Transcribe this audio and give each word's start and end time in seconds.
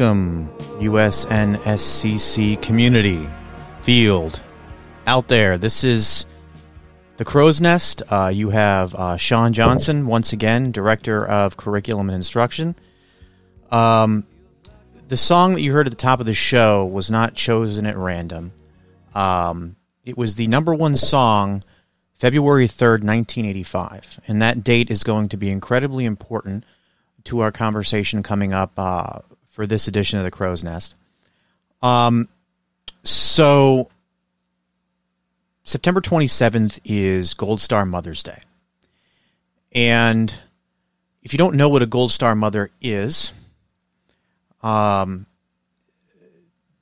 Welcome, 0.00 0.48
USNSCC 0.78 2.62
community, 2.62 3.28
field, 3.82 4.42
out 5.06 5.28
there. 5.28 5.58
This 5.58 5.84
is 5.84 6.24
the 7.18 7.26
Crow's 7.26 7.60
Nest. 7.60 8.02
Uh, 8.08 8.32
you 8.32 8.48
have 8.48 8.94
uh, 8.94 9.18
Sean 9.18 9.52
Johnson, 9.52 10.06
once 10.06 10.32
again, 10.32 10.72
Director 10.72 11.26
of 11.26 11.58
Curriculum 11.58 12.08
and 12.08 12.16
Instruction. 12.16 12.76
Um, 13.70 14.26
the 15.08 15.18
song 15.18 15.52
that 15.52 15.60
you 15.60 15.74
heard 15.74 15.86
at 15.86 15.90
the 15.90 15.98
top 15.98 16.18
of 16.18 16.24
the 16.24 16.32
show 16.32 16.86
was 16.86 17.10
not 17.10 17.34
chosen 17.34 17.84
at 17.84 17.98
random. 17.98 18.52
Um, 19.14 19.76
it 20.06 20.16
was 20.16 20.36
the 20.36 20.46
number 20.46 20.74
one 20.74 20.96
song 20.96 21.62
February 22.14 22.68
3rd, 22.68 23.04
1985. 23.04 24.20
And 24.28 24.40
that 24.40 24.64
date 24.64 24.90
is 24.90 25.04
going 25.04 25.28
to 25.28 25.36
be 25.36 25.50
incredibly 25.50 26.06
important 26.06 26.64
to 27.24 27.40
our 27.40 27.52
conversation 27.52 28.22
coming 28.22 28.54
up 28.54 28.72
uh, 28.78 29.18
for 29.60 29.66
this 29.66 29.88
edition 29.88 30.18
of 30.18 30.24
the 30.24 30.30
Crow's 30.30 30.64
Nest. 30.64 30.94
Um, 31.82 32.30
so 33.02 33.90
September 35.64 36.00
27th 36.00 36.80
is 36.82 37.34
Gold 37.34 37.60
Star 37.60 37.84
Mother's 37.84 38.22
Day. 38.22 38.40
And 39.72 40.34
if 41.22 41.34
you 41.34 41.36
don't 41.36 41.56
know 41.56 41.68
what 41.68 41.82
a 41.82 41.86
Gold 41.86 42.10
Star 42.10 42.34
Mother 42.34 42.70
is, 42.80 43.34
um, 44.62 45.26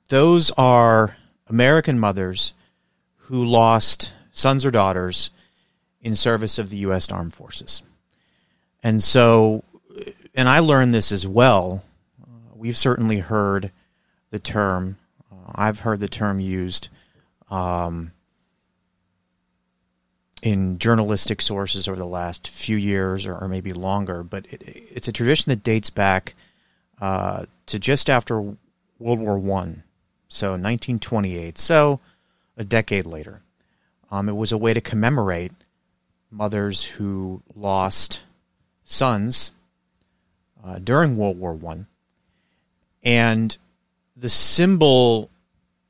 those 0.07 0.49
are 0.51 1.17
American 1.47 1.99
mothers 1.99 2.53
who 3.23 3.43
lost 3.43 4.13
sons 4.31 4.65
or 4.65 4.71
daughters 4.71 5.31
in 6.01 6.15
service 6.15 6.57
of 6.57 6.69
the 6.69 6.77
U.S. 6.77 7.11
Armed 7.11 7.33
Forces. 7.33 7.83
And 8.81 9.03
so, 9.03 9.65
and 10.33 10.47
I 10.47 10.59
learned 10.59 10.93
this 10.93 11.11
as 11.11 11.27
well. 11.27 11.83
We've 12.59 12.75
certainly 12.75 13.19
heard 13.19 13.71
the 14.31 14.39
term, 14.39 14.97
uh, 15.31 15.53
I've 15.55 15.79
heard 15.79 16.01
the 16.01 16.09
term 16.09 16.41
used 16.41 16.89
um, 17.49 18.11
in 20.41 20.77
journalistic 20.77 21.41
sources 21.41 21.87
over 21.87 21.97
the 21.97 22.05
last 22.05 22.49
few 22.49 22.75
years 22.75 23.25
or, 23.25 23.37
or 23.37 23.47
maybe 23.47 23.71
longer, 23.71 24.23
but 24.23 24.45
it, 24.51 24.61
it's 24.65 25.07
a 25.07 25.13
tradition 25.13 25.51
that 25.51 25.63
dates 25.63 25.89
back 25.89 26.35
uh, 26.99 27.45
to 27.67 27.79
just 27.79 28.09
after 28.09 28.41
World 28.41 29.19
War 29.19 29.37
One, 29.37 29.83
so 30.27 30.49
1928. 30.49 31.57
So 31.57 32.01
a 32.57 32.65
decade 32.65 33.05
later, 33.05 33.41
um, 34.11 34.27
it 34.27 34.35
was 34.35 34.51
a 34.51 34.57
way 34.57 34.73
to 34.73 34.81
commemorate 34.81 35.53
mothers 36.29 36.83
who 36.83 37.41
lost 37.55 38.23
sons 38.83 39.51
uh, 40.61 40.77
during 40.79 41.15
World 41.15 41.39
War 41.39 41.53
One, 41.53 41.87
and 43.03 43.57
the 44.15 44.29
symbol 44.29 45.29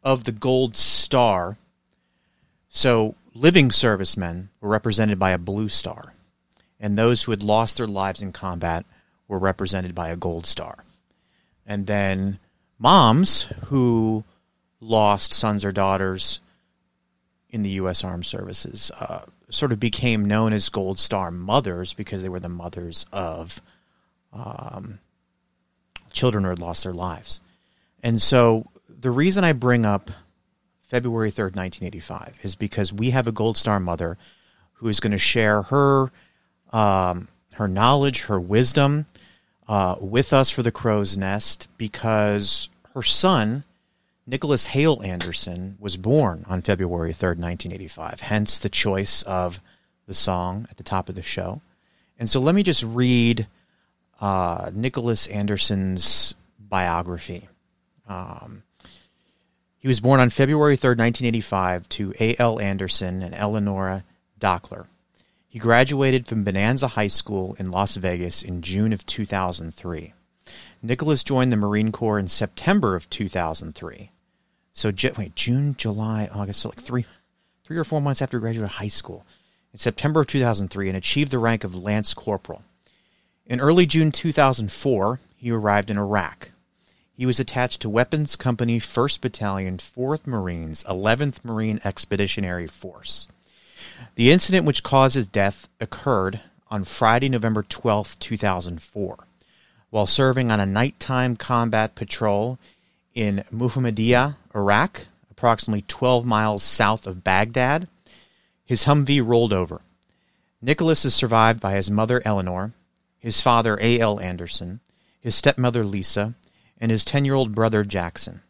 of 0.03 0.23
the 0.23 0.31
gold 0.31 0.75
star. 0.75 1.57
So 2.69 3.15
living 3.33 3.71
servicemen 3.71 4.49
were 4.61 4.69
represented 4.69 5.19
by 5.19 5.31
a 5.31 5.37
blue 5.37 5.69
star, 5.69 6.13
and 6.79 6.97
those 6.97 7.23
who 7.23 7.31
had 7.31 7.43
lost 7.43 7.77
their 7.77 7.87
lives 7.87 8.21
in 8.21 8.31
combat 8.31 8.85
were 9.27 9.39
represented 9.39 9.95
by 9.95 10.09
a 10.09 10.15
gold 10.15 10.45
star. 10.45 10.83
And 11.65 11.87
then 11.87 12.39
moms 12.77 13.51
who 13.65 14.23
lost 14.79 15.33
sons 15.33 15.65
or 15.65 15.71
daughters 15.71 16.41
in 17.49 17.63
the 17.63 17.69
U.S. 17.71 18.03
Armed 18.03 18.25
Services 18.25 18.91
uh, 18.99 19.25
sort 19.49 19.71
of 19.71 19.79
became 19.79 20.25
known 20.25 20.53
as 20.53 20.69
Gold 20.69 20.99
Star 20.99 21.31
mothers 21.31 21.93
because 21.93 22.21
they 22.21 22.29
were 22.29 22.39
the 22.39 22.49
mothers 22.49 23.05
of 23.11 23.61
um, 24.31 24.99
children 26.11 26.43
who 26.43 26.49
had 26.49 26.59
lost 26.59 26.83
their 26.83 26.93
lives. 26.93 27.41
And 28.01 28.21
so 28.21 28.69
the 28.87 29.11
reason 29.11 29.43
I 29.43 29.53
bring 29.53 29.85
up 29.85 30.11
February 30.87 31.31
3rd, 31.31 31.55
1985, 31.55 32.39
is 32.43 32.55
because 32.55 32.91
we 32.91 33.11
have 33.11 33.27
a 33.27 33.31
Gold 33.31 33.57
Star 33.57 33.79
mother 33.79 34.17
who 34.73 34.87
is 34.87 34.99
going 34.99 35.11
to 35.11 35.17
share 35.17 35.63
her 35.63 36.11
um, 36.71 37.27
her 37.59 37.67
knowledge, 37.67 38.21
her 38.21 38.39
wisdom 38.39 39.05
uh, 39.67 39.95
with 39.99 40.31
us 40.31 40.49
for 40.49 40.63
the 40.63 40.71
Crow's 40.71 41.17
Nest 41.17 41.67
because 41.77 42.69
her 42.93 43.03
son, 43.03 43.65
Nicholas 44.25 44.67
Hale 44.67 45.01
Anderson, 45.03 45.75
was 45.79 45.97
born 45.97 46.45
on 46.47 46.61
February 46.61 47.11
3rd, 47.11 47.37
1985, 47.37 48.21
hence 48.21 48.59
the 48.59 48.69
choice 48.69 49.23
of 49.23 49.59
the 50.07 50.13
song 50.13 50.67
at 50.71 50.77
the 50.77 50.83
top 50.83 51.09
of 51.09 51.15
the 51.15 51.21
show. 51.21 51.61
And 52.17 52.29
so 52.29 52.39
let 52.39 52.55
me 52.55 52.63
just 52.63 52.83
read 52.83 53.45
uh, 54.19 54.71
Nicholas 54.73 55.27
Anderson's 55.27 56.33
biography. 56.59 57.47
Um, 58.07 58.63
he 59.77 59.87
was 59.87 60.01
born 60.01 60.19
on 60.19 60.29
February 60.29 60.75
3rd, 60.75 60.97
1985, 60.97 61.89
to 61.89 62.13
A.L. 62.19 62.59
Anderson 62.59 63.21
and 63.21 63.33
Eleonora 63.33 64.03
Dockler. 64.39 64.87
He 65.47 65.57
graduated 65.57 66.27
from 66.27 66.43
Bonanza 66.43 66.89
High 66.89 67.07
School 67.07 67.55
in 67.57 67.71
Las 67.71 67.95
Vegas 67.95 68.43
in 68.43 68.61
June 68.61 68.93
of 68.93 69.05
2003. 69.05 70.13
Nicholas 70.81 71.23
joined 71.23 71.51
the 71.51 71.57
Marine 71.57 71.91
Corps 71.91 72.19
in 72.19 72.27
September 72.27 72.95
of 72.95 73.09
2003. 73.09 74.11
So, 74.73 74.91
wait, 75.17 75.35
June, 75.35 75.75
July, 75.77 76.29
August, 76.31 76.61
so 76.61 76.69
like 76.69 76.79
three, 76.79 77.05
three 77.63 77.77
or 77.77 77.83
four 77.83 78.01
months 78.01 78.21
after 78.21 78.37
he 78.37 78.41
graduated 78.41 78.73
high 78.73 78.87
school, 78.87 79.25
in 79.73 79.79
September 79.79 80.21
of 80.21 80.27
2003, 80.27 80.87
and 80.87 80.97
achieved 80.97 81.31
the 81.31 81.39
rank 81.39 81.63
of 81.63 81.75
Lance 81.75 82.13
Corporal. 82.13 82.63
In 83.49 83.59
early 83.59 83.85
June 83.85 84.11
2004, 84.11 85.19
he 85.35 85.51
arrived 85.51 85.89
in 85.89 85.97
Iraq, 85.97 86.51
he 87.19 87.25
was 87.25 87.37
attached 87.37 87.81
to 87.81 87.89
Weapons 87.89 88.37
Company 88.37 88.79
1st 88.79 89.19
Battalion, 89.19 89.77
4th 89.77 90.25
Marines, 90.25 90.85
11th 90.85 91.43
Marine 91.43 91.81
Expeditionary 91.83 92.65
Force. 92.65 93.27
The 94.15 94.31
incident 94.31 94.65
which 94.65 94.83
caused 94.83 95.15
his 95.15 95.27
death 95.27 95.67
occurred 95.81 96.39
on 96.71 96.85
Friday, 96.85 97.27
November 97.27 97.61
12, 97.63 98.17
2004, 98.19 99.17
while 99.89 100.07
serving 100.07 100.49
on 100.49 100.61
a 100.61 100.65
nighttime 100.65 101.35
combat 101.35 101.93
patrol 101.93 102.57
in 103.13 103.43
Muhammadiyah, 103.51 104.37
Iraq, 104.55 105.07
approximately 105.29 105.83
12 105.89 106.23
miles 106.23 106.63
south 106.63 107.05
of 107.05 107.25
Baghdad. 107.25 107.89
His 108.63 108.85
Humvee 108.85 109.19
rolled 109.19 109.51
over. 109.51 109.81
Nicholas 110.61 111.03
is 111.03 111.13
survived 111.13 111.59
by 111.59 111.73
his 111.73 111.91
mother 111.91 112.21
Eleanor, 112.23 112.71
his 113.19 113.41
father 113.41 113.77
A.L. 113.81 114.19
Anderson, 114.19 114.79
his 115.19 115.35
stepmother 115.35 115.85
Lisa, 115.85 116.35
and 116.79 116.89
his 116.91 117.05
10 117.05 117.25
year 117.25 117.35
old 117.35 117.53
brother 117.53 117.83
Jackson. 117.83 118.41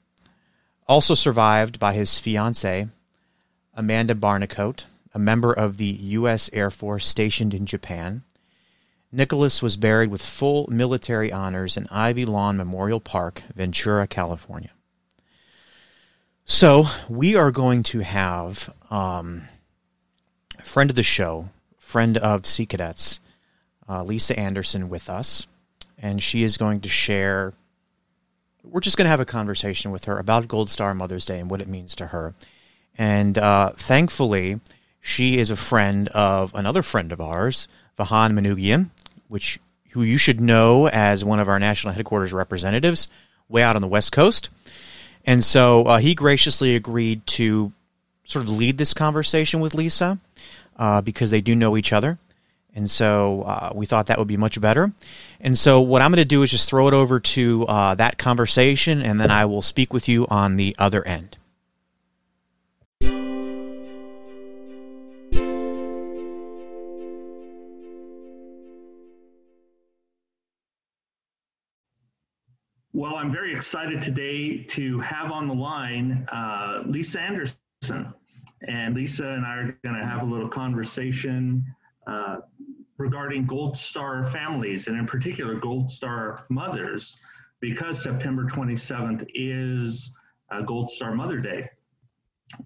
Also 0.88 1.14
survived 1.14 1.80
by 1.80 1.94
his 1.94 2.20
fiancee, 2.20 2.88
Amanda 3.74 4.16
Barnicoat, 4.16 4.86
a 5.14 5.20
member 5.20 5.52
of 5.52 5.78
the 5.78 5.86
U.S. 5.86 6.50
Air 6.54 6.72
Force 6.72 7.08
stationed 7.08 7.54
in 7.54 7.66
Japan. 7.66 8.24
Nicholas 9.12 9.62
was 9.62 9.78
buried 9.78 10.12
with 10.12 10.22
full 10.22 10.68
military 10.70 11.32
honors 11.32 11.76
in 11.76 11.88
Ivy 11.90 12.26
Lawn 12.26 12.58
Memorial 12.58 13.00
Park, 13.00 13.42
Ventura, 13.56 14.06
California. 14.06 14.72
So, 16.46 16.86
we 17.08 17.36
are 17.36 17.52
going 17.52 17.84
to 17.84 18.00
have 18.00 18.74
um, 18.90 19.44
a 20.58 20.64
friend 20.64 20.90
of 20.90 20.96
the 20.96 21.04
show, 21.04 21.50
friend 21.78 22.18
of 22.18 22.46
Sea 22.46 22.66
Cadets, 22.66 23.20
uh, 23.90 24.04
Lisa 24.04 24.38
Anderson, 24.40 24.88
with 24.90 25.10
us, 25.10 25.48
and 25.98 26.22
she 26.22 26.44
is 26.44 26.58
going 26.58 26.82
to 26.82 26.90
share 26.90 27.54
we're 28.64 28.82
just 28.82 28.98
going 28.98 29.06
to 29.06 29.10
have 29.10 29.20
a 29.20 29.26
conversation 29.26 29.92
with 29.92 30.06
her 30.06 30.18
about 30.18 30.48
Gold 30.48 30.70
Star 30.70 30.94
Mother's 30.94 31.26
Day 31.26 31.40
and 31.40 31.50
what 31.50 31.62
it 31.62 31.68
means 31.68 31.96
to 31.96 32.08
her. 32.08 32.34
And 32.98 33.38
uh, 33.38 33.70
thankfully, 33.72 34.60
she 35.02 35.38
is 35.38 35.50
a 35.50 35.56
friend 35.56 36.10
of 36.10 36.54
another 36.54 36.82
friend 36.82 37.12
of 37.12 37.22
ours, 37.22 37.68
Vahan 37.98 38.34
Manoogian, 38.34 38.90
which 39.28 39.60
who 39.92 40.04
you 40.04 40.18
should 40.18 40.42
know 40.42 40.88
as 40.88 41.26
one 41.26 41.40
of 41.40 41.48
our 41.48 41.60
national 41.60 41.94
headquarters 41.94 42.34
representatives 42.34 43.08
way 43.48 43.64
out 43.64 43.76
on 43.76 43.82
the 43.82 43.88
West 43.88 44.12
Coast. 44.12 44.50
And 45.26 45.44
so 45.44 45.84
uh, 45.84 45.98
he 45.98 46.14
graciously 46.14 46.76
agreed 46.76 47.26
to 47.28 47.72
sort 48.24 48.46
of 48.46 48.52
lead 48.52 48.78
this 48.78 48.94
conversation 48.94 49.60
with 49.60 49.74
Lisa 49.74 50.20
uh, 50.78 51.02
because 51.02 51.32
they 51.32 51.42
do 51.42 51.56
know 51.56 51.76
each 51.76 51.92
other. 51.92 52.20
And 52.80 52.90
so 52.90 53.42
uh, 53.42 53.74
we 53.76 53.86
thought 53.86 54.06
that 54.06 54.18
would 54.18 54.30
be 54.30 54.38
much 54.38 54.60
better. 54.62 54.94
And 55.42 55.58
so 55.58 55.82
what 55.82 56.02
I'm 56.02 56.12
going 56.12 56.18
to 56.20 56.26
do 56.26 56.44
is 56.44 56.52
just 56.52 56.70
throw 56.70 56.88
it 56.88 56.94
over 56.94 57.20
to 57.20 57.66
uh, 57.68 57.96
that 57.96 58.18
conversation, 58.18 59.02
and 59.02 59.20
then 59.20 59.32
I 59.32 59.44
will 59.44 59.62
speak 59.62 59.92
with 59.92 60.08
you 60.08 60.26
on 60.30 60.56
the 60.56 60.74
other 60.80 61.06
end. 61.06 61.38
Well, 72.94 73.16
I'm 73.16 73.30
very 73.30 73.54
excited 73.54 74.02
today 74.02 74.64
to 74.70 75.02
have 75.02 75.32
on 75.32 75.50
the 75.50 75.54
line 75.54 76.26
uh, 76.32 76.84
Lisa 76.86 77.20
Anderson. 77.20 78.14
And 78.62 78.96
Lisa 78.96 79.28
and 79.28 79.46
I 79.46 79.56
are 79.56 79.78
going 79.84 79.96
to 79.96 80.06
have 80.06 80.22
a 80.22 80.26
little 80.26 80.48
conversation. 80.48 81.66
Uh, 82.08 82.38
regarding 83.00 83.46
Gold 83.46 83.76
Star 83.76 84.24
families, 84.26 84.88
and 84.88 84.98
in 84.98 85.08
particular, 85.08 85.56
Gold 85.56 85.90
Star 85.90 86.46
mothers, 86.50 87.18
because 87.62 88.02
September 88.02 88.44
27th 88.44 89.26
is 89.34 90.12
uh, 90.52 90.62
Gold 90.62 90.90
Star 90.92 91.16
Mother 91.16 91.40
Day. 91.40 91.70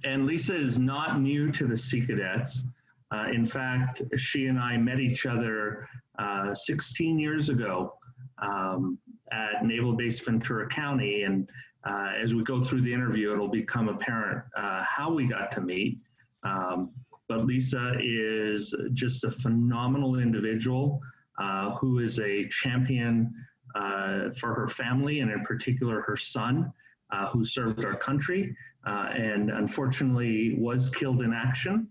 And 0.04 0.26
Lisa 0.26 0.56
is 0.56 0.80
not 0.80 1.22
new 1.22 1.52
to 1.52 1.68
the 1.68 1.78
Sea 1.78 2.06
Cadets. 2.06 2.70
Uh, 3.12 3.26
in 3.32 3.46
fact, 3.46 4.02
she 4.18 4.48
and 4.48 4.60
I 4.60 4.76
met 4.78 5.00
each 5.00 5.26
other 5.26 5.88
uh, 6.18 6.54
16 6.54 7.20
years 7.20 7.50
ago 7.50 7.94
um, 8.42 8.98
at 9.32 9.64
Naval 9.64 9.94
Base 9.94 10.20
Ventura 10.20 10.68
County. 10.68 11.24
And 11.24 11.50
uh, 11.86 12.14
as 12.22 12.34
we 12.34 12.44
go 12.44 12.64
through 12.64 12.82
the 12.82 12.94
interview, 12.94 13.34
it'll 13.34 13.50
become 13.50 13.88
apparent 13.88 14.44
uh, 14.58 14.84
how 14.84 15.14
we 15.14 15.28
got 15.28 15.52
to 15.52 15.62
meet. 15.62 16.00
Um, 16.44 16.92
but 17.28 17.46
Lisa 17.46 17.94
is 18.00 18.74
just 18.94 19.24
a 19.24 19.30
phenomenal 19.30 20.20
individual 20.20 21.02
uh, 21.40 21.72
who 21.72 22.00
is 22.00 22.20
a 22.20 22.48
champion 22.50 23.34
uh, 23.76 24.30
for 24.40 24.54
her 24.54 24.68
family 24.68 25.22
and, 25.22 25.32
in 25.32 25.44
particular, 25.44 26.02
her 26.02 26.18
son, 26.18 26.72
uh, 27.12 27.28
who 27.28 27.44
served 27.44 27.86
our 27.86 27.96
country 27.96 28.56
uh, 28.86 29.10
and 29.14 29.50
unfortunately 29.50 30.56
was 30.60 30.90
killed 30.90 31.22
in 31.22 31.34
action 31.34 31.88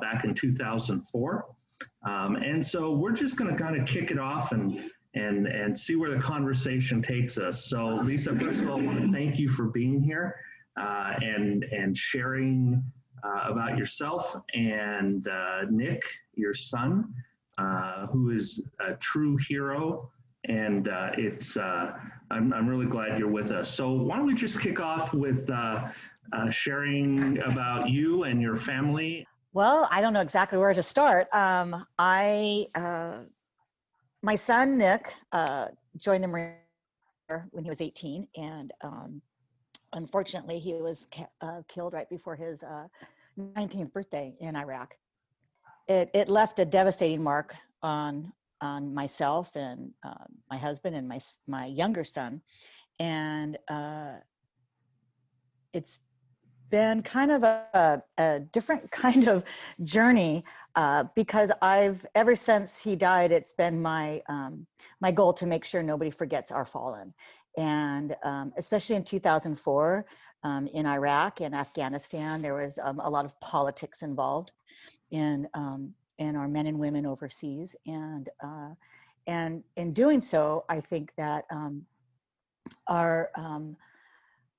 back 0.00 0.24
in 0.24 0.34
2004. 0.34 1.46
Um, 2.06 2.36
and 2.36 2.64
so 2.64 2.92
we're 2.92 3.12
just 3.12 3.36
going 3.36 3.54
to 3.54 3.62
kind 3.62 3.76
of 3.76 3.86
kick 3.86 4.10
it 4.10 4.18
off 4.18 4.52
and 4.52 4.90
and 5.14 5.46
and 5.46 5.76
see 5.76 5.96
where 5.96 6.10
the 6.10 6.20
conversation 6.20 7.00
takes 7.00 7.38
us. 7.38 7.66
So, 7.66 8.00
Lisa, 8.02 8.34
first 8.34 8.62
of 8.62 8.70
all, 8.70 8.80
I 8.80 8.82
want 8.82 9.00
to 9.00 9.12
thank 9.12 9.38
you 9.38 9.48
for 9.48 9.66
being 9.66 10.02
here 10.02 10.36
uh, 10.78 11.14
and 11.20 11.64
and 11.64 11.96
sharing 11.96 12.82
uh, 13.24 13.50
about 13.50 13.78
yourself 13.78 14.36
and 14.54 15.26
uh, 15.28 15.62
Nick, 15.70 16.02
your 16.34 16.54
son, 16.54 17.14
uh, 17.58 18.06
who 18.06 18.30
is 18.30 18.64
a 18.86 18.94
true 18.94 19.36
hero. 19.36 20.10
And 20.46 20.88
uh, 20.88 21.10
it's 21.16 21.56
I'm 21.56 22.52
I'm 22.52 22.68
really 22.68 22.84
glad 22.84 23.18
you're 23.18 23.28
with 23.30 23.50
us. 23.50 23.72
So, 23.74 23.92
why 23.92 24.16
don't 24.18 24.26
we 24.26 24.34
just 24.34 24.60
kick 24.60 24.78
off 24.78 25.14
with 25.14 25.50
sharing 26.50 27.40
about 27.42 27.88
you 27.88 28.24
and 28.24 28.42
your 28.42 28.56
family? 28.56 29.26
Well, 29.54 29.88
I 29.90 30.02
don't 30.02 30.12
know 30.12 30.20
exactly 30.20 30.58
where 30.58 30.74
to 30.74 30.82
start. 30.82 31.28
Um, 31.32 31.86
I 31.98 32.66
my 34.24 34.34
son 34.34 34.78
Nick 34.78 35.14
uh, 35.32 35.68
joined 35.98 36.24
the 36.24 36.28
Marine 36.28 36.56
when 37.50 37.62
he 37.62 37.68
was 37.68 37.82
18, 37.82 38.26
and 38.36 38.72
um, 38.82 39.20
unfortunately, 39.92 40.58
he 40.58 40.74
was 40.74 41.06
ca- 41.12 41.28
uh, 41.42 41.60
killed 41.68 41.92
right 41.92 42.08
before 42.08 42.34
his 42.34 42.62
uh, 42.62 42.88
19th 43.38 43.92
birthday 43.92 44.34
in 44.40 44.56
Iraq. 44.56 44.96
It 45.88 46.10
it 46.14 46.28
left 46.28 46.58
a 46.58 46.64
devastating 46.64 47.22
mark 47.22 47.54
on 47.82 48.32
on 48.60 48.94
myself 48.94 49.54
and 49.56 49.92
uh, 50.02 50.24
my 50.50 50.56
husband 50.56 50.96
and 50.96 51.08
my 51.08 51.18
my 51.46 51.66
younger 51.66 52.04
son, 52.04 52.40
and 52.98 53.58
uh, 53.68 54.14
it's 55.72 56.00
been 56.70 57.02
kind 57.02 57.30
of 57.30 57.44
a, 57.44 58.02
a 58.18 58.40
different 58.50 58.90
kind 59.04 59.28
of 59.28 59.44
journey 59.84 60.44
uh, 60.74 61.04
because 61.14 61.52
I've 61.62 62.04
ever 62.14 62.34
since 62.34 62.82
he 62.82 62.96
died, 62.96 63.30
it's 63.30 63.52
been 63.52 63.80
my 63.80 64.22
um, 64.28 64.66
my 65.00 65.12
goal 65.12 65.32
to 65.34 65.46
make 65.46 65.64
sure 65.64 65.82
nobody 65.82 66.10
forgets 66.10 66.50
our 66.50 66.64
fallen, 66.64 67.14
and 67.56 68.16
um, 68.22 68.52
especially 68.56 68.96
in 68.96 69.04
2004 69.04 70.06
um, 70.42 70.66
in 70.68 70.86
Iraq 70.86 71.40
and 71.40 71.54
Afghanistan, 71.54 72.42
there 72.42 72.54
was 72.54 72.78
um, 72.82 73.00
a 73.00 73.08
lot 73.08 73.24
of 73.24 73.38
politics 73.40 74.02
involved 74.02 74.52
in 75.10 75.48
um, 75.54 75.94
in 76.18 76.36
our 76.36 76.48
men 76.48 76.66
and 76.66 76.78
women 76.78 77.06
overseas, 77.06 77.74
and 77.86 78.28
uh, 78.42 78.70
and 79.26 79.64
in 79.76 79.92
doing 79.92 80.20
so, 80.20 80.64
I 80.68 80.80
think 80.80 81.12
that 81.16 81.44
um, 81.50 81.84
our 82.86 83.30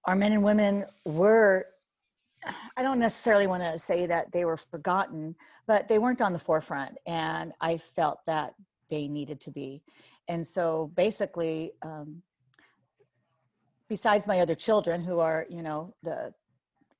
our 0.05 0.15
men 0.15 0.33
and 0.33 0.43
women 0.43 0.85
were 1.05 1.65
I 2.77 2.83
don't 2.83 2.99
necessarily 2.99 3.47
want 3.47 3.63
to 3.63 3.77
say 3.77 4.05
that 4.05 4.31
they 4.31 4.45
were 4.45 4.57
forgotten, 4.57 5.35
but 5.67 5.87
they 5.87 5.97
weren't 5.97 6.21
on 6.21 6.33
the 6.33 6.39
forefront. 6.39 6.97
And 7.05 7.53
I 7.59 7.77
felt 7.77 8.19
that 8.27 8.53
they 8.89 9.07
needed 9.07 9.41
to 9.41 9.51
be. 9.51 9.81
And 10.27 10.45
so 10.45 10.91
basically, 10.95 11.73
um, 11.81 12.21
besides 13.89 14.27
my 14.27 14.39
other 14.39 14.55
children 14.55 15.03
who 15.03 15.19
are, 15.19 15.45
you 15.49 15.61
know, 15.61 15.93
the 16.03 16.33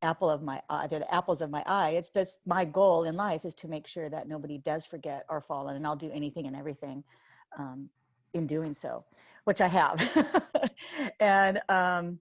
apple 0.02 0.30
of 0.30 0.44
my 0.44 0.62
eye, 0.70 0.88
they're 0.88 1.00
the 1.00 1.14
apples 1.14 1.42
of 1.42 1.50
my 1.50 1.64
eye, 1.66 1.92
it's 1.92 2.10
just 2.10 2.40
my 2.46 2.66
goal 2.66 3.06
in 3.06 3.16
life 3.16 3.46
is 3.46 3.56
to 3.56 3.68
make 3.68 3.88
sure 3.88 4.10
that 4.10 4.28
nobody 4.28 4.58
does 4.58 4.86
forget 4.86 5.26
or 5.30 5.42
fall 5.42 5.70
in 5.70 5.76
And 5.76 5.86
I'll 5.86 5.96
do 5.96 6.12
anything 6.12 6.46
and 6.48 6.56
everything 6.56 7.04
um, 7.58 7.90
in 8.34 8.46
doing 8.48 8.74
so, 8.74 9.04
which 9.46 9.62
I 9.62 9.68
have. 9.68 10.72
and, 11.20 11.60
um, 11.70 12.20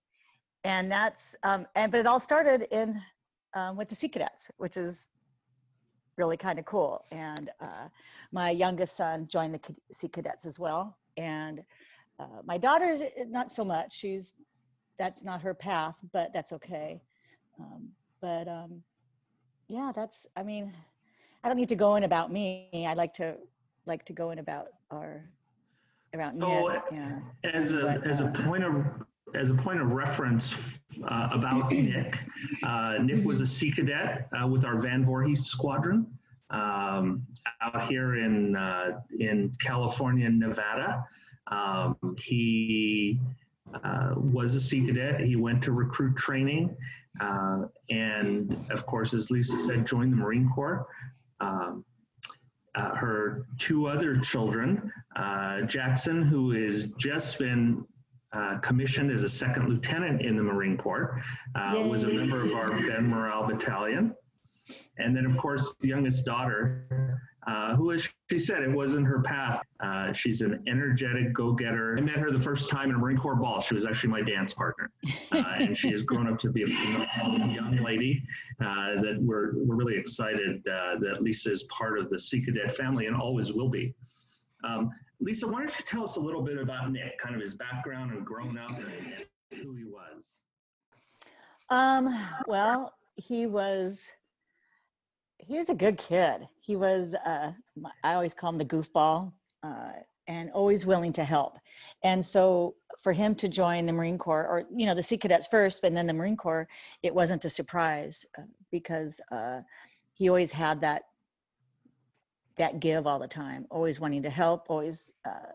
and 0.65 0.91
that's 0.91 1.37
um, 1.43 1.67
and 1.75 1.93
but 1.93 2.01
it 2.01 2.07
all 2.07 2.21
started 2.21 2.67
in 2.71 3.01
um, 3.55 3.77
with 3.77 3.89
the 3.89 3.95
Sea 3.95 4.09
Cadets, 4.09 4.51
which 4.57 4.77
is 4.77 5.11
really 6.17 6.37
kind 6.37 6.59
of 6.59 6.65
cool. 6.65 7.05
And 7.11 7.51
uh, 7.61 7.89
my 8.33 8.51
youngest 8.51 8.97
son 8.97 9.27
joined 9.29 9.55
the 9.55 9.75
Sea 9.93 10.09
Cadets 10.09 10.47
as 10.47 10.59
well. 10.59 10.97
And 11.17 11.63
uh, 12.19 12.43
my 12.45 12.57
daughter's 12.57 13.01
eh, 13.01 13.25
not 13.29 13.53
so 13.53 13.65
much. 13.65 13.95
She's 13.95 14.35
that's 14.99 15.25
not 15.25 15.41
her 15.43 15.55
path, 15.55 15.97
but 16.13 16.33
that's 16.33 16.53
okay. 16.53 17.03
Um, 17.59 17.89
but 18.21 18.49
um, 18.49 18.83
yeah, 19.69 19.93
that's. 19.95 20.27
I 20.37 20.43
mean, 20.43 20.73
I 21.43 21.49
don't 21.49 21.57
need 21.57 21.69
to 21.71 21.77
go 21.77 21.97
in 21.97 22.05
about 22.05 22.33
me. 22.33 22.69
I 22.89 22.95
like 22.95 23.13
to 23.15 23.37
like 23.87 24.05
to 24.07 24.13
go 24.13 24.31
in 24.31 24.39
about 24.39 24.69
our 24.91 25.25
around. 26.15 26.41
so, 26.41 26.69
Nick. 26.69 26.83
Yeah. 26.93 27.19
As 27.45 27.73
a 27.73 27.83
but, 27.83 28.07
as 28.07 28.21
a 28.21 28.27
uh, 28.27 28.45
point 28.45 28.65
of 28.65 28.85
as 29.35 29.51
a 29.51 29.55
point 29.55 29.81
of 29.81 29.91
reference 29.91 30.55
uh, 31.09 31.29
about 31.33 31.73
Nick, 31.73 32.19
uh, 32.63 32.95
Nick 33.01 33.25
was 33.25 33.41
a 33.41 33.47
Sea 33.47 33.71
Cadet 33.71 34.29
uh, 34.41 34.47
with 34.47 34.65
our 34.65 34.79
Van 34.79 35.05
Voorhis 35.05 35.39
squadron 35.39 36.07
um, 36.51 37.27
out 37.61 37.89
here 37.89 38.17
in 38.17 38.57
uh, 38.57 39.01
in 39.19 39.53
California 39.61 40.27
and 40.27 40.39
Nevada. 40.39 41.05
Um, 41.49 42.17
he 42.19 43.21
uh, 43.73 44.15
was 44.17 44.55
a 44.55 44.61
Sea 44.61 44.85
Cadet. 44.85 45.21
He 45.21 45.37
went 45.37 45.63
to 45.65 45.73
recruit 45.73 46.17
training, 46.17 46.77
uh, 47.21 47.65
and 47.91 48.57
of 48.71 48.87
course, 48.87 49.15
as 49.15 49.31
Lisa 49.31 49.57
said, 49.57 49.87
joined 49.87 50.13
the 50.13 50.17
Marine 50.17 50.49
Corps. 50.49 50.87
Um, 51.41 51.85
her 52.75 53.47
two 53.59 53.87
other 53.87 54.17
children, 54.17 54.93
Jackson, 55.67 56.23
who 56.23 56.51
has 56.51 56.85
just 56.99 57.39
been 57.39 57.85
uh, 58.35 58.59
commissioned 58.59 59.13
as 59.13 59.23
a 59.23 59.29
second 59.29 59.69
lieutenant 59.69 60.21
in 60.21 60.37
the 60.37 60.43
Marine 60.43 60.77
Corps, 60.77 61.23
uh, 61.55 61.85
was 61.89 62.03
a 62.03 62.09
member 62.09 62.43
of 62.43 62.53
our 62.53 62.71
Ben 62.71 63.09
Moreell 63.09 63.47
Battalion. 63.47 64.13
And 64.99 65.17
then, 65.17 65.25
of 65.25 65.37
course, 65.37 65.75
the 65.81 65.89
youngest 65.89 66.25
daughter, 66.25 67.21
uh, 67.47 67.75
who, 67.75 67.93
as 67.93 68.09
she 68.31 68.39
said, 68.39 68.63
it 68.63 68.71
wasn't 68.71 69.07
her 69.07 69.21
path. 69.21 69.61
Uh, 69.81 70.13
she's 70.13 70.41
an 70.41 70.63
energetic 70.67 71.33
go-getter. 71.33 71.97
I 71.99 72.01
met 72.01 72.17
her 72.17 72.31
the 72.31 72.41
first 72.41 72.71
time 72.71 72.91
in 72.91 72.97
a 72.97 72.99
Marine 72.99 73.17
Corps 73.17 73.37
ball. 73.37 73.61
She 73.61 73.75
was 73.75 73.85
actually 73.87 74.11
my 74.11 74.23
dance 74.23 74.53
partner, 74.53 74.91
uh, 75.33 75.45
and 75.59 75.77
she 75.77 75.91
has 75.91 76.03
grown 76.03 76.27
up 76.27 76.39
to 76.41 76.51
be 76.51 76.63
a 76.63 76.67
phenomenal 76.67 77.49
young 77.51 77.77
lady. 77.85 78.23
Uh, 78.61 79.01
that 79.01 79.19
we're 79.21 79.53
we're 79.57 79.77
really 79.77 79.97
excited 79.97 80.63
that 80.65 81.19
Lisa 81.21 81.51
is 81.51 81.65
part 81.65 81.99
of 81.99 82.11
the 82.11 82.19
Sea 82.19 82.41
Cadet 82.41 82.75
family 82.77 83.07
and 83.07 83.17
always 83.17 83.53
will 83.53 83.69
be. 83.69 83.95
Um, 84.65 84.91
Lisa, 85.21 85.47
why 85.47 85.61
don't 85.61 85.79
you 85.79 85.85
tell 85.85 86.03
us 86.03 86.17
a 86.17 86.21
little 86.21 86.43
bit 86.43 86.59
about 86.59 86.91
Nick, 86.91 87.19
kind 87.19 87.35
of 87.35 87.41
his 87.41 87.55
background 87.55 88.13
and 88.13 88.25
grown 88.25 88.59
up 88.59 88.71
and 88.71 89.25
who 89.63 89.75
he 89.75 89.85
was? 89.85 90.39
Um, 91.71 92.15
well, 92.47 92.95
he 93.17 93.47
was 93.47 94.11
he 95.47 95.57
was 95.57 95.69
a 95.69 95.75
good 95.75 95.99
kid. 95.99 96.49
He 96.61 96.77
was 96.77 97.15
uh, 97.15 97.53
I 98.03 98.15
always 98.15 98.35
call 98.35 98.51
him 98.51 98.59
the 98.59 98.65
goofball, 98.65 99.33
uh, 99.63 99.93
and 100.27 100.51
always 100.53 100.87
willing 100.87 101.13
to 101.15 101.25
help. 101.25 101.59
And 102.03 102.25
so 102.25 102.75
for 103.03 103.13
him 103.13 103.35
to 103.37 103.49
join 103.49 103.87
the 103.87 103.93
Marine 103.93 104.19
Corps, 104.19 104.47
or 104.47 104.65
you 104.75 104.87
know, 104.87 104.95
the 104.95 105.03
Sea 105.03 105.19
Cadets 105.19 105.49
first, 105.49 105.85
and 105.85 105.97
then 105.97 106.07
the 106.07 106.13
Marine 106.13 106.37
Corps, 106.37 106.69
it 107.03 107.15
wasn't 107.15 107.45
a 107.45 107.51
surprise 107.51 108.25
uh, 108.39 108.43
because 108.71 109.21
uh, 109.31 109.61
he 110.15 110.29
always 110.29 110.53
had 110.53 110.81
that 110.81 111.03
that 112.57 112.81
give 112.81 113.07
all 113.07 113.19
the 113.19 113.29
time, 113.29 113.67
always 113.71 113.99
wanting 113.99 114.23
to 114.23 114.31
help, 114.31 114.67
always, 114.69 115.13
uh, 115.25 115.51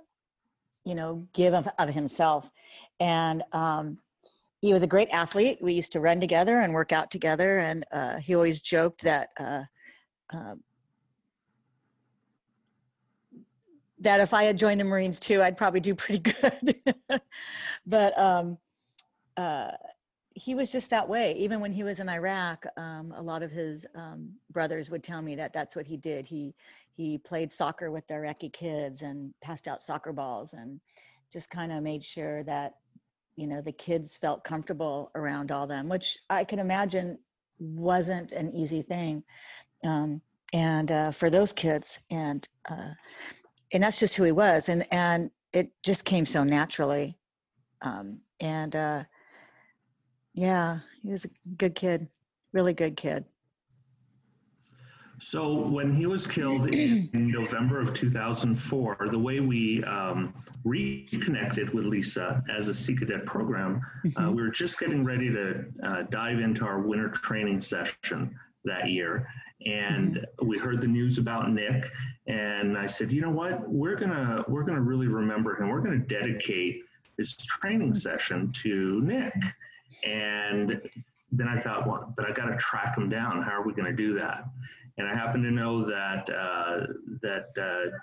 you 0.83 0.95
know, 0.95 1.25
give 1.33 1.53
of, 1.53 1.67
of 1.77 1.89
himself. 1.89 2.51
And 2.99 3.41
um, 3.53 3.99
he 4.59 4.73
was 4.73 4.83
a 4.83 4.87
great 4.87 5.09
athlete. 5.11 5.59
We 5.61 5.73
used 5.73 5.93
to 5.93 6.01
run 6.01 6.19
together 6.19 6.59
and 6.59 6.73
work 6.73 6.91
out 6.91 7.09
together. 7.09 7.57
And 7.57 7.85
uh, 7.91 8.17
he 8.19 8.35
always 8.35 8.59
joked 8.59 9.03
that 9.03 9.29
uh, 9.37 9.63
uh 10.33 10.55
that 14.01 14.19
if 14.19 14.33
I 14.33 14.43
had 14.43 14.57
joined 14.57 14.79
the 14.79 14.85
Marines 14.85 15.19
too, 15.19 15.41
I'd 15.41 15.57
probably 15.57 15.79
do 15.79 15.95
pretty 15.95 16.19
good. 16.41 17.21
but 17.85 18.17
um, 18.17 18.57
uh, 19.37 19.71
he 20.33 20.55
was 20.55 20.71
just 20.71 20.89
that 20.91 21.07
way. 21.09 21.33
Even 21.33 21.59
when 21.59 21.71
he 21.71 21.83
was 21.83 21.99
in 21.99 22.07
Iraq, 22.07 22.65
um, 22.77 23.13
a 23.15 23.21
lot 23.21 23.43
of 23.43 23.51
his 23.51 23.85
um, 23.95 24.31
brothers 24.51 24.89
would 24.89 25.03
tell 25.03 25.21
me 25.21 25.35
that 25.35 25.53
that's 25.53 25.75
what 25.75 25.85
he 25.85 25.97
did. 25.97 26.25
He 26.25 26.53
he 26.95 27.17
played 27.17 27.51
soccer 27.51 27.91
with 27.91 28.05
the 28.07 28.15
Iraqi 28.15 28.49
kids 28.49 29.01
and 29.01 29.33
passed 29.41 29.67
out 29.67 29.81
soccer 29.81 30.11
balls 30.11 30.53
and 30.53 30.79
just 31.31 31.49
kind 31.49 31.71
of 31.71 31.81
made 31.83 32.03
sure 32.03 32.43
that 32.43 32.75
you 33.35 33.47
know 33.47 33.61
the 33.61 33.71
kids 33.71 34.17
felt 34.17 34.43
comfortable 34.43 35.11
around 35.15 35.51
all 35.51 35.67
them, 35.67 35.89
which 35.89 36.19
I 36.29 36.43
can 36.45 36.59
imagine 36.59 37.17
wasn't 37.59 38.31
an 38.31 38.55
easy 38.55 38.81
thing. 38.81 39.23
Um, 39.83 40.21
and 40.53 40.91
uh, 40.91 41.11
for 41.11 41.29
those 41.29 41.53
kids, 41.53 41.99
and 42.09 42.47
uh, 42.69 42.89
and 43.71 43.83
that's 43.83 43.99
just 43.99 44.15
who 44.17 44.23
he 44.23 44.31
was, 44.31 44.69
and 44.69 44.85
and 44.91 45.29
it 45.53 45.71
just 45.83 46.05
came 46.05 46.25
so 46.25 46.43
naturally. 46.43 47.17
Um, 47.81 48.19
and 48.41 48.75
uh, 48.75 49.03
yeah, 50.33 50.79
he 51.03 51.11
was 51.11 51.25
a 51.25 51.29
good 51.57 51.75
kid, 51.75 52.07
really 52.51 52.73
good 52.73 52.97
kid. 52.97 53.25
So 55.21 55.53
when 55.53 55.93
he 55.93 56.05
was 56.05 56.25
killed 56.25 56.73
in 56.73 57.09
November 57.13 57.79
of 57.81 57.93
2004, 57.93 59.09
the 59.11 59.19
way 59.19 59.41
we 59.41 59.83
um, 59.83 60.33
reconnected 60.63 61.73
with 61.73 61.83
Lisa 61.85 62.41
as 62.49 62.69
a 62.69 62.73
Sea 62.73 62.95
Cadet 62.95 63.25
program, 63.25 63.81
uh, 64.15 64.21
Mhm. 64.21 64.35
we 64.35 64.41
were 64.41 64.49
just 64.49 64.79
getting 64.79 65.03
ready 65.03 65.29
to 65.29 65.65
uh, 65.83 66.03
dive 66.03 66.39
into 66.39 66.65
our 66.65 66.79
winter 66.79 67.09
training 67.09 67.59
session 67.59 68.33
that 68.63 68.89
year. 68.89 69.27
And 69.65 70.25
we 70.41 70.57
heard 70.57 70.79
the 70.79 70.87
news 70.87 71.17
about 71.17 71.51
Nick, 71.51 71.91
and 72.27 72.77
I 72.77 72.85
said, 72.85 73.11
you 73.11 73.21
know 73.21 73.29
what? 73.29 73.69
We're 73.69 73.95
gonna 73.95 74.43
we're 74.47 74.63
gonna 74.63 74.81
really 74.81 75.07
remember 75.07 75.61
him. 75.61 75.67
We're 75.69 75.81
gonna 75.81 75.97
dedicate 75.97 76.83
this 77.19 77.35
training 77.35 77.93
session 77.93 78.51
to 78.63 79.01
Nick. 79.01 79.33
And 80.05 80.81
then 81.31 81.47
I 81.49 81.59
thought, 81.59 81.85
well, 81.85 82.13
but 82.15 82.25
I 82.25 82.31
got 82.31 82.45
to 82.45 82.57
track 82.57 82.97
him 82.97 83.09
down. 83.09 83.43
How 83.43 83.51
are 83.51 83.63
we 83.63 83.73
going 83.73 83.93
to 83.93 83.95
do 83.95 84.17
that? 84.17 84.45
And 84.97 85.07
I 85.07 85.13
happen 85.13 85.43
to 85.43 85.51
know 85.51 85.83
that 85.83 86.29
uh, 86.29 86.87
that 87.21 87.47
uh, 87.61 87.97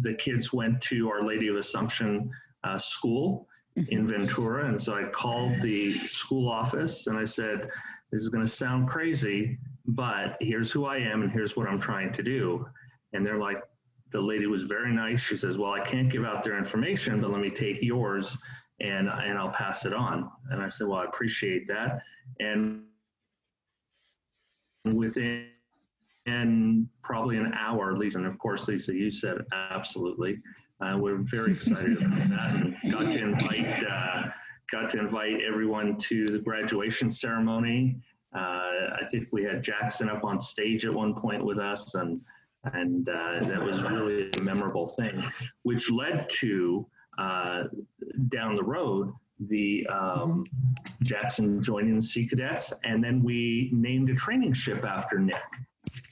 the 0.00 0.14
kids 0.14 0.52
went 0.52 0.80
to 0.82 1.08
Our 1.08 1.24
Lady 1.24 1.46
of 1.48 1.56
Assumption 1.56 2.30
uh, 2.64 2.78
School 2.78 3.46
in 3.90 4.08
Ventura, 4.08 4.68
and 4.68 4.80
so 4.80 4.94
I 4.94 5.04
called 5.04 5.60
the 5.62 5.98
school 6.06 6.48
office 6.48 7.06
and 7.06 7.16
I 7.16 7.24
said, 7.24 7.70
"This 8.10 8.22
is 8.22 8.28
going 8.28 8.44
to 8.44 8.52
sound 8.52 8.88
crazy, 8.88 9.58
but 9.88 10.36
here's 10.40 10.70
who 10.70 10.84
I 10.84 10.98
am 10.98 11.22
and 11.22 11.30
here's 11.30 11.56
what 11.56 11.68
I'm 11.68 11.80
trying 11.80 12.12
to 12.12 12.22
do." 12.22 12.66
And 13.12 13.24
they're 13.24 13.38
like, 13.38 13.62
the 14.10 14.20
lady 14.20 14.46
was 14.46 14.62
very 14.64 14.92
nice. 14.92 15.20
She 15.20 15.36
says, 15.36 15.58
"Well, 15.58 15.72
I 15.72 15.80
can't 15.80 16.10
give 16.10 16.24
out 16.24 16.42
their 16.42 16.58
information, 16.58 17.20
but 17.20 17.30
let 17.30 17.40
me 17.40 17.50
take 17.50 17.82
yours." 17.82 18.36
And, 18.80 19.08
and 19.08 19.36
I'll 19.36 19.50
pass 19.50 19.84
it 19.86 19.92
on. 19.92 20.30
And 20.52 20.62
I 20.62 20.68
said, 20.68 20.86
Well, 20.86 21.00
I 21.00 21.04
appreciate 21.04 21.66
that. 21.66 22.00
And 22.38 22.84
within 24.84 25.48
and 26.28 26.88
probably 27.02 27.38
an 27.38 27.52
hour, 27.54 27.96
Lisa, 27.96 28.18
and 28.18 28.26
of 28.26 28.38
course, 28.38 28.68
Lisa, 28.68 28.94
you 28.94 29.10
said 29.10 29.38
absolutely. 29.52 30.38
Uh, 30.80 30.96
we're 30.98 31.18
very 31.18 31.52
excited 31.52 31.96
about 32.02 32.28
that 32.28 32.54
and 32.54 32.76
got 32.90 33.00
to 33.00 33.18
invite 33.18 33.84
uh, 33.84 34.24
got 34.70 34.90
to 34.90 34.98
invite 34.98 35.40
everyone 35.46 35.96
to 35.96 36.26
the 36.26 36.38
graduation 36.38 37.10
ceremony. 37.10 37.96
Uh, 38.34 38.38
I 39.00 39.04
think 39.10 39.28
we 39.32 39.44
had 39.44 39.62
Jackson 39.62 40.08
up 40.08 40.24
on 40.24 40.38
stage 40.40 40.84
at 40.84 40.92
one 40.92 41.14
point 41.14 41.44
with 41.44 41.58
us, 41.58 41.94
and 41.94 42.20
and 42.74 43.08
uh, 43.08 43.40
that 43.40 43.62
was 43.62 43.82
really 43.82 44.30
a 44.30 44.42
memorable 44.42 44.88
thing, 44.88 45.22
which 45.62 45.90
led 45.90 46.28
to 46.30 46.86
uh, 47.18 47.64
down 48.28 48.56
the 48.56 48.62
road 48.62 49.12
the 49.46 49.86
um, 49.86 50.44
Jackson 51.02 51.62
joining 51.62 51.96
the 51.96 52.02
Sea 52.02 52.26
Cadets, 52.26 52.72
and 52.84 53.02
then 53.02 53.22
we 53.22 53.70
named 53.72 54.10
a 54.10 54.14
training 54.14 54.52
ship 54.52 54.84
after 54.84 55.18
Nick. 55.18 55.36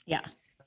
Yeah. 0.06 0.20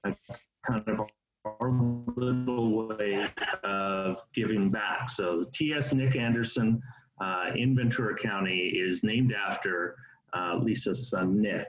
Kind 0.03 0.87
of 0.87 1.09
our 1.45 1.71
little 2.15 2.87
way 2.87 3.27
of 3.63 4.21
giving 4.33 4.69
back. 4.69 5.09
So 5.09 5.45
TS 5.53 5.93
Nick 5.93 6.15
Anderson 6.15 6.81
uh, 7.21 7.51
in 7.55 7.75
Ventura 7.75 8.15
County 8.15 8.57
is 8.57 9.03
named 9.03 9.33
after 9.33 9.95
uh, 10.33 10.57
Lisa's 10.61 11.09
son 11.09 11.41
Nick. 11.41 11.67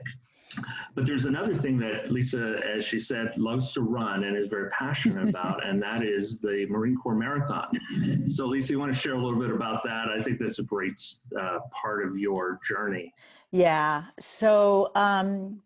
But 0.95 1.05
there's 1.05 1.25
another 1.25 1.55
thing 1.55 1.77
that 1.79 2.11
Lisa, 2.11 2.59
as 2.67 2.83
she 2.83 2.99
said, 2.99 3.31
loves 3.37 3.71
to 3.73 3.81
run 3.81 4.25
and 4.25 4.35
is 4.35 4.49
very 4.49 4.69
passionate 4.71 5.29
about, 5.29 5.65
and 5.65 5.81
that 5.81 6.03
is 6.03 6.39
the 6.39 6.65
Marine 6.69 6.97
Corps 6.97 7.15
Marathon. 7.15 7.69
So, 8.27 8.45
Lisa, 8.45 8.73
you 8.73 8.79
want 8.79 8.93
to 8.93 8.99
share 8.99 9.13
a 9.13 9.23
little 9.23 9.39
bit 9.39 9.51
about 9.51 9.83
that? 9.83 10.07
I 10.09 10.21
think 10.23 10.39
that's 10.39 10.59
a 10.59 10.63
great 10.63 11.01
uh, 11.39 11.59
part 11.71 12.05
of 12.05 12.17
your 12.17 12.59
journey. 12.67 13.13
Yeah. 13.51 14.05
So 14.19 14.91
um, 14.95 15.61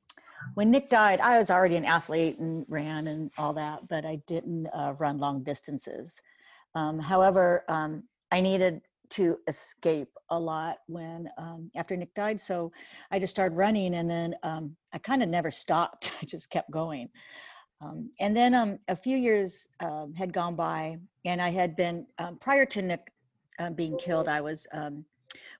when 0.56 0.72
Nick 0.72 0.90
died, 0.90 1.20
I 1.20 1.38
was 1.38 1.50
already 1.50 1.76
an 1.76 1.86
athlete 1.86 2.40
and 2.40 2.66
ran 2.68 3.08
and 3.08 3.32
all 3.38 3.54
that, 3.54 3.88
but 3.88 4.06
I 4.06 4.18
didn't 4.28 4.68
uh, 4.68 4.96
run 5.00 5.20
long 5.20 5.44
distances. 5.44 6.20
Um, 6.74 7.00
however, 7.00 7.64
um, 7.68 8.04
I 8.32 8.42
needed 8.42 8.82
to 9.12 9.38
escape 9.48 10.10
a 10.30 10.40
lot 10.40 10.78
when 10.88 11.30
um, 11.38 11.70
after 11.76 11.96
Nick 11.96 12.14
died, 12.14 12.40
so 12.40 12.72
I 13.12 13.20
just 13.20 13.36
started 13.36 13.56
running, 13.56 13.96
and 13.96 14.10
then 14.10 14.36
um, 14.44 14.76
I 14.94 14.98
kind 14.98 15.24
of 15.24 15.30
never 15.30 15.52
stopped. 15.52 16.12
I 16.22 16.26
just 16.26 16.50
kept 16.50 16.72
going. 16.72 17.10
Um, 17.82 18.10
and 18.20 18.36
then 18.36 18.54
um, 18.54 18.80
a 18.88 18.96
few 18.96 19.18
years 19.18 19.68
um, 19.80 20.14
had 20.14 20.34
gone 20.34 20.56
by, 20.56 20.98
and 21.26 21.42
I 21.42 21.50
had 21.50 21.76
been 21.76 22.08
um, 22.18 22.38
prior 22.38 22.66
to 22.68 22.82
Nick 22.82 23.12
being 23.76 23.98
killed. 23.98 24.28
I 24.28 24.42
was 24.42 24.68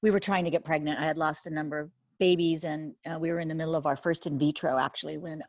we 0.02 0.12
were 0.12 0.20
trying 0.20 0.46
to 0.46 0.50
get 0.50 0.64
pregnant. 0.64 1.00
I 1.00 1.06
had 1.06 1.18
lost 1.18 1.48
a 1.48 1.50
number 1.50 1.80
of 1.80 1.92
babies, 2.18 2.64
and 2.64 2.96
uh, 3.06 3.20
we 3.20 3.32
were 3.32 3.40
in 3.40 3.48
the 3.48 3.56
middle 3.56 3.76
of 3.76 3.86
our 3.86 3.98
first 3.98 4.26
in 4.26 4.40
vitro 4.40 4.78
actually 4.78 5.18
when 5.18 5.44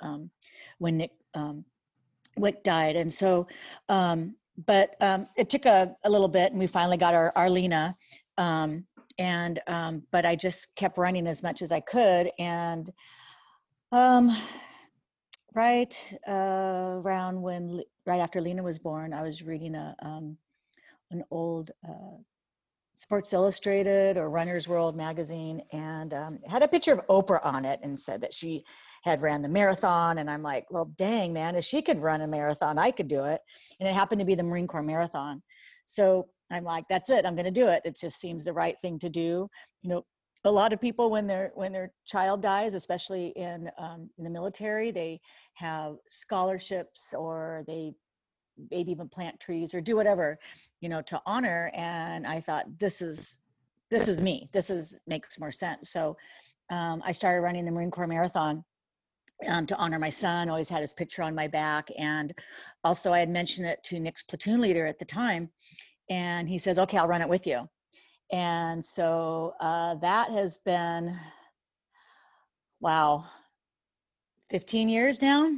when 0.79 0.97
Nick 0.97 1.13
Wick 2.37 2.63
died, 2.63 2.97
and 2.97 3.13
so. 3.13 3.47
Um, 3.89 4.35
but 4.65 4.97
um, 5.01 5.27
it 5.37 5.51
took 5.51 5.67
a, 5.67 5.95
a 6.05 6.11
little 6.11 6.29
bit, 6.29 6.53
and 6.53 6.61
we 6.61 6.67
finally 6.67 6.97
got 6.97 7.15
our 7.15 7.33
Arlena. 7.37 7.97
Um, 8.39 8.87
and 9.19 9.61
um, 9.67 10.03
but 10.11 10.27
I 10.27 10.37
just 10.37 10.75
kept 10.77 10.99
running 10.99 11.27
as 11.27 11.43
much 11.43 11.63
as 11.63 11.73
I 11.73 11.81
could, 11.81 12.31
and 12.39 12.91
um, 13.93 14.37
right 15.55 16.19
uh, 16.29 17.01
around 17.03 17.41
when 17.41 17.83
right 18.05 18.21
after 18.21 18.41
Lena 18.41 18.63
was 18.63 18.79
born, 18.79 19.13
I 19.13 19.23
was 19.23 19.43
reading 19.43 19.75
a 19.75 19.97
um, 20.01 20.37
an 21.11 21.25
old 21.31 21.71
uh, 21.89 22.19
Sports 22.95 23.33
Illustrated 23.33 24.17
or 24.17 24.29
Runner's 24.29 24.69
World 24.69 24.97
magazine, 24.97 25.63
and 25.73 26.13
um, 26.13 26.39
had 26.49 26.63
a 26.63 26.69
picture 26.69 26.93
of 26.93 27.07
Oprah 27.07 27.45
on 27.45 27.65
it, 27.65 27.81
and 27.83 27.99
said 27.99 28.21
that 28.21 28.35
she 28.35 28.65
had 29.07 29.23
ran 29.23 29.41
the 29.41 29.49
marathon. 29.49 30.19
And 30.19 30.29
I'm 30.29 30.43
like, 30.43 30.67
well, 30.71 30.87
dang 30.97 31.33
man, 31.33 31.55
if 31.55 31.65
she 31.65 31.81
could 31.81 32.01
run 32.01 32.23
a 32.23 32.27
marathon, 32.27 32.77
I 32.77 32.91
could 32.91 33.09
do 33.09 33.25
it. 33.25 33.41
And 33.79 33.89
it 33.89 33.95
happened 33.95 34.19
to 34.19 34.25
be 34.25 34.35
the 34.35 34.43
Marine 34.43 34.67
Corps 34.67 34.83
Marathon. 34.83 35.41
So 35.87 36.29
I'm 36.51 36.65
like, 36.65 36.85
that's 36.89 37.09
it. 37.09 37.25
I'm 37.25 37.37
going 37.37 37.47
to 37.47 37.51
do 37.53 37.69
it. 37.69 37.83
It 37.85 37.97
just 37.99 38.19
seems 38.19 38.43
the 38.43 38.53
right 38.53 38.77
thing 38.83 38.99
to 38.99 39.09
do. 39.09 39.49
You 39.83 39.91
know, 39.91 40.05
a 40.45 40.51
lot 40.51 40.73
of 40.73 40.81
people 40.81 41.11
when 41.11 41.27
their 41.27 41.53
when 41.55 41.73
their 41.73 41.93
child 42.05 42.43
dies, 42.43 42.75
especially 42.75 43.29
in 43.37 43.71
um, 43.79 44.11
in 44.19 44.25
the 44.25 44.31
military, 44.31 44.91
they 44.91 45.21
have 45.55 45.97
scholarships 46.09 47.15
or 47.15 47.65
they 47.67 47.93
maybe 48.71 48.91
even 48.91 49.09
plant 49.09 49.39
trees 49.39 49.75
or 49.75 49.81
do 49.81 49.97
whatever, 49.97 50.39
you 50.81 50.89
know, 50.89 51.03
to 51.03 51.21
honor. 51.27 51.71
And 51.75 52.27
I 52.27 52.41
thought 52.41 52.67
this 52.79 53.03
is 53.03 53.39
this 53.91 54.09
is 54.09 54.23
me. 54.23 54.49
This 54.53 54.71
is 54.71 54.99
makes 55.07 55.39
more 55.39 55.53
sense. 55.53 55.91
So 55.91 56.17
um, 56.71 57.03
I 57.05 57.13
started 57.13 57.41
running 57.43 57.65
the 57.65 57.73
Marine 57.73 57.91
Corps 57.91 58.09
Marathon 58.09 58.65
um, 59.47 59.67
to 59.67 59.77
honor 59.77 59.99
my 59.99 60.11
son. 60.11 60.49
Always 60.49 60.69
had 60.69 60.81
his 60.81 60.93
picture 60.93 61.23
on 61.23 61.35
my 61.35 61.49
back, 61.49 61.91
and 61.99 62.33
also 62.85 63.13
I 63.13 63.21
had 63.21 63.29
mentioned 63.29 63.67
it 63.67 63.83
to 63.85 64.01
Nick's 64.01 64.23
platoon 64.23 64.61
leader 64.61 64.87
at 64.87 64.99
the 64.99 65.05
time, 65.05 65.51
and 66.09 66.49
he 66.49 66.59
says, 66.59 66.79
"Okay, 66.79 66.99
I'll 66.99 67.09
run 67.09 67.23
it 67.23 67.29
with 67.29 67.47
you." 67.47 67.69
And 68.33 68.85
so 68.85 69.55
uh, 69.61 69.97
that 69.97 70.31
has 70.31 70.57
been, 70.59 71.17
wow, 72.81 73.25
15 74.51 74.89
years 74.89 75.23
now, 75.23 75.53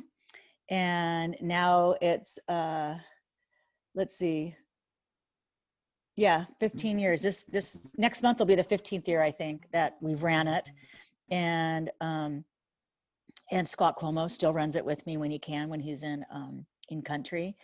and 0.68 1.36
now 1.40 1.94
it's, 2.02 2.38
uh, 2.48 2.98
let's 3.94 4.14
see, 4.14 4.54
yeah, 6.16 6.44
15 6.60 6.98
years. 6.98 7.22
This 7.22 7.44
this 7.44 7.80
next 7.96 8.22
month 8.22 8.40
will 8.40 8.46
be 8.46 8.56
the 8.56 8.64
15th 8.64 9.06
year 9.06 9.22
I 9.22 9.30
think 9.30 9.70
that 9.70 9.96
we've 10.00 10.22
ran 10.22 10.48
it, 10.48 10.68
and 11.30 11.90
um, 12.00 12.44
and 13.50 13.66
Scott 13.66 13.98
Cuomo 13.98 14.30
still 14.30 14.52
runs 14.52 14.76
it 14.76 14.84
with 14.84 15.06
me 15.06 15.16
when 15.16 15.30
he 15.30 15.38
can, 15.38 15.68
when 15.68 15.80
he's 15.80 16.02
in 16.02 16.24
um, 16.32 16.64
in 16.90 17.02
country. 17.02 17.54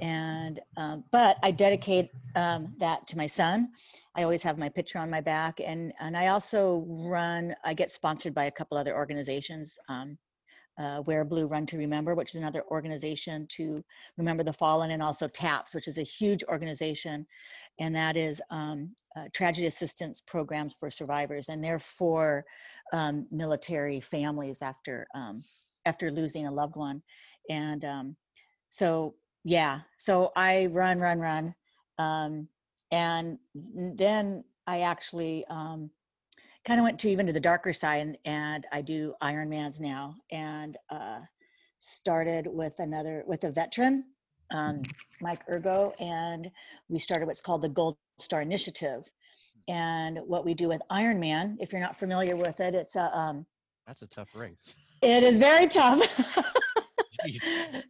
And 0.00 0.60
um, 0.76 1.04
but 1.10 1.38
I 1.42 1.50
dedicate 1.50 2.10
um, 2.34 2.74
that 2.78 3.06
to 3.08 3.16
my 3.16 3.26
son. 3.26 3.70
I 4.14 4.22
always 4.22 4.42
have 4.42 4.58
my 4.58 4.68
picture 4.68 4.98
on 4.98 5.10
my 5.10 5.20
back, 5.20 5.60
and 5.64 5.92
and 6.00 6.16
I 6.16 6.28
also 6.28 6.84
run. 6.88 7.54
I 7.64 7.74
get 7.74 7.90
sponsored 7.90 8.34
by 8.34 8.44
a 8.44 8.50
couple 8.50 8.76
other 8.76 8.94
organizations. 8.94 9.78
Um, 9.88 10.18
uh, 10.78 11.02
Wear 11.06 11.24
Blue 11.24 11.46
Run 11.46 11.66
to 11.66 11.78
Remember, 11.78 12.14
which 12.14 12.30
is 12.30 12.36
another 12.36 12.62
organization 12.70 13.46
to 13.52 13.82
remember 14.16 14.42
the 14.42 14.52
fallen, 14.52 14.90
and 14.90 15.02
also 15.02 15.28
TAPS, 15.28 15.74
which 15.74 15.88
is 15.88 15.98
a 15.98 16.02
huge 16.02 16.44
organization, 16.44 17.26
and 17.78 17.94
that 17.94 18.16
is 18.16 18.42
um, 18.50 18.94
uh, 19.16 19.24
tragedy 19.32 19.66
assistance 19.66 20.20
programs 20.20 20.74
for 20.74 20.90
survivors, 20.90 21.48
and 21.48 21.62
they're 21.62 21.78
for 21.78 22.44
um, 22.92 23.26
military 23.30 24.00
families 24.00 24.62
after 24.62 25.06
um, 25.14 25.40
after 25.86 26.10
losing 26.10 26.46
a 26.46 26.52
loved 26.52 26.76
one, 26.76 27.02
and 27.48 27.84
um, 27.84 28.16
so 28.68 29.14
yeah, 29.44 29.80
so 29.96 30.32
I 30.36 30.66
run, 30.66 30.98
run, 30.98 31.20
run, 31.20 31.54
um, 31.98 32.48
and 32.90 33.38
then 33.54 34.44
I 34.66 34.80
actually 34.80 35.44
um, 35.48 35.90
kind 36.66 36.80
of 36.80 36.84
went 36.84 36.98
to 36.98 37.08
even 37.08 37.26
to 37.26 37.32
the 37.32 37.40
darker 37.40 37.72
side 37.72 38.00
and, 38.00 38.18
and 38.24 38.66
I 38.72 38.82
do 38.82 39.14
Ironmans 39.22 39.80
now 39.80 40.16
and 40.32 40.76
uh, 40.90 41.20
started 41.78 42.48
with 42.48 42.80
another 42.80 43.22
with 43.26 43.44
a 43.44 43.50
veteran, 43.50 44.04
um, 44.50 44.82
Mike 45.20 45.42
Ergo, 45.48 45.94
and 46.00 46.50
we 46.88 46.98
started 46.98 47.26
what's 47.26 47.40
called 47.40 47.62
the 47.62 47.68
Gold 47.68 47.96
Star 48.18 48.42
Initiative. 48.42 49.04
And 49.68 50.18
what 50.26 50.44
we 50.44 50.54
do 50.54 50.68
with 50.68 50.82
Ironman, 50.90 51.56
if 51.60 51.72
you're 51.72 51.80
not 51.80 51.96
familiar 51.96 52.36
with 52.36 52.60
it, 52.60 52.74
it's 52.74 52.96
a 52.96 53.16
um, 53.16 53.46
That's 53.86 54.02
a 54.02 54.08
tough 54.08 54.34
race. 54.36 54.74
it 55.02 55.22
is 55.22 55.38
very 55.38 55.68
tough. 55.68 56.02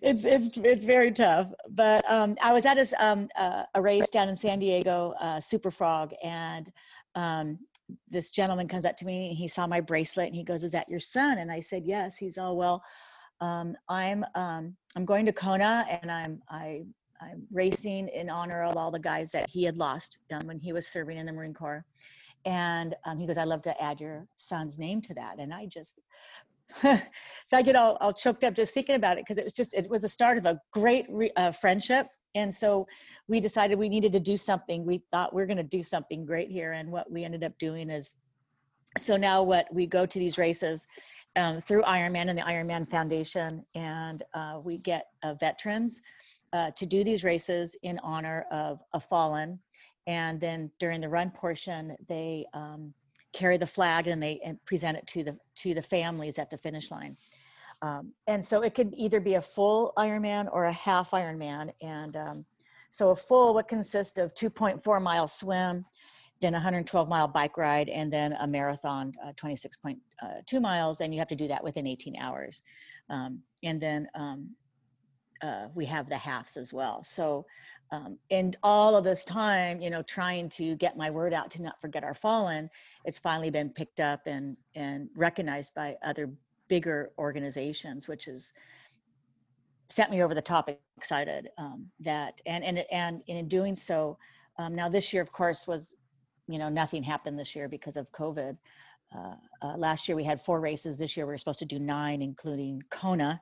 It's 0.00 0.24
it's 0.24 0.56
it's 0.56 0.84
very 0.84 1.10
tough. 1.12 1.52
But 1.68 2.10
um, 2.10 2.38
I 2.42 2.54
was 2.54 2.64
at 2.64 2.78
a, 2.78 3.04
um, 3.04 3.28
uh, 3.36 3.64
a 3.74 3.82
race 3.82 4.08
down 4.08 4.30
in 4.30 4.36
San 4.36 4.58
Diego, 4.58 5.12
uh, 5.20 5.40
Super 5.40 5.70
Frog, 5.70 6.14
and 6.22 6.72
um, 7.14 7.58
this 8.10 8.30
gentleman 8.30 8.68
comes 8.68 8.84
up 8.84 8.96
to 8.98 9.06
me 9.06 9.28
and 9.28 9.36
he 9.36 9.48
saw 9.48 9.66
my 9.66 9.80
bracelet 9.80 10.28
and 10.28 10.36
he 10.36 10.44
goes, 10.44 10.64
"Is 10.64 10.70
that 10.72 10.88
your 10.88 11.00
son?" 11.00 11.38
And 11.38 11.50
I 11.50 11.60
said, 11.60 11.84
"Yes." 11.84 12.16
He's 12.16 12.38
all 12.38 12.56
well. 12.56 12.82
Um, 13.40 13.76
I'm 13.88 14.24
um, 14.34 14.76
I'm 14.96 15.04
going 15.04 15.26
to 15.26 15.32
Kona 15.32 15.86
and 15.88 16.10
I'm 16.10 16.42
I 16.48 16.84
I'm 17.20 17.46
racing 17.52 18.08
in 18.08 18.30
honor 18.30 18.62
of 18.62 18.76
all 18.76 18.90
the 18.90 18.98
guys 18.98 19.30
that 19.30 19.48
he 19.48 19.64
had 19.64 19.76
lost 19.76 20.18
um, 20.32 20.46
when 20.46 20.58
he 20.58 20.72
was 20.72 20.86
serving 20.86 21.18
in 21.18 21.26
the 21.26 21.32
Marine 21.32 21.54
Corps. 21.54 21.84
And 22.44 22.94
um, 23.04 23.18
he 23.18 23.26
goes, 23.26 23.38
"I'd 23.38 23.48
love 23.48 23.62
to 23.62 23.82
add 23.82 24.00
your 24.00 24.26
son's 24.36 24.78
name 24.78 25.00
to 25.02 25.14
that." 25.14 25.38
And 25.38 25.52
I 25.52 25.66
just 25.66 25.98
so 26.82 26.98
I 27.52 27.62
get 27.62 27.76
all, 27.76 27.96
all 28.00 28.12
choked 28.12 28.44
up 28.44 28.54
just 28.54 28.74
thinking 28.74 28.96
about 28.96 29.18
it 29.18 29.24
because 29.24 29.38
it 29.38 29.44
was 29.44 29.52
just 29.52 29.74
it 29.74 29.88
was 29.88 30.02
the 30.02 30.08
start 30.08 30.38
of 30.38 30.46
a 30.46 30.60
great 30.72 31.06
re, 31.08 31.30
uh, 31.36 31.52
friendship. 31.52 32.06
And 32.34 32.52
so 32.52 32.86
we 33.28 33.40
decided 33.40 33.78
we 33.78 33.88
needed 33.88 34.12
to 34.12 34.20
do 34.20 34.36
something. 34.36 34.84
We 34.84 35.02
thought 35.12 35.34
we 35.34 35.42
are 35.42 35.46
going 35.46 35.56
to 35.58 35.62
do 35.62 35.82
something 35.82 36.26
great 36.26 36.50
here, 36.50 36.72
and 36.72 36.90
what 36.90 37.10
we 37.10 37.24
ended 37.24 37.44
up 37.44 37.56
doing 37.58 37.90
is 37.90 38.16
so 38.96 39.16
now 39.16 39.42
what 39.42 39.72
we 39.72 39.86
go 39.86 40.06
to 40.06 40.18
these 40.18 40.38
races 40.38 40.86
um, 41.36 41.60
through 41.60 41.82
Ironman 41.82 42.28
and 42.28 42.38
the 42.38 42.42
Ironman 42.42 42.88
Foundation, 42.88 43.64
and 43.74 44.22
uh, 44.34 44.60
we 44.62 44.78
get 44.78 45.08
uh, 45.22 45.34
veterans 45.34 46.00
uh, 46.52 46.70
to 46.72 46.86
do 46.86 47.02
these 47.02 47.24
races 47.24 47.76
in 47.82 47.98
honor 48.00 48.46
of 48.52 48.80
a 48.92 49.00
fallen. 49.00 49.58
And 50.06 50.40
then 50.40 50.70
during 50.78 51.00
the 51.00 51.08
run 51.08 51.30
portion, 51.30 51.96
they 52.08 52.46
um, 52.54 52.94
carry 53.32 53.56
the 53.56 53.66
flag 53.66 54.06
and 54.06 54.22
they 54.22 54.40
and 54.44 54.64
present 54.64 54.96
it 54.96 55.06
to 55.08 55.24
the 55.24 55.36
to 55.56 55.74
the 55.74 55.82
families 55.82 56.38
at 56.38 56.50
the 56.50 56.58
finish 56.58 56.90
line. 56.90 57.16
Um, 57.82 58.12
and 58.26 58.44
so 58.44 58.62
it 58.62 58.74
could 58.74 58.92
either 58.96 59.20
be 59.20 59.34
a 59.34 59.42
full 59.42 59.92
Ironman 59.96 60.48
or 60.52 60.64
a 60.64 60.72
half 60.72 61.10
Ironman. 61.10 61.72
And 61.82 62.16
um, 62.16 62.44
so 62.90 63.10
a 63.10 63.16
full 63.16 63.54
would 63.54 63.68
consist 63.68 64.18
of 64.18 64.34
2.4 64.34 65.02
mile 65.02 65.28
swim, 65.28 65.84
then 66.40 66.52
112 66.52 67.08
mile 67.08 67.28
bike 67.28 67.56
ride, 67.56 67.88
and 67.88 68.12
then 68.12 68.34
a 68.40 68.46
marathon, 68.46 69.12
uh, 69.24 69.32
26.2 69.32 70.60
miles. 70.60 71.00
And 71.00 71.12
you 71.12 71.18
have 71.18 71.28
to 71.28 71.36
do 71.36 71.48
that 71.48 71.64
within 71.64 71.86
18 71.86 72.16
hours. 72.16 72.62
Um, 73.10 73.40
and 73.62 73.80
then 73.80 74.08
um, 74.14 74.50
uh, 75.42 75.68
we 75.74 75.84
have 75.84 76.08
the 76.08 76.16
halves 76.16 76.56
as 76.56 76.72
well. 76.72 77.02
So, 77.04 77.44
um, 77.90 78.18
and 78.30 78.56
all 78.62 78.96
of 78.96 79.04
this 79.04 79.24
time, 79.24 79.80
you 79.80 79.90
know, 79.90 80.02
trying 80.02 80.48
to 80.50 80.74
get 80.76 80.96
my 80.96 81.10
word 81.10 81.34
out 81.34 81.50
to 81.52 81.62
not 81.62 81.80
forget 81.80 82.02
our 82.02 82.14
fallen, 82.14 82.70
it's 83.04 83.18
finally 83.18 83.50
been 83.50 83.68
picked 83.68 84.00
up 84.00 84.22
and 84.26 84.56
and 84.74 85.10
recognized 85.16 85.74
by 85.74 85.96
other 86.02 86.32
bigger 86.68 87.10
organizations, 87.18 88.08
which 88.08 88.26
has 88.26 88.52
sent 89.88 90.10
me 90.10 90.22
over 90.22 90.34
the 90.34 90.42
top 90.42 90.70
excited 90.96 91.50
um, 91.58 91.90
that 92.00 92.40
and 92.46 92.64
and 92.64 92.84
and 92.90 93.22
in 93.26 93.48
doing 93.48 93.76
so, 93.76 94.18
um, 94.58 94.74
now 94.74 94.88
this 94.88 95.12
year, 95.12 95.22
of 95.22 95.30
course, 95.30 95.66
was 95.66 95.94
you 96.46 96.58
know 96.58 96.68
nothing 96.68 97.02
happened 97.02 97.38
this 97.38 97.54
year 97.54 97.68
because 97.68 97.96
of 97.96 98.10
COVID. 98.12 98.56
Uh, 99.14 99.34
uh, 99.62 99.76
last 99.76 100.08
year 100.08 100.16
we 100.16 100.24
had 100.24 100.40
four 100.40 100.60
races. 100.60 100.96
This 100.96 101.16
year 101.16 101.26
we 101.26 101.32
were 101.32 101.38
supposed 101.38 101.60
to 101.60 101.66
do 101.66 101.78
nine, 101.78 102.22
including 102.22 102.82
Kona, 102.90 103.40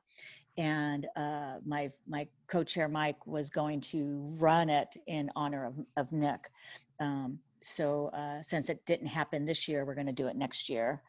and 0.56 1.06
uh, 1.16 1.58
my 1.64 1.90
my 2.06 2.26
co-chair 2.46 2.88
Mike 2.88 3.26
was 3.26 3.50
going 3.50 3.80
to 3.80 4.22
run 4.38 4.68
it 4.68 4.96
in 5.06 5.30
honor 5.36 5.64
of 5.64 5.74
of 5.96 6.12
Nick. 6.12 6.50
Um, 7.00 7.38
so 7.62 8.08
uh, 8.08 8.42
since 8.42 8.68
it 8.68 8.84
didn't 8.86 9.06
happen 9.06 9.44
this 9.44 9.68
year, 9.68 9.84
we're 9.84 9.94
going 9.94 10.06
to 10.06 10.12
do 10.12 10.26
it 10.26 10.36
next 10.36 10.68
year. 10.68 11.02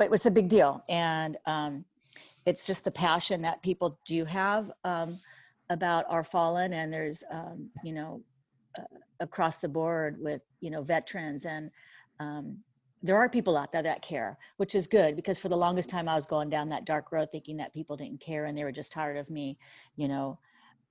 But 0.00 0.06
it 0.06 0.10
was 0.10 0.24
a 0.24 0.30
big 0.30 0.48
deal, 0.48 0.82
and 0.88 1.36
um, 1.44 1.84
it's 2.46 2.66
just 2.66 2.86
the 2.86 2.90
passion 2.90 3.42
that 3.42 3.60
people 3.62 3.98
do 4.06 4.24
have 4.24 4.72
um, 4.82 5.18
about 5.68 6.06
our 6.08 6.24
fallen, 6.24 6.72
and 6.72 6.90
there's 6.90 7.22
um, 7.30 7.68
you 7.84 7.92
know 7.92 8.22
uh, 8.78 8.84
across 9.20 9.58
the 9.58 9.68
board 9.68 10.16
with 10.18 10.40
you 10.62 10.70
know 10.70 10.82
veterans 10.82 11.44
and 11.44 11.70
um, 12.18 12.56
there 13.02 13.18
are 13.18 13.28
people 13.28 13.58
out 13.58 13.72
there 13.72 13.82
that 13.82 14.00
care, 14.00 14.38
which 14.56 14.74
is 14.74 14.86
good 14.86 15.16
because 15.16 15.38
for 15.38 15.50
the 15.50 15.56
longest 15.56 15.90
time 15.90 16.08
I 16.08 16.14
was 16.14 16.24
going 16.24 16.48
down 16.48 16.70
that 16.70 16.86
dark 16.86 17.12
road 17.12 17.28
thinking 17.30 17.58
that 17.58 17.74
people 17.74 17.94
didn't 17.94 18.20
care 18.20 18.46
and 18.46 18.56
they 18.56 18.64
were 18.64 18.72
just 18.72 18.92
tired 18.92 19.18
of 19.18 19.28
me, 19.28 19.58
you 19.96 20.08
know, 20.08 20.38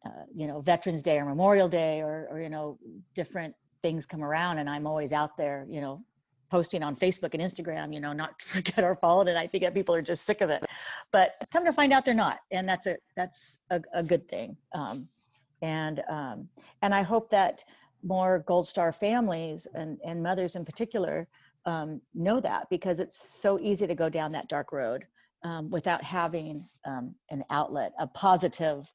uh, 0.06 0.26
you 0.32 0.46
know, 0.46 0.62
Veterans 0.62 1.02
Day 1.02 1.18
or 1.18 1.26
Memorial 1.26 1.68
Day 1.68 2.02
or, 2.02 2.28
or, 2.30 2.40
you 2.42 2.50
know, 2.50 2.78
different 3.16 3.56
things 3.82 4.06
come 4.06 4.24
around 4.24 4.60
and 4.60 4.70
I'm 4.70 4.86
always 4.86 5.14
out 5.14 5.36
there, 5.36 5.66
you 5.68 5.82
know, 5.82 6.04
posting 6.50 6.84
on 6.84 6.96
Facebook 6.96 7.34
and 7.34 7.44
Instagram, 7.44 7.94
you 7.94 8.00
know, 8.00 8.14
not 8.14 8.42
forget 8.42 8.84
our 8.84 8.96
fallen. 8.96 9.28
And 9.28 9.38
I 9.38 9.48
think 9.48 9.64
that 9.64 9.74
people 9.74 9.96
are 9.96 10.02
just 10.02 10.26
sick 10.26 10.42
of 10.42 10.50
it, 10.50 10.66
but 11.12 11.36
come 11.52 11.66
to 11.66 11.74
find 11.74 11.94
out 11.94 12.06
they're 12.06 12.14
not. 12.14 12.40
And 12.52 12.68
that's 12.68 12.88
a, 12.88 12.98
that's 13.16 13.60
a, 13.70 13.82
a 13.94 14.04
good 14.04 14.28
thing. 14.28 14.58
Um, 14.74 15.08
and, 15.62 16.02
um, 16.10 16.48
and 16.82 16.94
I 16.94 17.02
hope 17.02 17.30
that 17.32 17.64
more 18.04 18.40
Gold 18.48 18.68
Star 18.68 18.94
families 18.94 19.68
and, 19.74 20.00
and 20.06 20.24
mothers 20.24 20.56
in 20.56 20.64
particular 20.64 21.28
um, 21.66 22.02
know 22.14 22.40
that 22.40 22.70
because 22.70 23.00
it's 23.00 23.22
so 23.42 23.58
easy 23.62 23.86
to 23.86 23.96
go 23.96 24.10
down 24.10 24.32
that 24.32 24.48
dark 24.48 24.72
road 24.72 25.06
um, 25.44 25.70
without 25.70 26.04
having 26.04 26.66
um, 26.86 27.14
an 27.30 27.44
outlet, 27.50 27.94
a 28.00 28.08
positive 28.08 28.92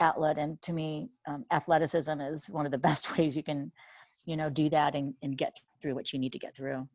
outlet. 0.00 0.38
And 0.38 0.60
to 0.62 0.72
me, 0.72 1.10
um, 1.26 1.44
athleticism 1.52 2.20
is 2.20 2.48
one 2.50 2.66
of 2.66 2.72
the 2.72 2.78
best 2.88 3.16
ways 3.16 3.36
you 3.36 3.42
can, 3.42 3.70
you 4.26 4.36
know, 4.36 4.50
do 4.50 4.68
that 4.70 4.94
and, 4.94 5.14
and 5.22 5.36
get 5.36 5.56
through 5.80 5.94
what 5.94 6.12
you 6.12 6.18
need 6.18 6.32
to 6.32 6.38
get 6.38 6.54
through. 6.54 6.88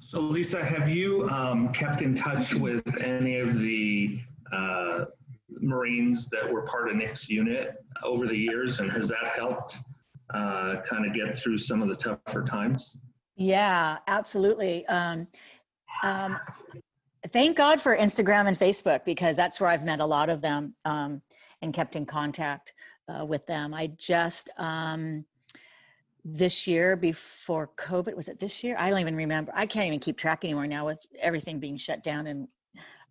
So 0.00 0.20
Lisa, 0.20 0.64
have 0.64 0.88
you 0.88 1.28
um, 1.28 1.72
kept 1.72 2.02
in 2.02 2.14
touch 2.14 2.54
with 2.54 2.82
any 3.00 3.38
of 3.38 3.58
the 3.58 4.18
uh, 4.52 5.04
Marines 5.48 6.28
that 6.28 6.50
were 6.50 6.62
part 6.62 6.90
of 6.90 6.96
Nick's 6.96 7.28
unit 7.28 7.76
over 8.02 8.26
the 8.26 8.36
years, 8.36 8.80
and 8.80 8.90
has 8.90 9.08
that 9.08 9.32
helped 9.36 9.76
uh, 10.34 10.76
kind 10.88 11.06
of 11.06 11.14
get 11.14 11.38
through 11.38 11.58
some 11.58 11.82
of 11.82 11.88
the 11.88 11.94
tougher 11.94 12.42
times? 12.42 12.96
Yeah, 13.36 13.98
absolutely. 14.06 14.86
Um, 14.86 15.26
um, 16.02 16.38
thank 17.32 17.56
God 17.56 17.80
for 17.80 17.96
Instagram 17.96 18.48
and 18.48 18.58
Facebook 18.58 19.04
because 19.04 19.36
that's 19.36 19.60
where 19.60 19.70
I've 19.70 19.84
met 19.84 20.00
a 20.00 20.06
lot 20.06 20.28
of 20.28 20.40
them 20.40 20.74
um, 20.84 21.22
and 21.62 21.72
kept 21.72 21.96
in 21.96 22.06
contact 22.06 22.72
uh, 23.08 23.24
with 23.24 23.46
them. 23.46 23.74
I 23.74 23.88
just 23.96 24.50
um, 24.56 25.24
this 26.32 26.66
year 26.66 26.96
before 26.96 27.70
COVID 27.76 28.14
was 28.14 28.28
it 28.28 28.38
this 28.38 28.62
year? 28.62 28.76
I 28.78 28.90
don't 28.90 29.00
even 29.00 29.16
remember. 29.16 29.52
I 29.54 29.66
can't 29.66 29.86
even 29.86 30.00
keep 30.00 30.16
track 30.16 30.44
anymore 30.44 30.66
now 30.66 30.86
with 30.86 31.04
everything 31.18 31.58
being 31.58 31.76
shut 31.76 32.02
down. 32.02 32.26
And 32.26 32.48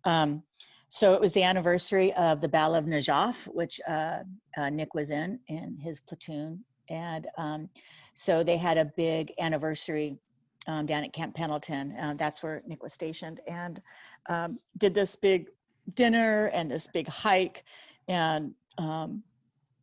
um, 0.04 0.42
so 0.88 1.14
it 1.14 1.20
was 1.20 1.32
the 1.32 1.42
anniversary 1.42 2.12
of 2.14 2.40
the 2.40 2.48
Battle 2.48 2.74
of 2.74 2.84
Najaf, 2.84 3.46
which 3.46 3.80
uh, 3.86 4.20
uh, 4.56 4.70
Nick 4.70 4.94
was 4.94 5.10
in 5.10 5.38
in 5.48 5.76
his 5.76 6.00
platoon, 6.00 6.64
and 6.88 7.26
um, 7.38 7.68
so 8.14 8.42
they 8.42 8.56
had 8.56 8.76
a 8.76 8.86
big 8.96 9.32
anniversary 9.38 10.18
um, 10.66 10.86
down 10.86 11.04
at 11.04 11.12
Camp 11.12 11.34
Pendleton. 11.34 11.96
Uh, 11.96 12.14
that's 12.16 12.42
where 12.42 12.62
Nick 12.66 12.82
was 12.82 12.92
stationed, 12.92 13.40
and 13.46 13.80
um, 14.28 14.58
did 14.78 14.94
this 14.94 15.14
big 15.14 15.48
dinner 15.94 16.46
and 16.46 16.70
this 16.70 16.88
big 16.88 17.06
hike, 17.06 17.64
and 18.08 18.54
um, 18.78 19.22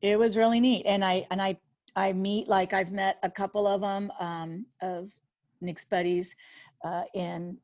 it 0.01 0.19
was 0.19 0.35
really 0.35 0.59
neat. 0.59 0.85
And 0.85 1.05
I 1.05 1.25
and 1.31 1.41
I 1.41 1.57
I 1.97 2.13
meet 2.13 2.47
like 2.47 2.73
I've 2.73 2.91
met 2.91 3.17
a 3.23 3.29
couple 3.29 3.65
of 3.65 3.81
them 3.81 4.11
um, 4.19 4.65
of 4.81 5.09
Nick's 5.61 5.83
buddies 5.83 6.35
uh, 6.83 7.03
in 7.15 7.57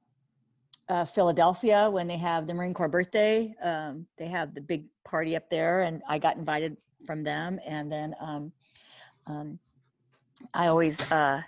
uh, 0.89 1.05
Philadelphia 1.05 1.87
when 1.89 2.07
they 2.07 2.17
have 2.17 2.47
the 2.47 2.53
Marine 2.55 2.73
Corps 2.73 2.89
birthday. 2.89 3.53
Um, 3.61 4.07
they 4.17 4.27
have 4.27 4.55
the 4.55 4.61
big 4.61 4.87
party 5.05 5.35
up 5.35 5.49
there, 5.51 5.83
and 5.83 6.01
I 6.09 6.17
got 6.17 6.35
invited 6.35 6.77
from 7.05 7.23
them. 7.23 7.59
And 7.65 7.91
then 7.91 8.15
um, 8.19 8.51
um, 9.27 9.59
I 10.55 10.65
always 10.67 10.99
uh, 11.11 11.41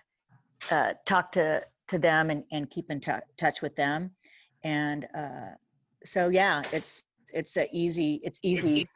uh, 0.70 0.94
talk 1.06 1.32
to 1.34 1.66
to 1.88 1.98
them 2.00 2.30
and, 2.30 2.44
and 2.52 2.70
keep 2.70 2.92
in 2.92 3.00
tou- 3.00 3.20
touch 3.38 3.62
with 3.64 3.76
them. 3.76 4.12
and 4.64 5.08
uh, 5.16 5.52
so 6.04 6.30
yeah, 6.30 6.62
it's 6.72 7.04
it's 7.34 7.58
a 7.58 7.68
easy 7.72 8.22
it's 8.24 8.40
easy 8.44 8.88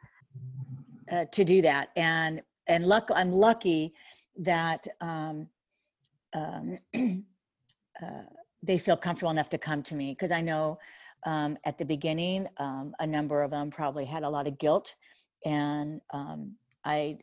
uh, 1.10 1.24
to 1.32 1.44
do 1.44 1.60
that, 1.62 1.90
and 1.96 2.40
and 2.70 2.86
luck 2.86 3.10
I'm 3.14 3.32
lucky 3.32 3.92
that 4.38 4.86
um, 5.00 5.48
um, 6.32 6.78
uh, 8.02 8.22
they 8.62 8.78
feel 8.78 8.96
comfortable 8.96 9.30
enough 9.30 9.50
to 9.50 9.58
come 9.58 9.82
to 9.82 9.94
me 9.94 10.12
because 10.12 10.30
I 10.30 10.40
know 10.40 10.78
um, 11.26 11.58
at 11.64 11.76
the 11.76 11.84
beginning 11.84 12.46
um, 12.58 12.94
a 13.00 13.06
number 13.06 13.42
of 13.42 13.50
them 13.50 13.70
probably 13.70 14.04
had 14.04 14.22
a 14.22 14.28
lot 14.30 14.46
of 14.46 14.58
guilt, 14.58 14.94
and 15.44 16.00
um, 16.12 16.54
I 16.84 17.18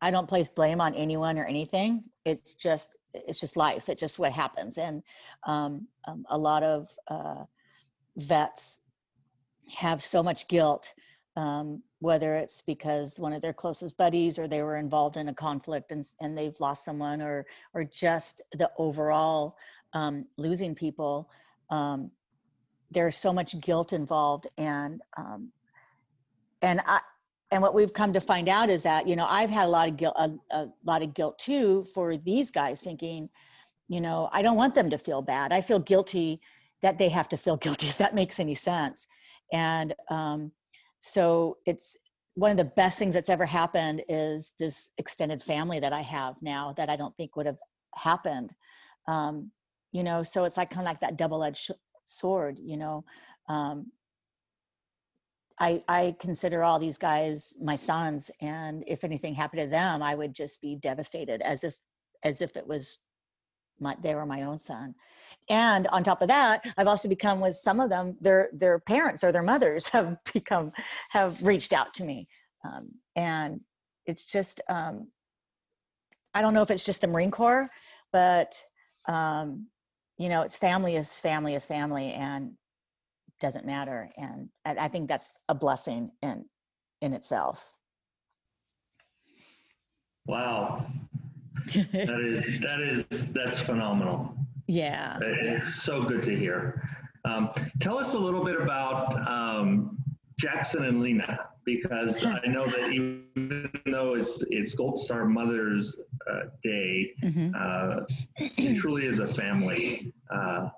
I 0.00 0.10
don't 0.10 0.28
place 0.28 0.48
blame 0.48 0.80
on 0.80 0.94
anyone 0.94 1.38
or 1.38 1.44
anything. 1.44 2.04
It's 2.24 2.54
just 2.54 2.96
it's 3.14 3.40
just 3.40 3.56
life. 3.56 3.88
It's 3.88 4.00
just 4.00 4.18
what 4.18 4.32
happens, 4.32 4.78
and 4.78 5.02
um, 5.44 5.88
a 6.28 6.38
lot 6.38 6.62
of 6.62 6.90
uh, 7.08 7.44
vets 8.16 8.78
have 9.70 10.02
so 10.02 10.22
much 10.22 10.46
guilt, 10.48 10.92
um, 11.36 11.82
whether 12.04 12.34
it's 12.34 12.60
because 12.60 13.18
one 13.18 13.32
of 13.32 13.40
their 13.40 13.54
closest 13.54 13.96
buddies 13.96 14.38
or 14.38 14.46
they 14.46 14.62
were 14.62 14.76
involved 14.76 15.16
in 15.16 15.28
a 15.28 15.34
conflict 15.34 15.90
and 15.90 16.04
and 16.20 16.36
they've 16.36 16.60
lost 16.60 16.84
someone, 16.84 17.22
or 17.22 17.46
or 17.72 17.82
just 17.82 18.42
the 18.52 18.70
overall 18.76 19.56
um, 19.94 20.26
losing 20.36 20.74
people. 20.74 21.30
Um, 21.70 22.10
there's 22.90 23.16
so 23.16 23.32
much 23.32 23.58
guilt 23.58 23.94
involved, 23.94 24.46
and 24.58 25.00
um, 25.16 25.50
and 26.60 26.82
I 26.86 27.00
and 27.50 27.62
what 27.62 27.72
we've 27.72 27.94
come 27.94 28.12
to 28.12 28.20
find 28.20 28.50
out 28.50 28.68
is 28.68 28.82
that 28.82 29.06
you 29.06 29.16
know 29.16 29.26
i've 29.28 29.50
had 29.50 29.66
a 29.66 29.68
lot 29.68 29.88
of 29.88 29.96
guilt 29.96 30.14
a, 30.18 30.30
a, 30.50 30.68
lot 30.84 31.02
of 31.02 31.14
guilt 31.14 31.38
too 31.38 31.84
for 31.94 32.16
these 32.16 32.50
guys 32.50 32.80
thinking 32.80 33.28
you 33.86 34.00
know 34.00 34.28
i 34.32 34.42
don't 34.42 34.56
want 34.56 34.74
them 34.74 34.90
to 34.90 34.98
feel 34.98 35.22
bad 35.22 35.52
i 35.52 35.60
feel 35.60 35.78
guilty 35.78 36.40
that 36.80 36.98
they 36.98 37.08
have 37.08 37.28
to 37.28 37.36
feel 37.36 37.56
guilty 37.64 37.86
if 37.86 37.98
that 37.98 38.14
makes 38.14 38.40
any 38.40 38.54
sense 38.54 39.06
and 39.52 39.94
um, 40.10 40.50
so 41.04 41.58
it's 41.66 41.98
one 42.34 42.50
of 42.50 42.56
the 42.56 42.64
best 42.64 42.98
things 42.98 43.12
that's 43.12 43.28
ever 43.28 43.44
happened 43.44 44.02
is 44.08 44.52
this 44.58 44.90
extended 44.96 45.42
family 45.42 45.78
that 45.78 45.92
i 45.92 46.00
have 46.00 46.40
now 46.40 46.72
that 46.78 46.88
i 46.88 46.96
don't 46.96 47.14
think 47.16 47.36
would 47.36 47.46
have 47.46 47.58
happened. 47.94 48.52
Um, 49.06 49.50
you 49.92 50.02
know 50.02 50.22
so 50.22 50.44
it's 50.44 50.56
like 50.56 50.70
kind 50.70 50.86
of 50.86 50.90
like 50.90 51.00
that 51.00 51.18
double-edged 51.18 51.70
sword 52.06 52.58
you 52.58 52.76
know? 52.78 53.04
Um, 53.48 53.92
I, 55.60 55.80
I 55.86 56.16
consider 56.18 56.64
all 56.64 56.78
these 56.78 56.98
guys 56.98 57.54
my 57.60 57.76
sons 57.76 58.30
and 58.40 58.82
if 58.86 59.04
anything 59.04 59.34
happened 59.34 59.62
to 59.62 59.68
them 59.68 60.02
i 60.02 60.14
would 60.14 60.34
just 60.34 60.62
be 60.62 60.74
devastated 60.76 61.42
as 61.42 61.64
if 61.64 61.76
as 62.24 62.40
if 62.40 62.56
it 62.56 62.66
was 62.66 62.98
my 63.80 63.96
they 64.00 64.14
were 64.14 64.26
my 64.26 64.42
own 64.42 64.58
son. 64.58 64.94
And 65.48 65.86
on 65.88 66.02
top 66.02 66.22
of 66.22 66.28
that 66.28 66.64
i've 66.76 66.88
also 66.88 67.08
become 67.08 67.40
with 67.40 67.54
some 67.54 67.80
of 67.80 67.90
them 67.90 68.16
their 68.20 68.48
their 68.52 68.78
parents 68.78 69.24
or 69.24 69.32
their 69.32 69.42
mothers 69.42 69.86
have 69.94 70.16
become 70.32 70.72
have 71.10 71.42
reached 71.42 71.72
out 71.72 71.94
to 71.94 72.04
me. 72.04 72.28
Um, 72.64 72.90
and 73.14 73.60
it's 74.06 74.24
just 74.24 74.60
um, 74.68 75.08
i 76.34 76.42
don't 76.42 76.54
know 76.54 76.62
if 76.62 76.70
it's 76.70 76.84
just 76.84 77.00
the 77.00 77.06
marine 77.06 77.30
corps 77.30 77.68
but 78.12 78.62
um, 79.06 79.66
you 80.18 80.28
know 80.28 80.42
it's 80.42 80.54
family 80.54 80.96
is 80.96 81.18
family 81.18 81.54
is 81.54 81.64
family 81.64 82.12
and 82.12 82.56
doesn't 83.40 83.66
matter. 83.66 84.10
And 84.16 84.48
I, 84.64 84.76
I 84.80 84.88
think 84.88 85.08
that's 85.08 85.32
a 85.48 85.54
blessing 85.54 86.10
in 86.22 86.44
in 87.00 87.12
itself. 87.12 87.74
Wow. 90.26 90.86
That 92.06 92.20
is 92.20 92.60
that 92.60 92.80
is 92.80 93.32
that's 93.32 93.58
phenomenal. 93.58 94.36
yeah 94.66 95.20
It's 95.20 95.82
so 95.82 96.02
good 96.02 96.22
to 96.22 96.34
hear. 96.36 96.82
Um, 97.24 97.50
tell 97.80 97.98
us 97.98 98.14
a 98.14 98.18
little 98.18 98.44
bit 98.44 98.60
about 98.60 99.14
um, 99.28 99.98
Jackson 100.38 100.84
and 100.84 101.02
Lena, 101.02 101.40
because 101.64 102.24
I 102.24 102.46
know 102.48 102.66
that 102.68 102.90
even 102.92 103.24
though 103.34 103.64
it's 103.64 103.88
it's 103.94 104.26
Gold 104.28 104.48
Star 104.52 104.80
Mother's 104.80 105.46
uh, 105.84 106.00
Day, 106.62 107.14
Mhm. 107.22 107.56
uh, 107.58 108.00
it 108.32 108.74
truly 108.74 109.06
is 109.06 109.18
a 109.20 109.26
family 109.26 110.12
uh, 110.30 110.68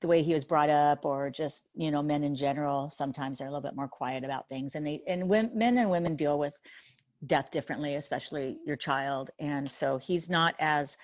the 0.01 0.09
way 0.09 0.23
he 0.23 0.35
was 0.35 0.45
brought 0.45 0.71
up, 0.71 1.05
or 1.05 1.31
just 1.31 1.65
you 1.75 1.91
know, 1.91 2.03
men 2.03 2.23
in 2.23 2.35
general. 2.35 2.91
Sometimes 2.91 3.39
they're 3.39 3.49
a 3.49 3.51
little 3.51 3.63
bit 3.63 3.77
more 3.77 3.89
quiet 3.89 4.25
about 4.25 4.49
things, 4.49 4.75
and 4.75 4.87
they 4.87 5.03
and 5.07 5.29
wom- 5.29 5.57
men 5.57 5.79
and 5.79 5.91
women 5.91 6.17
deal 6.17 6.39
with 6.39 6.55
death 7.27 7.51
differently, 7.51 7.95
especially 7.95 8.59
your 8.67 8.77
child, 8.77 9.31
and 9.39 9.71
so 9.71 9.97
he's 9.99 10.29
not 10.29 10.55
as 10.59 10.97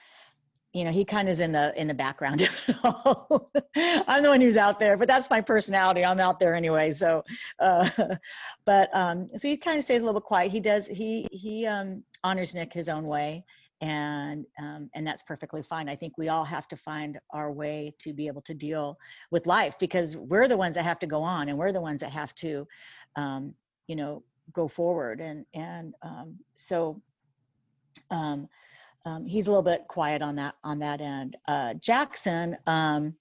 you 0.73 0.85
know 0.85 0.91
he 0.91 1.05
kind 1.05 1.29
of 1.29 1.33
is 1.33 1.41
in 1.41 1.53
the 1.53 1.73
in 1.81 1.87
the 1.87 1.95
background 1.95 2.41
of 2.43 2.65
it 2.69 2.77
all. 2.85 3.51
I'm 3.77 4.23
the 4.23 4.29
one 4.29 4.41
who's 4.41 4.57
out 4.57 4.79
there 4.79 4.97
but 4.97 5.09
that's 5.09 5.31
my 5.31 5.41
personality. 5.41 6.05
I'm 6.05 6.21
out 6.21 6.39
there 6.39 6.55
anyway 6.55 6.91
so 6.91 7.25
uh 7.59 7.89
but 8.65 8.95
um 8.95 9.29
so 9.37 9.49
he 9.49 9.57
kind 9.57 9.79
of 9.79 9.85
stays 9.85 10.03
a 10.03 10.05
little 10.05 10.21
bit 10.21 10.27
quiet. 10.27 10.53
He 10.53 10.61
does 10.61 10.87
he 10.87 11.27
he 11.33 11.67
um 11.67 12.03
honors 12.25 12.55
nick 12.55 12.73
his 12.73 12.89
own 12.89 13.07
way 13.07 13.45
and 13.81 14.45
um 14.61 14.91
and 14.95 15.07
that's 15.07 15.23
perfectly 15.23 15.63
fine. 15.63 15.89
I 15.89 15.97
think 15.97 16.19
we 16.19 16.29
all 16.29 16.45
have 16.45 16.69
to 16.69 16.77
find 16.77 17.19
our 17.31 17.53
way 17.53 17.95
to 18.01 18.13
be 18.13 18.27
able 18.27 18.43
to 18.43 18.55
deal 18.55 18.99
with 19.31 19.47
life 19.47 19.79
because 19.79 20.17
we're 20.17 20.49
the 20.49 20.57
ones 20.57 20.75
that 20.75 20.85
have 20.85 20.99
to 21.01 21.07
go 21.07 21.23
on 21.23 21.49
and 21.49 21.57
we're 21.57 21.73
the 21.73 21.81
ones 21.81 22.01
that 22.01 22.11
have 22.11 22.35
to 22.37 22.67
um 23.17 23.55
you 23.87 23.97
know 23.97 24.23
go 24.53 24.69
forward. 24.69 25.21
And 25.21 25.45
and 25.55 25.95
um 26.03 26.39
so 26.55 27.01
um 28.11 28.49
um, 29.09 29.25
he's 29.25 29.47
a 29.47 29.51
little 29.51 29.63
bit 29.63 29.89
quiet 29.89 30.21
on 30.23 30.37
that 30.37 30.55
on 30.63 30.79
that 30.81 31.01
end. 31.01 31.37
Uh, 31.47 31.75
Jackson, 31.75 32.57
um, 32.67 33.15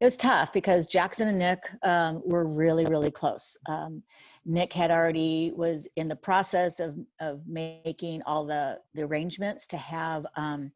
it 0.00 0.04
was 0.04 0.16
tough 0.16 0.52
because 0.52 0.86
Jackson 0.86 1.28
and 1.28 1.38
Nick 1.38 1.60
um, 1.82 2.20
were 2.24 2.46
really 2.46 2.84
really 2.84 3.10
close. 3.10 3.56
Um, 3.68 4.02
Nick 4.44 4.72
had 4.72 4.90
already 4.90 5.52
was 5.56 5.88
in 5.96 6.08
the 6.08 6.16
process 6.16 6.78
of 6.78 6.98
of 7.20 7.40
making 7.46 8.22
all 8.26 8.44
the 8.44 8.80
the 8.94 9.02
arrangements 9.02 9.66
to 9.68 9.78
have 9.78 10.26
um, 10.36 10.70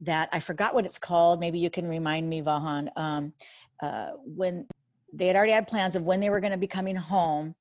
that. 0.00 0.28
I 0.32 0.40
forgot 0.40 0.74
what 0.74 0.86
it's 0.86 0.98
called. 0.98 1.38
Maybe 1.38 1.58
you 1.60 1.70
can 1.70 1.86
remind 1.86 2.28
me, 2.28 2.42
Vahan. 2.42 2.88
Um, 2.96 3.32
uh, 3.80 4.10
when 4.24 4.66
they 5.12 5.28
had 5.28 5.36
already 5.36 5.52
had 5.52 5.68
plans 5.68 5.94
of 5.96 6.02
when 6.02 6.20
they 6.20 6.30
were 6.30 6.40
going 6.40 6.52
to 6.52 6.58
be 6.58 6.66
coming 6.66 6.96
home. 6.96 7.54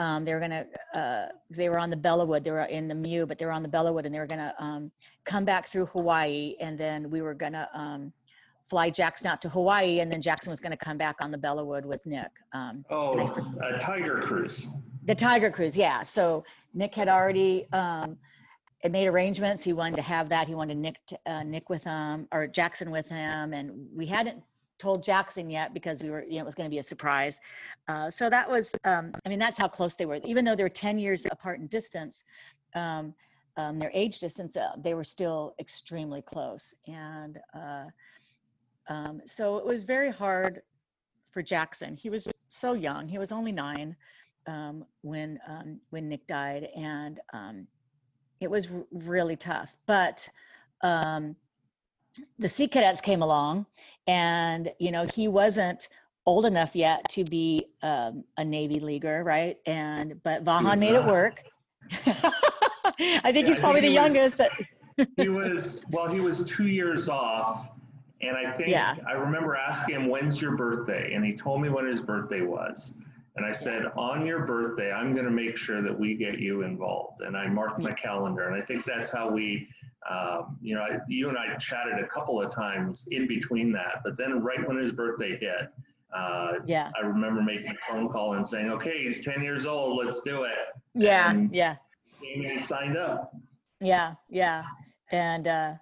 Um, 0.00 0.24
they 0.24 0.32
were 0.32 0.38
going 0.40 0.50
to, 0.50 0.66
uh, 0.98 1.28
they 1.50 1.68
were 1.68 1.78
on 1.78 1.90
the 1.90 1.96
Belleau 1.96 2.26
Wood, 2.26 2.42
they 2.42 2.50
were 2.50 2.62
in 2.62 2.88
the 2.88 2.94
MEU, 2.94 3.26
but 3.26 3.36
they 3.38 3.44
were 3.44 3.52
on 3.52 3.62
the 3.62 3.68
Belleau 3.68 3.92
Wood 3.92 4.06
and 4.06 4.14
they 4.14 4.18
were 4.18 4.26
going 4.26 4.38
to 4.40 4.54
um, 4.58 4.90
come 5.26 5.44
back 5.44 5.66
through 5.66 5.86
Hawaii. 5.86 6.56
And 6.58 6.78
then 6.78 7.10
we 7.10 7.20
were 7.20 7.34
going 7.34 7.52
to 7.52 7.68
um, 7.74 8.10
fly 8.70 8.88
Jackson 8.88 9.26
out 9.26 9.42
to 9.42 9.50
Hawaii. 9.50 10.00
And 10.00 10.10
then 10.10 10.22
Jackson 10.22 10.48
was 10.50 10.58
going 10.58 10.70
to 10.70 10.82
come 10.88 10.96
back 10.96 11.16
on 11.20 11.30
the 11.30 11.36
Belleau 11.36 11.66
Wood 11.66 11.84
with 11.84 12.04
Nick. 12.06 12.30
Um, 12.54 12.82
Oh, 12.88 13.18
uh, 13.18 13.78
Tiger 13.78 14.20
Cruise. 14.22 14.68
the 15.04 15.14
Tiger 15.14 15.50
Cruise, 15.50 15.76
yeah. 15.76 16.00
So 16.02 16.44
Nick 16.72 16.94
had 16.94 17.08
already 17.08 17.66
um, 17.74 18.16
made 18.88 19.06
arrangements. 19.06 19.62
He 19.62 19.74
wanted 19.74 19.96
to 19.96 20.02
have 20.02 20.30
that. 20.30 20.48
He 20.48 20.54
wanted 20.54 20.78
Nick, 20.78 20.96
to, 21.08 21.18
uh, 21.26 21.42
Nick 21.42 21.68
with 21.68 21.84
him 21.84 22.26
or 22.32 22.46
Jackson 22.46 22.90
with 22.90 23.08
him, 23.08 23.52
and 23.52 23.70
we 23.94 24.06
hadn't 24.06 24.42
told 24.80 25.02
Jackson 25.04 25.50
yet 25.50 25.74
because 25.74 26.02
we 26.02 26.10
were, 26.10 26.24
you 26.24 26.36
know, 26.36 26.40
it 26.40 26.44
was 26.44 26.54
going 26.54 26.68
to 26.68 26.70
be 26.70 26.78
a 26.78 26.82
surprise. 26.82 27.40
Uh, 27.86 28.10
so 28.10 28.30
that 28.30 28.48
was, 28.48 28.74
um, 28.84 29.12
I 29.24 29.28
mean, 29.28 29.38
that's 29.38 29.58
how 29.58 29.68
close 29.68 29.94
they 29.94 30.06
were. 30.06 30.20
Even 30.24 30.44
though 30.44 30.56
they 30.56 30.62
were 30.62 30.68
10 30.68 30.98
years 30.98 31.26
apart 31.30 31.60
in 31.60 31.66
distance, 31.66 32.24
um, 32.74 33.14
um, 33.56 33.78
their 33.78 33.90
age 33.94 34.20
distance, 34.20 34.56
uh, 34.56 34.72
they 34.78 34.94
were 34.94 35.04
still 35.04 35.54
extremely 35.60 36.22
close. 36.22 36.74
And 36.88 37.38
uh, 37.54 37.84
um, 38.88 39.20
so 39.26 39.58
it 39.58 39.66
was 39.66 39.82
very 39.82 40.10
hard 40.10 40.62
for 41.30 41.42
Jackson. 41.42 41.94
He 41.94 42.10
was 42.10 42.28
so 42.48 42.72
young. 42.72 43.06
He 43.06 43.18
was 43.18 43.32
only 43.32 43.52
nine 43.52 43.94
um, 44.46 44.84
when 45.02 45.38
um, 45.46 45.80
when 45.90 46.08
Nick 46.08 46.26
died, 46.26 46.68
and 46.74 47.20
it 48.40 48.50
was 48.50 48.72
r- 48.72 48.84
really 48.90 49.36
tough. 49.36 49.76
But 49.86 50.28
the 52.38 52.48
Sea 52.48 52.68
Cadets 52.68 53.00
came 53.00 53.22
along, 53.22 53.66
and 54.06 54.72
you 54.78 54.90
know 54.90 55.04
he 55.04 55.28
wasn't 55.28 55.88
old 56.26 56.44
enough 56.46 56.76
yet 56.76 57.08
to 57.10 57.24
be 57.24 57.66
um, 57.82 58.24
a 58.36 58.44
Navy 58.44 58.80
leaguer, 58.80 59.22
right? 59.24 59.58
And 59.66 60.22
but 60.22 60.44
Vahan 60.44 60.78
made 60.78 60.94
it 60.94 61.04
work. 61.04 61.42
I 61.92 63.32
think 63.32 63.36
Yeah, 63.36 63.46
he's 63.46 63.58
probably 63.58 63.80
the 63.80 63.88
was- 63.88 63.94
youngest. 63.94 64.40
He 65.16 65.30
was 65.30 65.82
well 65.90 66.08
he 66.08 66.20
was 66.20 66.44
two 66.44 66.66
years 66.66 67.08
off 67.08 67.70
and 68.20 68.36
i 68.36 68.50
think 68.52 68.68
Yeah. 68.68 68.96
i 69.08 69.12
remember 69.12 69.56
asking 69.56 69.94
him 69.94 70.08
when's 70.08 70.42
your 70.42 70.56
birthday 70.56 71.14
and 71.14 71.24
he 71.24 71.34
told 71.34 71.62
me 71.62 71.70
when 71.70 71.86
his 71.86 72.02
birthday 72.02 72.42
was 72.42 72.98
And 73.40 73.48
I 73.48 73.52
said, 73.52 73.86
on 73.96 74.26
your 74.26 74.44
birthday, 74.44 74.92
I'm 74.92 75.14
going 75.14 75.24
to 75.24 75.30
make 75.30 75.56
sure 75.56 75.80
that 75.80 75.98
we 75.98 76.14
get 76.14 76.38
you 76.38 76.60
involved. 76.60 77.22
And 77.22 77.34
I 77.34 77.48
marked 77.48 77.80
my 77.80 77.90
calendar. 77.92 78.46
And 78.46 78.54
I 78.54 78.60
think 78.60 78.84
that's 78.84 79.10
how 79.10 79.30
we, 79.30 79.66
um, 80.10 80.58
you 80.60 80.74
know, 80.74 80.82
I, 80.82 80.98
you 81.08 81.30
and 81.30 81.38
I 81.38 81.56
chatted 81.56 81.94
a 81.98 82.06
couple 82.06 82.42
of 82.42 82.54
times 82.54 83.08
in 83.10 83.26
between 83.26 83.72
that. 83.72 84.02
But 84.04 84.18
then 84.18 84.42
right 84.42 84.68
when 84.68 84.76
his 84.76 84.92
birthday 84.92 85.38
hit, 85.38 85.72
uh, 86.14 86.52
Yeah. 86.66 86.90
I 87.02 87.06
remember 87.06 87.40
making 87.40 87.70
a 87.70 87.90
phone 87.90 88.10
call 88.10 88.34
and 88.34 88.46
saying, 88.46 88.70
okay, 88.72 89.04
he's 89.04 89.24
10 89.24 89.42
years 89.42 89.64
old. 89.64 90.04
Let's 90.04 90.20
do 90.20 90.42
it. 90.42 90.52
Yeah. 90.92 91.30
And- 91.30 91.54
Yeah. 91.54 91.76
Amy 92.22 92.58
signed 92.58 92.98
up. 92.98 93.34
Yeah, 93.80 94.12
yeah. 94.28 94.64
And 95.12 95.48
uh, 95.48 95.72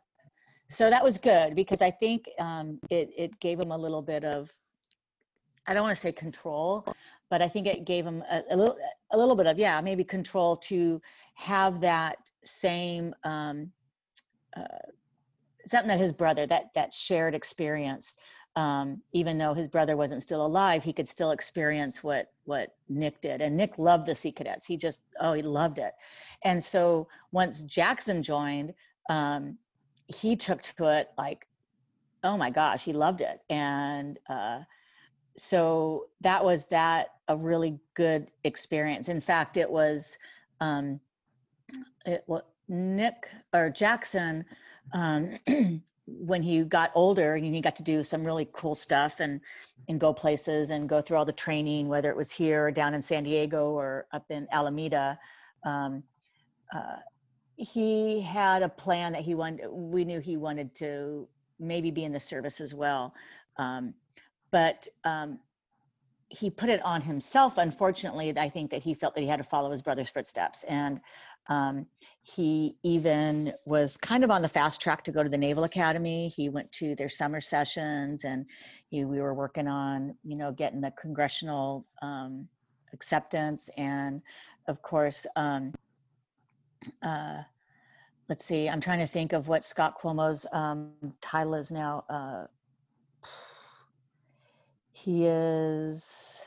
so 0.69 0.91
that 0.91 1.03
was 1.03 1.19
good 1.19 1.57
because 1.57 1.83
I 1.83 1.91
think 1.91 2.29
um, 2.39 2.79
it, 2.89 3.11
it 3.19 3.41
gave 3.41 3.59
him 3.59 3.73
a 3.73 3.77
little 3.77 4.01
bit 4.03 4.23
of, 4.23 4.49
I 5.67 5.75
don't 5.75 5.83
want 5.83 5.97
to 5.97 6.01
say 6.01 6.13
control, 6.13 6.87
but 7.31 7.43
I 7.43 7.49
think 7.49 7.67
it 7.67 7.85
gave 7.85 8.05
him 8.05 8.23
a, 8.31 8.43
a 8.51 8.57
little, 8.57 8.79
a 9.13 9.19
little 9.19 9.37
bit 9.37 9.47
of, 9.47 9.59
yeah, 9.59 9.81
maybe 9.81 10.05
control 10.05 10.57
to 10.57 11.01
have 11.35 11.81
that 11.81 12.17
same, 12.45 13.15
um, 13.25 13.71
uh, 14.57 14.63
something 15.67 15.89
that 15.89 15.99
his 15.99 16.13
brother, 16.13 16.47
that, 16.47 16.73
that 16.75 16.95
shared 16.95 17.35
experience. 17.35 18.17
Um, 18.57 19.03
even 19.13 19.39
though 19.39 19.55
his 19.55 19.69
brother 19.69 19.97
wasn't 19.97 20.23
still 20.23 20.45
alive, 20.45 20.83
he 20.83 20.93
could 20.93 21.09
still 21.09 21.31
experience 21.31 22.03
what, 22.03 22.33
what 22.45 22.75
Nick 22.89 23.21
did. 23.21 23.41
And 23.41 23.57
Nick 23.57 23.79
loved 23.79 24.07
the 24.07 24.17
Sea 24.17 24.33
Cadets. 24.33 24.67
He 24.67 24.77
just, 24.77 25.01
oh, 25.21 25.33
he 25.35 25.43
loved 25.43 25.79
it. 25.79 25.93
And 26.43 26.61
so 26.61 27.07
once 27.31 27.61
Jackson 27.61 28.21
joined, 28.21 28.75
um, 29.09 29.59
he 30.07 30.35
took 30.35 30.63
to 30.63 30.99
it 30.99 31.11
like, 31.17 31.47
oh 32.25 32.37
my 32.37 32.51
gosh, 32.51 32.85
he 32.85 32.93
loved 32.93 33.21
it. 33.21 33.41
And 33.49 34.19
uh, 34.29 34.61
so 35.39 36.07
that 36.21 36.45
was 36.45 36.67
that 36.67 37.09
a 37.29 37.37
really 37.37 37.79
good 37.95 38.31
experience. 38.45 39.09
In 39.09 39.21
fact, 39.21 39.57
it 39.57 39.71
was 39.71 40.19
um, 40.61 41.01
it 42.05 42.25
what 42.27 42.49
Nick 42.69 43.29
or 43.53 43.71
Jackson 43.71 44.45
um, 44.93 45.39
when 46.07 46.43
he 46.43 46.63
got 46.65 46.91
older 46.95 47.35
and 47.35 47.55
he 47.55 47.61
got 47.61 47.77
to 47.77 47.83
do 47.83 48.03
some 48.03 48.25
really 48.25 48.49
cool 48.53 48.75
stuff 48.75 49.21
and 49.21 49.41
and 49.89 49.99
go 49.99 50.13
places 50.13 50.71
and 50.71 50.89
go 50.89 51.01
through 51.01 51.17
all 51.17 51.25
the 51.25 51.33
training, 51.33 51.89
whether 51.89 52.11
it 52.11 52.17
was 52.17 52.31
here 52.31 52.67
or 52.67 52.71
down 52.71 52.93
in 52.93 53.01
San 53.01 53.23
Diego 53.23 53.71
or 53.71 54.07
up 54.13 54.27
in 54.31 54.47
Alameda. 54.51 55.19
Um, 55.65 56.03
uh, 56.75 56.97
he 57.57 58.21
had 58.21 58.63
a 58.63 58.69
plan 58.69 59.13
that 59.13 59.23
he 59.23 59.35
wanted 59.35 59.69
we 59.71 60.05
knew 60.05 60.21
he 60.21 60.37
wanted 60.37 60.75
to 60.77 61.29
maybe 61.59 61.91
be 61.91 62.05
in 62.05 62.13
the 62.13 62.21
service 62.21 62.61
as 62.61 62.73
well 62.73 63.15
um, 63.57 63.95
but 64.51 64.89
um, 65.05 65.39
he 66.29 66.51
put 66.51 66.69
it 66.69 66.85
on 66.85 67.01
himself 67.01 67.57
unfortunately 67.59 68.33
i 68.39 68.49
think 68.49 68.71
that 68.71 68.83
he 68.83 68.95
felt 68.95 69.15
that 69.15 69.23
he 69.23 69.27
had 69.27 69.39
to 69.39 69.45
follow 69.45 69.71
his 69.71 69.83
brother's 69.83 70.11
footsteps 70.11 70.63
and 70.65 71.01
um, 71.51 71.87
he 72.23 72.77
even 72.83 73.55
was 73.65 73.97
kind 73.97 74.23
of 74.23 74.31
on 74.31 74.43
the 74.43 74.49
fast 74.49 74.83
track 74.83 75.03
to 75.05 75.13
go 75.13 75.23
to 75.23 75.31
the 75.31 75.39
naval 75.39 75.65
academy 75.65 76.29
he 76.29 76.49
went 76.49 76.71
to 76.71 76.95
their 76.95 77.09
summer 77.09 77.41
sessions 77.41 78.25
and 78.25 78.47
he, 78.91 79.05
we 79.05 79.21
were 79.21 79.35
working 79.35 79.69
on 79.69 80.15
you 80.23 80.37
know 80.37 80.53
getting 80.53 80.81
the 80.81 80.91
congressional 80.91 81.87
um, 82.03 82.47
acceptance 82.93 83.71
and 83.79 84.21
of 84.67 84.83
course 84.83 85.27
um, 85.37 85.73
uh, 87.03 87.43
let's 88.29 88.45
see, 88.45 88.69
I'm 88.69 88.81
trying 88.81 89.01
to 89.01 89.07
think 89.07 89.33
of 89.33 89.49
what 89.49 89.65
Scott 89.65 89.99
Cuomo's 90.01 90.47
um, 90.53 90.93
title 91.21 91.55
is 91.55 91.73
now. 91.73 92.05
Uh, 92.09 92.45
he 94.99 95.27
is, 95.27 96.45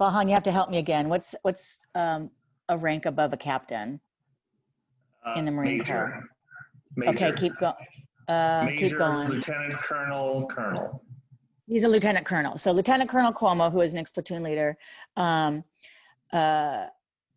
Vahan, 0.00 0.28
you 0.28 0.34
have 0.34 0.42
to 0.44 0.52
help 0.52 0.70
me 0.70 0.78
again. 0.78 1.08
What's 1.08 1.34
what's 1.42 1.84
um, 1.94 2.30
a 2.68 2.78
rank 2.78 3.04
above 3.06 3.32
a 3.32 3.36
captain? 3.36 4.00
Uh, 5.24 5.34
In 5.36 5.44
the 5.44 5.50
Marine 5.50 5.78
Major. 5.78 5.92
Corps. 5.92 6.24
Major. 6.96 7.10
Okay, 7.12 7.32
keep 7.32 7.58
going. 7.58 7.74
Uh, 8.28 8.62
Major, 8.64 8.88
keep 8.88 8.98
going. 8.98 9.28
Lieutenant 9.28 9.74
Colonel, 9.74 10.46
Colonel. 10.46 11.04
He's 11.66 11.84
a 11.84 11.88
lieutenant 11.88 12.26
colonel. 12.26 12.58
So 12.58 12.72
Lieutenant 12.72 13.08
Colonel 13.08 13.32
Cuomo, 13.32 13.70
who 13.70 13.80
is 13.80 13.94
Nick's 13.94 14.10
platoon 14.10 14.42
leader, 14.42 14.76
um, 15.16 15.62
uh, 16.32 16.86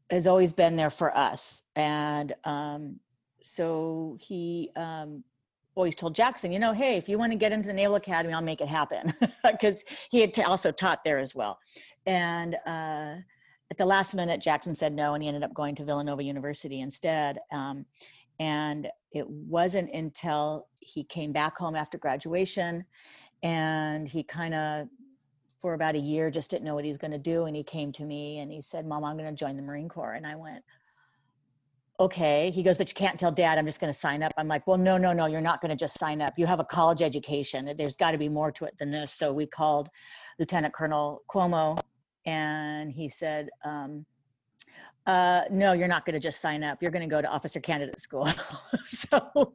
has 0.09 0.25
always 0.25 0.53
been 0.53 0.75
there 0.75 0.89
for 0.89 1.15
us. 1.15 1.63
And 1.75 2.33
um, 2.43 2.99
so 3.43 4.17
he 4.19 4.71
um, 4.75 5.23
always 5.75 5.95
told 5.95 6.15
Jackson, 6.15 6.51
you 6.51 6.59
know, 6.59 6.71
hey, 6.71 6.97
if 6.97 7.09
you 7.09 7.17
want 7.17 7.31
to 7.31 7.37
get 7.37 7.51
into 7.51 7.67
the 7.67 7.73
Naval 7.73 7.95
Academy, 7.95 8.33
I'll 8.33 8.41
make 8.41 8.61
it 8.61 8.67
happen. 8.67 9.13
Because 9.43 9.83
he 10.09 10.21
had 10.21 10.33
t- 10.33 10.41
also 10.41 10.71
taught 10.71 11.03
there 11.03 11.19
as 11.19 11.35
well. 11.35 11.59
And 12.05 12.55
uh, 12.65 13.15
at 13.71 13.77
the 13.77 13.85
last 13.85 14.15
minute, 14.15 14.41
Jackson 14.41 14.73
said 14.73 14.93
no, 14.93 15.13
and 15.13 15.21
he 15.21 15.27
ended 15.27 15.43
up 15.43 15.53
going 15.53 15.75
to 15.75 15.83
Villanova 15.83 16.23
University 16.23 16.79
instead. 16.79 17.39
Um, 17.51 17.85
and 18.39 18.87
it 19.11 19.29
wasn't 19.29 19.91
until 19.93 20.67
he 20.79 21.03
came 21.03 21.31
back 21.31 21.57
home 21.57 21.75
after 21.75 21.97
graduation 21.97 22.85
and 23.41 24.07
he 24.07 24.23
kind 24.23 24.53
of 24.53 24.87
for 25.59 25.75
about 25.75 25.95
a 25.95 25.99
year 25.99 26.29
just 26.29 26.49
didn't 26.49 26.65
know 26.65 26.75
what 26.75 26.83
he 26.83 26.89
was 26.89 26.97
going 26.97 27.11
to 27.11 27.17
do 27.17 27.45
and 27.45 27.55
he 27.55 27.63
came 27.63 27.91
to 27.91 28.03
me 28.03 28.39
and 28.39 28.51
he 28.51 28.61
said 28.61 28.85
mom 28.85 29.03
i'm 29.03 29.17
going 29.17 29.29
to 29.29 29.35
join 29.35 29.55
the 29.55 29.61
marine 29.61 29.87
corps 29.87 30.13
and 30.13 30.25
i 30.25 30.35
went 30.35 30.63
okay 31.99 32.49
he 32.49 32.63
goes 32.63 32.77
but 32.77 32.89
you 32.89 32.95
can't 32.95 33.19
tell 33.19 33.31
dad 33.31 33.57
i'm 33.57 33.65
just 33.65 33.79
going 33.79 33.89
to 33.89 33.97
sign 33.97 34.23
up 34.23 34.31
i'm 34.37 34.47
like 34.47 34.65
well 34.65 34.77
no 34.77 34.97
no 34.97 35.13
no 35.13 35.25
you're 35.27 35.41
not 35.41 35.61
going 35.61 35.69
to 35.69 35.75
just 35.75 35.97
sign 35.99 36.21
up 36.21 36.33
you 36.37 36.45
have 36.45 36.59
a 36.59 36.65
college 36.65 37.01
education 37.01 37.71
there's 37.77 37.95
got 37.95 38.11
to 38.11 38.17
be 38.17 38.29
more 38.29 38.51
to 38.51 38.65
it 38.65 38.75
than 38.77 38.89
this 38.89 39.13
so 39.13 39.31
we 39.31 39.45
called 39.45 39.89
lieutenant 40.39 40.73
colonel 40.73 41.21
cuomo 41.29 41.79
and 42.25 42.91
he 42.91 43.07
said 43.07 43.49
um, 43.63 44.05
uh, 45.05 45.41
no, 45.51 45.73
you're 45.73 45.87
not 45.87 46.05
going 46.05 46.13
to 46.13 46.19
just 46.19 46.39
sign 46.39 46.63
up. 46.63 46.81
You're 46.81 46.91
going 46.91 47.07
to 47.07 47.13
go 47.13 47.21
to 47.21 47.27
officer 47.27 47.59
candidate 47.59 47.99
school. 47.99 48.27
so, 48.85 49.53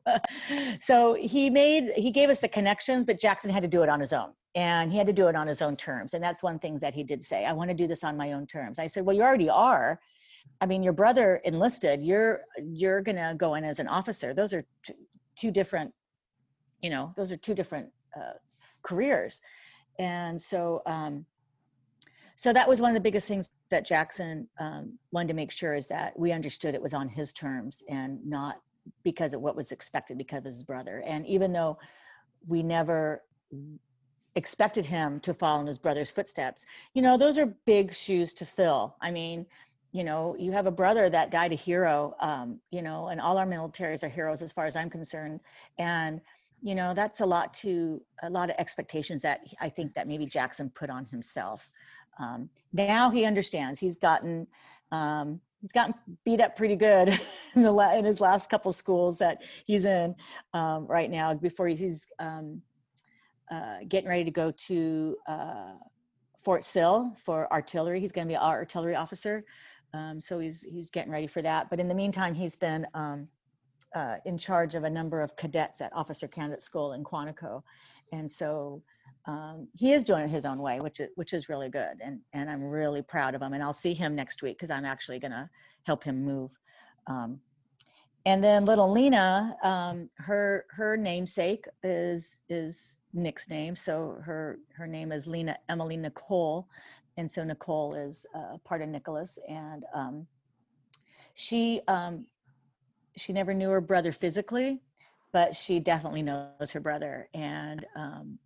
so 0.81 1.14
he 1.14 1.48
made, 1.48 1.90
he 1.96 2.11
gave 2.11 2.29
us 2.29 2.40
the 2.40 2.48
connections, 2.48 3.05
but 3.07 3.18
Jackson 3.18 3.51
had 3.51 3.62
to 3.62 3.68
do 3.68 3.83
it 3.83 3.88
on 3.88 3.98
his 3.98 4.12
own 4.12 4.33
and 4.55 4.92
he 4.92 4.98
had 4.98 5.07
to 5.07 5.12
do 5.12 5.29
it 5.29 5.37
on 5.37 5.46
his 5.46 5.62
own 5.62 5.74
terms. 5.74 6.12
And 6.12 6.22
that's 6.22 6.42
one 6.42 6.59
thing 6.59 6.79
that 6.81 6.92
he 6.92 7.03
did 7.03 7.22
say, 7.22 7.46
I 7.46 7.53
want 7.53 7.70
to 7.70 7.74
do 7.74 7.87
this 7.87 8.05
on 8.05 8.16
my 8.16 8.33
own 8.33 8.46
terms. 8.46 8.79
I 8.79 8.87
said, 8.87 9.07
well, 9.07 9.16
you 9.16 9.22
already 9.22 9.48
are. 9.48 9.98
I 10.61 10.66
mean, 10.66 10.83
your 10.83 10.92
brother 10.92 11.40
enlisted, 11.44 12.03
you're, 12.03 12.42
you're 12.62 13.03
to 13.03 13.35
go 13.37 13.55
in 13.55 13.64
as 13.64 13.79
an 13.79 13.88
officer. 13.88 14.35
Those 14.35 14.53
are 14.53 14.64
t- 14.83 14.94
two 15.37 15.51
different, 15.51 15.92
you 16.83 16.90
know, 16.90 17.12
those 17.16 17.33
are 17.33 17.37
two 17.37 17.55
different 17.55 17.90
uh, 18.16 18.35
careers. 18.83 19.40
And 19.98 20.40
so, 20.40 20.83
um, 20.87 21.24
so 22.37 22.53
that 22.53 22.68
was 22.68 22.81
one 22.81 22.90
of 22.90 22.94
the 22.94 23.01
biggest 23.01 23.27
things 23.27 23.51
that 23.70 23.85
Jackson 23.85 24.48
um, 24.61 24.98
wanted 25.11 25.29
to 25.29 25.35
make 25.35 25.51
sure 25.51 25.74
is 25.74 25.88
that 25.88 26.18
we 26.18 26.33
understood 26.33 26.74
it 26.74 26.83
was 26.83 26.94
on 26.94 27.09
his 27.09 27.33
terms 27.33 27.83
and 27.88 28.24
not 28.24 28.61
because 29.03 29.35
of 29.35 29.40
what 29.40 29.57
was 29.57 29.72
expected 29.72 30.16
because 30.16 30.38
of 30.38 30.44
his 30.44 30.62
brother. 30.62 31.03
And 31.05 31.27
even 31.27 31.53
though 31.53 31.79
we 32.46 32.62
never 32.62 33.24
expected 34.37 34.87
him 34.87 35.20
to 35.20 35.35
follow 35.35 35.61
in 35.61 35.66
his 35.66 35.79
brother's 35.79 36.12
footsteps, 36.12 36.64
you 36.94 37.03
know, 37.03 37.18
those 37.18 37.38
are 37.38 37.46
big 37.66 37.92
shoes 37.92 38.33
to 38.35 38.46
fill. 38.46 38.96
I 39.01 39.11
mean, 39.11 39.46
you 39.98 40.04
know, 40.04 40.37
you 40.38 40.52
have 40.52 40.68
a 40.68 40.70
brother 40.70 41.11
that 41.11 41.32
died 41.32 41.50
a 41.50 41.56
hero, 41.56 42.14
um, 42.20 42.61
you 42.70 42.82
know, 42.82 43.08
and 43.08 43.20
all 43.20 43.37
our 43.37 43.44
militaries 43.44 44.04
are 44.04 44.08
heroes 44.08 44.42
as 44.42 44.52
far 44.52 44.64
as 44.64 44.76
I'm 44.76 44.90
concerned. 44.90 45.40
And, 45.76 46.20
you 46.62 46.76
know, 46.76 46.94
that's 46.94 47.18
a 47.18 47.26
lot 47.26 47.52
to, 47.54 48.00
a 48.22 48.30
lot 48.30 48.48
of 48.48 48.54
expectations 48.61 49.22
that 49.22 49.40
I 49.61 49.68
think 49.68 49.94
that 49.94 50.06
maybe 50.06 50.24
Jackson 50.24 50.70
put 50.70 50.88
on 50.88 51.04
himself. 51.06 51.68
Um, 52.20 52.48
now 52.72 53.11
he 53.11 53.24
understands. 53.24 53.80
He's 53.80 53.96
gotten 53.96 54.46
um, 54.92 55.40
he's 55.61 55.72
gotten 55.72 55.94
beat 56.24 56.40
up 56.40 56.54
pretty 56.54 56.76
good 56.76 57.08
in 57.56 57.62
the 57.64 57.72
la- 57.72 57.96
in 57.96 58.04
his 58.04 58.20
last 58.20 58.50
couple 58.50 58.70
schools 58.70 59.18
that 59.18 59.42
he's 59.66 59.84
in 59.84 60.14
um, 60.54 60.87
right 60.87 61.11
now. 61.11 61.34
Before 61.34 61.66
he's 61.66 62.06
um, 62.20 62.62
uh, 63.50 63.78
getting 63.88 64.08
ready 64.08 64.24
to 64.24 64.30
go 64.30 64.52
to 64.52 65.16
uh, 65.26 65.72
Fort 66.48 66.64
Sill 66.64 67.14
for 67.24 67.52
artillery. 67.52 68.00
He's 68.00 68.12
going 68.12 68.26
to 68.26 68.30
be 68.30 68.34
an 68.34 68.40
artillery 68.40 68.94
officer. 68.94 69.44
Um, 69.94 70.20
so 70.20 70.38
he's 70.38 70.62
he's 70.62 70.90
getting 70.90 71.12
ready 71.12 71.27
for 71.27 71.42
that. 71.42 71.70
But 71.70 71.81
in 71.81 71.88
the 71.88 71.94
meantime, 71.94 72.35
he's 72.35 72.57
been 72.57 72.87
um, 72.94 73.29
uh, 73.94 74.16
in 74.24 74.37
charge 74.38 74.74
of 74.74 74.85
a 74.85 74.90
number 74.90 75.20
of 75.20 75.37
cadets 75.37 75.81
at 75.81 75.92
Officer 75.94 76.29
Candidate 76.29 76.62
School 76.62 76.92
in 76.92 77.05
Quantico, 77.05 77.62
and 78.12 78.31
so 78.31 78.83
um, 79.27 79.68
he 79.74 79.92
is 79.92 80.05
doing 80.05 80.22
it 80.22 80.31
his 80.31 80.44
own 80.44 80.59
way, 80.59 80.81
which 80.81 81.01
is 81.01 81.09
which 81.14 81.33
is 81.33 81.48
really 81.48 81.68
good, 81.70 82.01
and 82.03 82.20
and 82.33 82.51
I'm 82.51 82.64
really 82.64 83.03
proud 83.03 83.35
of 83.35 83.42
him. 83.42 83.53
And 83.53 83.62
I'll 83.62 83.72
see 83.72 83.94
him 83.94 84.14
next 84.14 84.42
week 84.42 84.57
because 84.57 84.70
I'm 84.70 84.85
actually 84.85 85.20
to 85.20 85.48
help 85.85 86.03
him 86.05 86.24
move. 86.24 86.51
Um, 87.07 87.40
and 88.27 88.44
then 88.44 88.64
little 88.64 88.90
Lena, 88.90 89.57
um, 89.62 90.11
her 90.16 90.66
her 90.70 90.96
namesake 90.96 91.66
is 91.83 92.40
is 92.48 92.98
Nick's 93.14 93.48
name, 93.48 93.74
so 93.74 94.18
her 94.22 94.59
her 94.77 94.87
name 94.87 95.12
is 95.12 95.27
Lena 95.27 95.57
Emily 95.68 95.96
Nicole, 95.96 96.68
and 97.18 97.28
so 97.28 97.42
Nicole 97.42 97.94
is 97.94 98.26
uh, 98.33 98.59
part 98.64 98.81
of 98.81 98.88
Nicholas, 98.88 99.40
and 99.48 99.85
um, 99.92 100.26
she 101.35 101.83
um, 101.88 102.26
she 103.16 103.33
never 103.33 103.52
knew 103.52 103.70
her 103.70 103.81
brother 103.81 104.12
physically, 104.12 104.81
but 105.33 105.54
she 105.54 105.81
definitely 105.81 106.22
knows 106.22 106.70
her 106.72 106.81
brother, 106.81 107.28
and 107.35 107.85
um, 107.96 108.38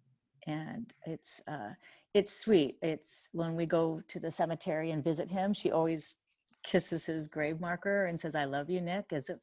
and 0.47 0.93
it's 1.05 1.43
uh, 1.47 1.75
it's 2.15 2.33
sweet. 2.33 2.79
It's 2.81 3.29
when 3.33 3.57
we 3.57 3.67
go 3.67 4.03
to 4.09 4.19
the 4.19 4.31
cemetery 4.31 4.91
and 4.91 5.05
visit 5.05 5.31
him, 5.31 5.53
she 5.53 5.71
always 5.71 6.17
kisses 6.65 7.05
his 7.05 7.29
grave 7.29 7.61
marker 7.61 8.07
and 8.07 8.19
says, 8.19 8.35
"I 8.35 8.47
love 8.47 8.71
you, 8.71 8.81
Nick," 8.81 9.13
as 9.13 9.29
if 9.29 9.39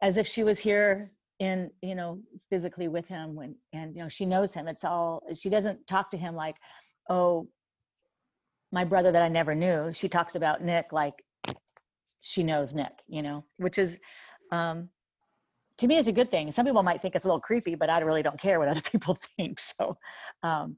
as 0.00 0.16
if 0.16 0.28
she 0.28 0.44
was 0.44 0.60
here 0.60 1.10
in 1.40 1.72
you 1.82 1.96
know 1.96 2.20
physically 2.50 2.86
with 2.86 3.08
him 3.08 3.34
when 3.34 3.56
and 3.72 3.96
you 3.96 4.02
know 4.02 4.08
she 4.08 4.26
knows 4.26 4.54
him. 4.54 4.68
It's 4.68 4.84
all 4.84 5.24
she 5.34 5.50
doesn't 5.50 5.88
talk 5.88 6.10
to 6.10 6.16
him 6.16 6.36
like, 6.36 6.54
"Oh, 7.10 7.48
my 8.74 8.84
brother 8.84 9.12
that 9.12 9.22
I 9.22 9.28
never 9.28 9.54
knew." 9.54 9.92
She 9.92 10.08
talks 10.08 10.34
about 10.34 10.62
Nick 10.62 10.92
like 10.92 11.24
she 12.20 12.42
knows 12.42 12.74
Nick, 12.74 13.02
you 13.06 13.22
know, 13.22 13.44
which 13.58 13.78
is 13.78 13.98
um, 14.50 14.88
to 15.78 15.86
me 15.86 15.96
is 15.96 16.08
a 16.08 16.12
good 16.12 16.30
thing. 16.30 16.52
Some 16.52 16.66
people 16.66 16.82
might 16.82 17.02
think 17.02 17.14
it's 17.14 17.24
a 17.24 17.28
little 17.28 17.40
creepy, 17.40 17.74
but 17.74 17.90
I 17.90 17.98
really 18.00 18.22
don't 18.22 18.40
care 18.40 18.58
what 18.58 18.68
other 18.68 18.80
people 18.92 19.18
think. 19.36 19.58
So, 19.58 19.96
um, 20.42 20.76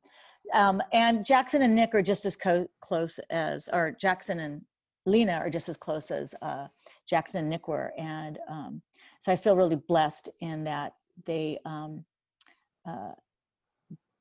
um, 0.55 0.83
and 0.93 1.25
Jackson 1.25 1.63
and 1.63 1.75
Nick 1.75 1.95
are 1.95 2.03
just 2.03 2.25
as 2.25 2.37
co- 2.37 2.69
close 2.81 3.19
as, 3.31 3.69
or 3.73 3.97
Jackson 4.01 4.41
and 4.41 4.63
Lena 5.05 5.35
are 5.35 5.51
just 5.51 5.69
as 5.69 5.77
close 5.77 6.11
as 6.11 6.35
uh, 6.43 6.67
Jackson 7.09 7.41
and 7.41 7.51
Nick 7.51 7.69
were. 7.69 7.93
And 7.99 8.39
um, 8.49 8.83
so 9.21 9.33
I 9.33 9.37
feel 9.37 9.57
really 9.57 9.77
blessed 9.77 10.29
in 10.41 10.65
that 10.65 10.95
they, 11.25 11.59
um, 11.65 12.05
uh, 12.89 13.13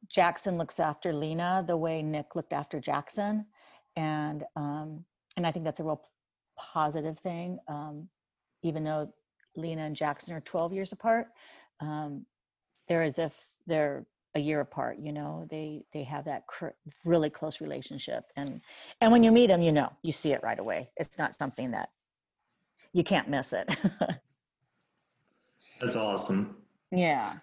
Jackson 0.10 0.58
looks 0.58 0.80
after 0.80 1.13
Lena 1.13 1.63
the 1.65 1.78
way 1.78 2.02
Nick 2.02 2.36
looked 2.36 2.54
after 2.54 2.80
Jackson. 2.80 3.46
And, 3.96 4.44
um, 4.56 5.06
and 5.38 5.46
I 5.46 5.52
think 5.52 5.65
that's 5.65 5.80
a 5.80 5.84
real 5.84 6.02
positive 6.58 7.20
thing. 7.20 7.60
Um, 7.68 8.10
even 8.63 8.84
though 8.84 9.13
Lena 9.56 9.84
and 9.84 9.96
Jackson 9.96 10.34
are 10.36 10.41
12 10.41 10.74
years 10.74 10.91
apart, 10.91 11.28
um, 11.80 12.26
they're 12.88 13.04
as 13.04 13.20
if 13.20 13.39
they're 13.68 14.06
a 14.36 14.39
year 14.39 14.60
apart. 14.60 15.00
You 15.00 15.13
know, 15.13 15.48
they 15.50 15.86
they 15.94 16.04
have 16.04 16.26
that 16.26 16.46
cr- 16.46 16.76
really 17.06 17.30
close 17.30 17.62
relationship, 17.62 18.26
and 18.36 18.62
and 19.02 19.12
when 19.12 19.24
you 19.24 19.32
meet 19.32 19.48
them, 19.48 19.62
you 19.62 19.72
know, 19.72 19.91
you 20.04 20.12
see 20.12 20.34
it 20.34 20.44
right 20.44 20.60
away. 20.60 20.89
It's 20.98 21.18
not 21.18 21.34
something 21.36 21.72
that 21.72 21.89
you 22.94 23.04
can't 23.04 23.30
miss 23.30 23.54
it. 23.54 23.76
That's 25.82 25.96
awesome. 25.96 26.58
yeah. 26.91 27.34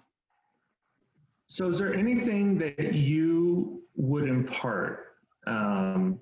So, 1.52 1.68
is 1.68 1.78
there 1.78 1.92
anything 1.92 2.56
that 2.60 2.94
you 2.94 3.82
would 3.94 4.26
impart 4.26 5.00
um, 5.46 6.18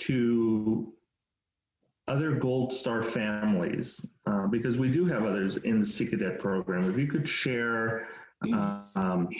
to 0.00 0.92
other 2.06 2.32
Gold 2.32 2.70
Star 2.74 3.02
families? 3.02 3.98
Uh, 4.26 4.46
because 4.46 4.78
we 4.78 4.90
do 4.90 5.06
have 5.06 5.24
others 5.24 5.56
in 5.56 5.80
the 5.80 5.86
Sea 5.86 6.04
Cadet 6.04 6.38
program. 6.38 6.84
If 6.90 6.98
you 6.98 7.06
could 7.06 7.26
share 7.26 8.08
um, 8.42 9.30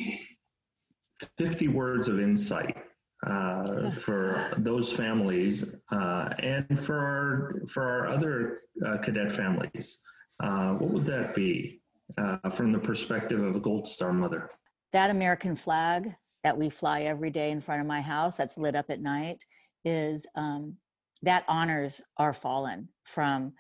50 1.37 1.69
words 1.69 2.09
of 2.09 2.21
insight 2.21 2.79
uh, 3.27 3.91
for 3.91 4.55
those 4.57 4.91
families 4.91 5.75
uh, 5.93 6.31
and 6.39 6.83
for 6.83 6.97
our, 6.97 7.55
for 7.69 7.83
our 7.83 8.09
other 8.09 8.61
uh, 8.87 8.97
cadet 8.97 9.31
families, 9.31 9.99
uh, 10.41 10.73
what 10.73 10.91
would 10.91 11.05
that 11.05 11.35
be 11.35 11.83
uh, 12.17 12.49
from 12.49 12.73
the 12.73 12.79
perspective 12.79 13.43
of 13.43 13.57
a 13.57 13.61
Gold 13.61 13.87
Star 13.87 14.15
mother? 14.15 14.49
That 14.93 15.11
American 15.11 15.57
flag 15.57 16.15
that 16.45 16.57
we 16.57 16.71
fly 16.71 17.03
every 17.03 17.31
day 17.31 17.51
in 17.51 17.61
front 17.61 17.81
of 17.81 17.87
my 17.87 18.01
house 18.01 18.37
that's 18.37 18.59
lit 18.59 18.75
up 18.75 18.91
at 18.91 19.01
night 19.01 19.45
is 19.85 20.27
um, 20.35 20.77
that 21.23 21.45
honors 21.49 22.01
our 22.17 22.33
fallen 22.33 22.89
from 23.05 23.53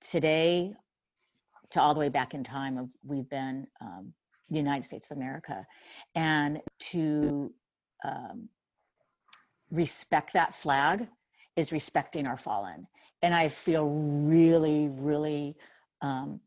today 0.00 0.74
to 1.70 1.80
all 1.80 1.94
the 1.94 2.00
way 2.00 2.08
back 2.08 2.34
in 2.34 2.42
time 2.42 2.78
of 2.78 2.88
we've 3.04 3.28
been 3.28 3.66
um, 3.80 4.12
the 4.50 4.58
United 4.58 4.84
States 4.84 5.10
of 5.10 5.16
America. 5.16 5.66
And 6.14 6.60
to 6.90 7.52
um, 8.04 8.48
respect 9.70 10.32
that 10.32 10.54
flag 10.54 11.06
is 11.56 11.72
respecting 11.72 12.26
our 12.26 12.38
fallen. 12.38 12.86
And 13.22 13.34
I 13.34 13.48
feel 13.48 13.88
really 13.88 14.88
really 14.88 15.56
um, 16.00 16.40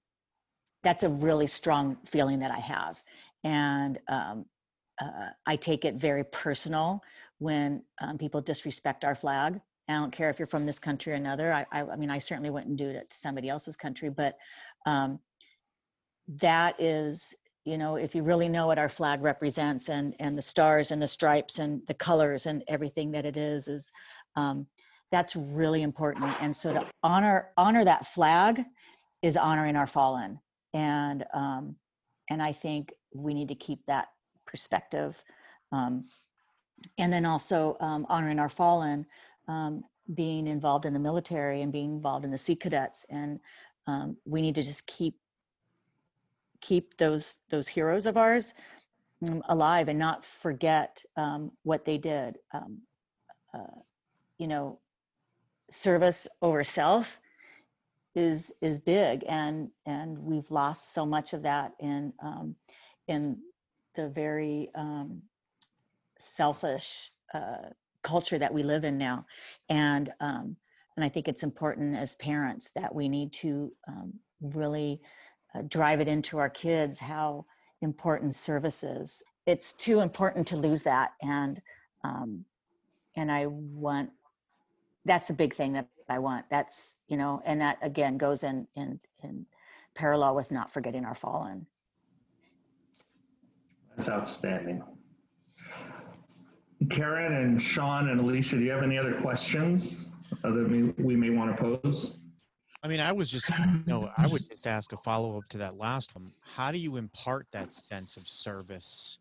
that's 0.83 1.03
a 1.03 1.09
really 1.09 1.47
strong 1.47 1.97
feeling 2.05 2.39
that 2.39 2.51
I 2.51 2.59
have 2.59 3.01
and 3.43 3.99
um, 4.07 4.45
uh, 5.01 5.29
I 5.45 5.55
take 5.55 5.85
it 5.85 5.95
very 5.95 6.23
personal 6.23 7.03
when 7.39 7.83
um, 7.99 8.17
people 8.17 8.41
disrespect 8.41 9.03
our 9.03 9.15
flag. 9.15 9.59
I 9.87 9.93
don't 9.93 10.11
care 10.11 10.29
if 10.29 10.39
you're 10.39 10.47
from 10.47 10.65
this 10.65 10.79
country 10.79 11.13
or 11.13 11.15
another. 11.15 11.51
I, 11.51 11.65
I, 11.71 11.81
I 11.81 11.95
mean, 11.95 12.09
I 12.09 12.19
certainly 12.19 12.49
wouldn't 12.49 12.77
do 12.77 12.89
it 12.89 13.09
to 13.09 13.17
somebody 13.17 13.49
else's 13.49 13.75
country, 13.75 14.09
but 14.09 14.37
um, 14.85 15.19
that 16.27 16.79
is, 16.79 17.33
you 17.65 17.77
know, 17.77 17.95
if 17.95 18.15
you 18.15 18.23
really 18.23 18.47
know 18.47 18.67
what 18.67 18.79
our 18.79 18.89
flag 18.89 19.21
represents 19.21 19.89
and 19.89 20.15
and 20.19 20.37
the 20.37 20.41
stars 20.41 20.91
and 20.91 21.01
the 21.01 21.07
stripes 21.07 21.59
and 21.59 21.85
the 21.87 21.93
colors 21.93 22.45
and 22.45 22.63
everything 22.67 23.11
that 23.11 23.25
it 23.25 23.37
is, 23.37 23.67
is 23.67 23.91
um, 24.35 24.65
that's 25.11 25.35
really 25.35 25.81
important. 25.81 26.25
And 26.41 26.55
so 26.55 26.73
to 26.73 26.87
honor 27.03 27.49
honor 27.57 27.83
that 27.83 28.07
flag 28.07 28.63
is 29.21 29.35
honoring 29.35 29.75
our 29.75 29.87
fallen, 29.87 30.39
and 30.73 31.25
um, 31.33 31.75
and 32.29 32.41
I 32.41 32.53
think 32.53 32.93
we 33.13 33.33
need 33.33 33.49
to 33.49 33.55
keep 33.55 33.85
that 33.85 34.07
perspective. 34.45 35.21
Um, 35.71 36.05
and 36.97 37.11
then 37.13 37.25
also 37.25 37.77
um, 37.79 38.05
honoring 38.09 38.39
our 38.39 38.49
fallen, 38.49 39.05
um, 39.47 39.83
being 40.13 40.47
involved 40.47 40.85
in 40.85 40.93
the 40.93 40.99
military 40.99 41.61
and 41.61 41.71
being 41.71 41.91
involved 41.91 42.25
in 42.25 42.31
the 42.31 42.37
Sea 42.37 42.55
Cadets, 42.55 43.05
and 43.09 43.39
um, 43.87 44.17
we 44.25 44.41
need 44.41 44.55
to 44.55 44.63
just 44.63 44.87
keep 44.87 45.15
keep 46.59 46.97
those 46.97 47.35
those 47.49 47.67
heroes 47.67 48.05
of 48.05 48.17
ours 48.17 48.53
um, 49.27 49.41
alive 49.47 49.87
and 49.87 49.99
not 49.99 50.25
forget 50.25 51.03
what 51.63 51.85
they 51.85 51.97
did. 51.97 52.37
Uh, 53.53 53.81
you 54.37 54.47
know, 54.47 54.79
service 55.69 56.27
over 56.41 56.63
self 56.63 57.21
is 58.15 58.53
is 58.61 58.79
big, 58.79 59.23
and 59.27 59.69
and 59.85 60.17
we've 60.17 60.49
lost 60.51 60.93
so 60.93 61.05
much 61.05 61.33
of 61.33 61.43
that 61.43 61.73
in 61.79 62.13
um, 62.21 62.55
in 63.11 63.37
the 63.95 64.07
very 64.07 64.69
um, 64.73 65.21
selfish 66.17 67.11
uh, 67.33 67.69
culture 68.01 68.37
that 68.37 68.53
we 68.53 68.63
live 68.63 68.85
in 68.85 68.97
now, 68.97 69.25
and 69.67 70.09
um, 70.21 70.55
and 70.95 71.03
I 71.03 71.09
think 71.09 71.27
it's 71.27 71.43
important 71.43 71.95
as 71.95 72.15
parents 72.15 72.71
that 72.71 72.95
we 72.95 73.09
need 73.09 73.33
to 73.33 73.71
um, 73.87 74.13
really 74.55 75.01
uh, 75.53 75.61
drive 75.67 75.99
it 75.99 76.07
into 76.07 76.37
our 76.37 76.49
kids 76.49 76.99
how 76.99 77.45
important 77.81 78.33
service 78.35 78.83
is. 78.83 79.23
It's 79.45 79.73
too 79.73 79.99
important 79.99 80.47
to 80.47 80.55
lose 80.55 80.83
that, 80.83 81.11
and 81.21 81.61
um, 82.03 82.45
and 83.17 83.29
I 83.29 83.47
want 83.47 84.11
that's 85.03 85.29
a 85.29 85.33
big 85.33 85.53
thing 85.53 85.73
that 85.73 85.87
I 86.07 86.19
want. 86.19 86.45
That's 86.49 86.97
you 87.09 87.17
know, 87.17 87.41
and 87.45 87.59
that 87.59 87.79
again 87.81 88.17
goes 88.17 88.43
in 88.43 88.67
in 88.77 89.01
in 89.21 89.45
parallel 89.95 90.35
with 90.35 90.49
not 90.49 90.71
forgetting 90.71 91.03
our 91.03 91.15
fallen. 91.15 91.67
That's 94.01 94.09
outstanding. 94.09 94.81
Karen 96.89 97.35
and 97.35 97.61
Sean 97.61 98.09
and 98.09 98.19
Alicia, 98.19 98.57
do 98.57 98.63
you 98.63 98.71
have 98.71 98.81
any 98.81 98.97
other 98.97 99.13
questions 99.21 100.09
uh, 100.43 100.49
that 100.49 100.67
we, 100.71 100.85
we 101.03 101.15
may 101.15 101.29
want 101.29 101.55
to 101.55 101.61
pose? 101.79 102.17
I 102.81 102.87
mean, 102.87 102.99
I 102.99 103.11
was 103.11 103.29
just, 103.29 103.47
you 103.49 103.83
know, 103.85 104.09
I 104.17 104.25
would 104.25 104.49
just 104.49 104.65
ask 104.65 104.91
a 104.91 104.97
follow 104.97 105.37
up 105.37 105.43
to 105.49 105.59
that 105.59 105.77
last 105.77 106.15
one. 106.15 106.31
How 106.39 106.71
do 106.71 106.79
you 106.79 106.95
impart 106.95 107.45
that 107.51 107.75
sense 107.75 108.17
of 108.17 108.27
service, 108.27 109.19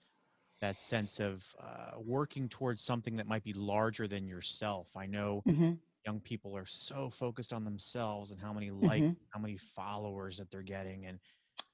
that 0.62 0.80
sense 0.80 1.20
of 1.20 1.44
uh, 1.62 1.90
working 1.98 2.48
towards 2.48 2.80
something 2.80 3.16
that 3.16 3.26
might 3.26 3.44
be 3.44 3.52
larger 3.52 4.08
than 4.08 4.26
yourself? 4.26 4.96
I 4.96 5.04
know 5.04 5.42
Mm-hmm. 5.46 5.72
young 6.06 6.20
people 6.20 6.56
are 6.56 6.64
so 6.64 7.10
focused 7.10 7.52
on 7.52 7.64
themselves 7.66 8.30
and 8.30 8.40
how 8.40 8.54
many 8.54 8.70
likes, 8.70 9.04
Mhm. 9.04 9.16
how 9.28 9.40
many 9.40 9.58
followers 9.58 10.38
that 10.38 10.50
they're 10.50 10.62
getting, 10.62 11.04
and 11.04 11.18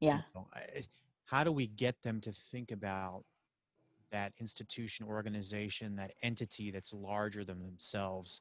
Yeah. 0.01 0.17
you 0.17 0.41
know, 0.41 0.47
I- 0.57 0.83
how 1.27 1.45
do 1.45 1.53
we 1.53 1.67
get 1.67 2.01
them 2.03 2.21
to 2.23 2.33
think 2.33 2.71
about 2.71 3.25
that 4.13 4.33
institution, 4.41 5.07
organization, 5.07 5.97
that 5.97 6.13
entity 6.23 6.71
that's 6.71 6.93
larger 6.95 7.45
than 7.45 7.61
themselves, 7.61 8.41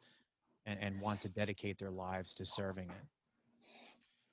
and, 0.65 0.79
and 0.79 1.01
want 1.01 1.21
to 1.21 1.29
dedicate 1.29 1.77
their 1.77 1.91
lives 1.91 2.33
to 2.35 2.45
serving 2.45 2.89
it? 2.89 3.05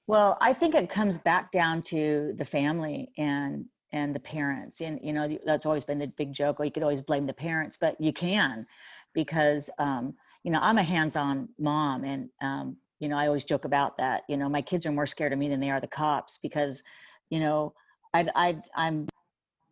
Well, 0.07 0.37
I 0.41 0.53
think 0.53 0.75
it 0.75 0.91
comes 0.91 1.19
back 1.19 1.51
down 1.51 1.83
to 1.83 2.35
the 2.37 2.45
family 2.45 3.11
and 3.17 3.67
and 3.93 4.15
the 4.15 4.21
parents. 4.21 4.81
And 4.81 4.99
you 5.03 5.13
know, 5.13 5.29
that's 5.45 5.67
always 5.67 5.85
been 5.85 5.99
the 5.99 6.09
big 6.09 6.33
joke. 6.33 6.61
Or 6.61 6.65
you 6.65 6.71
could 6.71 6.83
always 6.83 7.03
blame 7.03 7.27
the 7.27 7.35
parents, 7.35 7.77
but 7.77 8.01
you 8.01 8.13
can, 8.13 8.67
because 9.13 9.71
um, 9.79 10.15
you 10.43 10.51
know 10.51 10.59
I'm 10.61 10.79
a 10.79 10.83
hands-on 10.83 11.49
mom, 11.59 12.05
and 12.05 12.29
um, 12.41 12.77
you 12.99 13.09
know 13.09 13.17
I 13.17 13.27
always 13.27 13.45
joke 13.45 13.65
about 13.65 13.97
that. 13.99 14.25
You 14.29 14.37
know, 14.37 14.49
my 14.49 14.61
kids 14.61 14.87
are 14.87 14.93
more 14.93 15.07
scared 15.07 15.33
of 15.33 15.39
me 15.39 15.49
than 15.49 15.61
they 15.61 15.71
are 15.71 15.81
the 15.81 15.87
cops 15.87 16.39
because, 16.39 16.83
you 17.31 17.41
know, 17.41 17.75
I 18.15 18.27
I 18.35 18.63
I'm 18.75 19.09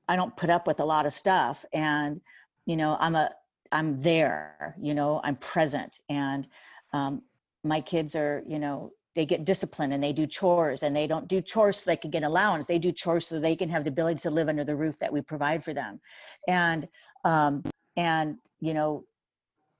I 0.08 0.16
don't 0.16 0.36
put 0.36 0.50
up 0.50 0.66
with 0.66 0.80
a 0.80 0.84
lot 0.84 1.06
of 1.06 1.12
stuff, 1.12 1.64
and 1.72 2.20
you 2.66 2.76
know 2.76 2.96
I'm 2.98 3.14
a 3.14 3.30
I'm 3.72 4.00
there. 4.02 4.74
You 4.80 4.94
know, 4.94 5.20
I'm 5.22 5.36
present, 5.36 6.00
and 6.08 6.46
um, 6.92 7.22
my 7.64 7.80
kids 7.80 8.16
are 8.16 8.42
you 8.46 8.58
know 8.58 8.92
they 9.14 9.26
get 9.26 9.44
disciplined 9.44 9.92
and 9.92 10.02
they 10.02 10.12
do 10.12 10.26
chores 10.26 10.82
and 10.82 10.94
they 10.94 11.06
don't 11.06 11.26
do 11.26 11.40
chores 11.40 11.78
so 11.78 11.90
they 11.90 11.96
can 11.96 12.10
get 12.10 12.22
allowance 12.22 12.66
they 12.66 12.78
do 12.78 12.92
chores 12.92 13.26
so 13.26 13.40
they 13.40 13.56
can 13.56 13.68
have 13.68 13.82
the 13.82 13.90
ability 13.90 14.20
to 14.20 14.30
live 14.30 14.48
under 14.48 14.64
the 14.64 14.76
roof 14.76 14.98
that 15.00 15.12
we 15.12 15.20
provide 15.20 15.64
for 15.64 15.74
them 15.74 16.00
and 16.46 16.86
um, 17.24 17.62
and 17.96 18.36
you 18.60 18.72
know 18.72 19.04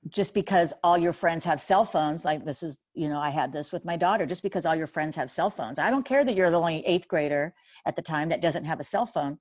just 0.09 0.33
because 0.33 0.73
all 0.83 0.97
your 0.97 1.13
friends 1.13 1.43
have 1.43 1.61
cell 1.61 1.85
phones 1.85 2.25
like 2.25 2.43
this 2.43 2.63
is 2.63 2.79
you 2.93 3.07
know 3.07 3.19
i 3.19 3.29
had 3.29 3.53
this 3.53 3.71
with 3.71 3.85
my 3.85 3.95
daughter 3.95 4.25
just 4.25 4.41
because 4.41 4.65
all 4.65 4.75
your 4.75 4.87
friends 4.87 5.15
have 5.15 5.29
cell 5.29 5.49
phones. 5.49 5.79
I 5.79 5.91
don't 5.91 6.05
care 6.05 6.23
that 6.23 6.35
you're 6.35 6.49
the 6.49 6.59
only 6.59 6.85
eighth 6.85 7.07
grader 7.07 7.53
at 7.85 7.95
the 7.95 8.01
time 8.01 8.29
that 8.29 8.41
doesn't 8.41 8.65
have 8.65 8.79
a 8.79 8.83
cell 8.83 9.05
phone. 9.05 9.37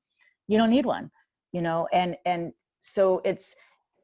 You 0.48 0.58
don't 0.58 0.70
need 0.70 0.86
one 0.86 1.10
you 1.52 1.62
know 1.62 1.88
and 1.92 2.16
and 2.24 2.52
so 2.80 3.20
it's 3.24 3.54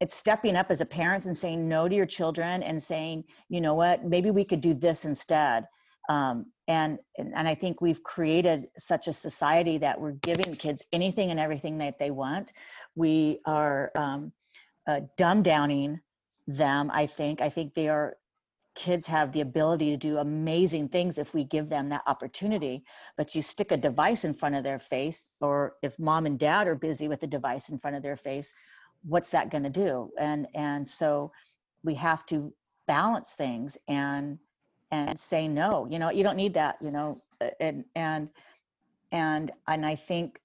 it's 0.00 0.14
stepping 0.14 0.56
up 0.56 0.70
as 0.70 0.80
a 0.80 0.86
parent 0.86 1.24
and 1.24 1.36
saying 1.36 1.68
no 1.68 1.88
to 1.88 1.94
your 1.94 2.06
children 2.06 2.62
and 2.62 2.82
saying 2.82 3.24
you 3.48 3.60
know 3.60 3.74
what? 3.74 4.04
Maybe 4.04 4.30
we 4.30 4.44
could 4.44 4.60
do 4.60 4.74
this 4.74 5.04
instead. 5.04 5.66
Um, 6.08 6.46
and, 6.68 6.98
and 7.18 7.48
i 7.48 7.54
think 7.54 7.80
we've 7.80 8.02
created 8.02 8.68
such 8.78 9.08
a 9.08 9.12
society 9.12 9.78
that 9.78 10.00
we're 10.00 10.12
giving 10.12 10.54
kids 10.54 10.84
anything 10.92 11.30
and 11.30 11.40
everything 11.40 11.78
that 11.78 11.98
they 11.98 12.10
want. 12.10 12.52
We 12.94 13.40
are 13.44 13.90
um, 13.96 14.32
uh, 14.86 15.00
dumb 15.16 15.42
downing 15.42 16.00
them 16.46 16.90
i 16.92 17.06
think. 17.06 17.40
I 17.40 17.48
think 17.48 17.74
they 17.74 17.88
are 17.88 18.16
kids 18.74 19.06
have 19.06 19.32
the 19.32 19.40
ability 19.40 19.90
to 19.90 19.96
do 19.96 20.18
amazing 20.18 20.88
things 20.90 21.16
if 21.16 21.32
we 21.32 21.44
give 21.44 21.68
them 21.70 21.88
that 21.88 22.02
opportunity 22.06 22.84
but 23.16 23.34
you 23.34 23.40
stick 23.40 23.72
a 23.72 23.76
device 23.76 24.24
in 24.24 24.34
front 24.34 24.54
of 24.54 24.64
their 24.64 24.78
face 24.78 25.30
or 25.40 25.76
if 25.82 25.98
mom 25.98 26.26
and 26.26 26.38
dad 26.38 26.68
are 26.68 26.74
busy 26.74 27.08
with 27.08 27.20
the 27.20 27.26
device 27.26 27.70
in 27.70 27.78
front 27.78 27.96
of 27.96 28.02
their 28.02 28.16
face 28.16 28.52
what's 29.06 29.30
that 29.30 29.50
going 29.50 29.64
to 29.64 29.70
do? 29.70 30.10
And 30.18 30.46
and 30.54 30.86
so 30.86 31.32
we 31.84 31.94
have 31.94 32.26
to 32.26 32.52
balance 32.86 33.32
things 33.32 33.78
and 33.88 34.38
and 34.92 35.18
say 35.18 35.48
no 35.48 35.86
you 35.90 35.98
know 35.98 36.10
you 36.10 36.22
don't 36.22 36.36
need 36.36 36.54
that 36.54 36.76
you 36.80 36.92
know 36.92 37.20
and 37.58 37.84
and 37.96 38.30
and 39.10 39.50
and 39.66 39.84
i 39.84 39.96
think 39.96 40.40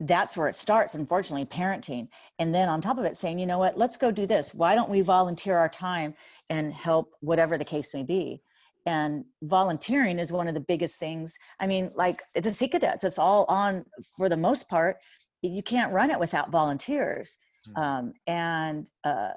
that's 0.00 0.36
where 0.36 0.48
it 0.48 0.56
starts 0.56 0.94
unfortunately 0.94 1.46
parenting. 1.46 2.08
And 2.38 2.54
then 2.54 2.68
on 2.68 2.80
top 2.80 2.98
of 2.98 3.04
it 3.04 3.16
saying 3.16 3.38
you 3.38 3.46
know 3.46 3.58
what? 3.58 3.76
Let's 3.78 3.96
go 3.96 4.10
do 4.10 4.26
this. 4.26 4.54
Why 4.54 4.74
don't 4.74 4.90
we 4.90 5.02
volunteer 5.02 5.56
our 5.58 5.68
time 5.68 6.14
and 6.48 6.72
help 6.72 7.12
whatever 7.20 7.58
the 7.58 7.64
case 7.64 7.92
may 7.92 8.02
be? 8.02 8.42
And 8.86 9.26
volunteering 9.42 10.18
is 10.18 10.32
one 10.32 10.48
of 10.48 10.54
the 10.54 10.60
biggest 10.60 10.98
things. 10.98 11.38
I 11.60 11.66
mean 11.66 11.90
like 11.94 12.22
the 12.34 12.52
sea 12.52 12.68
cadets 12.68 13.04
it's 13.04 13.18
all 13.18 13.44
on 13.48 13.84
for 14.16 14.28
the 14.28 14.36
most 14.36 14.68
part 14.68 14.96
you 15.42 15.62
can't 15.62 15.92
run 15.92 16.10
it 16.10 16.18
without 16.18 16.50
volunteers. 16.50 17.36
Mm-hmm. 17.68 17.82
um, 17.82 18.12
and 18.26 18.90
uh, 19.04 19.32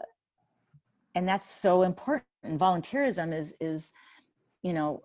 and 1.16 1.28
that's 1.28 1.50
so 1.50 1.84
important. 1.84 2.26
And 2.44 2.60
volunteerism 2.60 3.34
is 3.34 3.56
is 3.60 3.94
you 4.62 4.74
know 4.74 5.04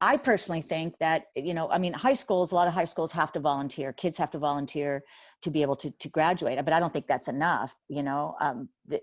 I 0.00 0.18
personally 0.18 0.60
think 0.60 0.98
that, 0.98 1.28
you 1.34 1.54
know, 1.54 1.70
I 1.70 1.78
mean, 1.78 1.94
high 1.94 2.14
schools, 2.14 2.52
a 2.52 2.54
lot 2.54 2.68
of 2.68 2.74
high 2.74 2.84
schools 2.84 3.12
have 3.12 3.32
to 3.32 3.40
volunteer. 3.40 3.92
Kids 3.92 4.18
have 4.18 4.30
to 4.32 4.38
volunteer 4.38 5.02
to 5.42 5.50
be 5.50 5.62
able 5.62 5.76
to, 5.76 5.90
to 5.90 6.08
graduate, 6.08 6.62
but 6.64 6.74
I 6.74 6.80
don't 6.80 6.92
think 6.92 7.06
that's 7.06 7.28
enough. 7.28 7.74
You 7.88 8.02
know, 8.02 8.36
um, 8.40 8.68
the, 8.86 9.00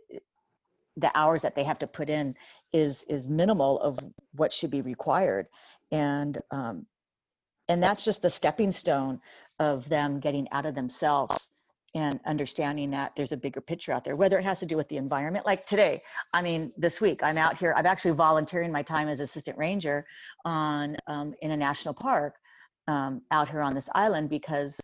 the 0.97 1.11
hours 1.15 1.41
that 1.41 1.55
they 1.55 1.63
have 1.63 1.79
to 1.79 1.87
put 1.87 2.09
in 2.09 2.35
is 2.71 3.03
is 3.05 3.27
minimal 3.27 3.79
of 3.79 3.97
what 4.33 4.53
should 4.53 4.69
be 4.69 4.81
required, 4.81 5.49
and 5.91 6.37
um, 6.51 6.85
and 7.67 7.81
that's 7.81 8.05
just 8.05 8.21
the 8.21 8.29
stepping 8.29 8.71
stone 8.71 9.19
of 9.57 9.89
them 9.89 10.19
getting 10.19 10.47
out 10.51 10.67
of 10.67 10.75
themselves 10.75 11.52
and 11.95 12.19
understanding 12.25 12.89
that 12.91 13.15
there's 13.15 13.31
a 13.31 13.37
bigger 13.37 13.61
picture 13.61 13.91
out 13.91 14.03
there, 14.03 14.15
whether 14.15 14.39
it 14.39 14.43
has 14.43 14.59
to 14.59 14.65
do 14.65 14.75
with 14.75 14.89
the 14.89 14.97
environment. 14.97 15.45
Like 15.45 15.65
today, 15.65 16.01
I 16.33 16.41
mean, 16.41 16.71
this 16.75 16.99
week 16.99 17.21
I'm 17.21 17.37
out 17.37 17.57
here. 17.57 17.73
I'm 17.75 17.85
actually 17.85 18.11
volunteering 18.11 18.71
my 18.71 18.81
time 18.81 19.07
as 19.07 19.19
assistant 19.19 19.57
ranger 19.57 20.05
on 20.43 20.97
um, 21.07 21.33
in 21.41 21.51
a 21.51 21.57
national 21.57 21.93
park 21.93 22.35
um, 22.87 23.21
out 23.31 23.49
here 23.49 23.61
on 23.61 23.75
this 23.75 23.89
island 23.93 24.29
because 24.29 24.81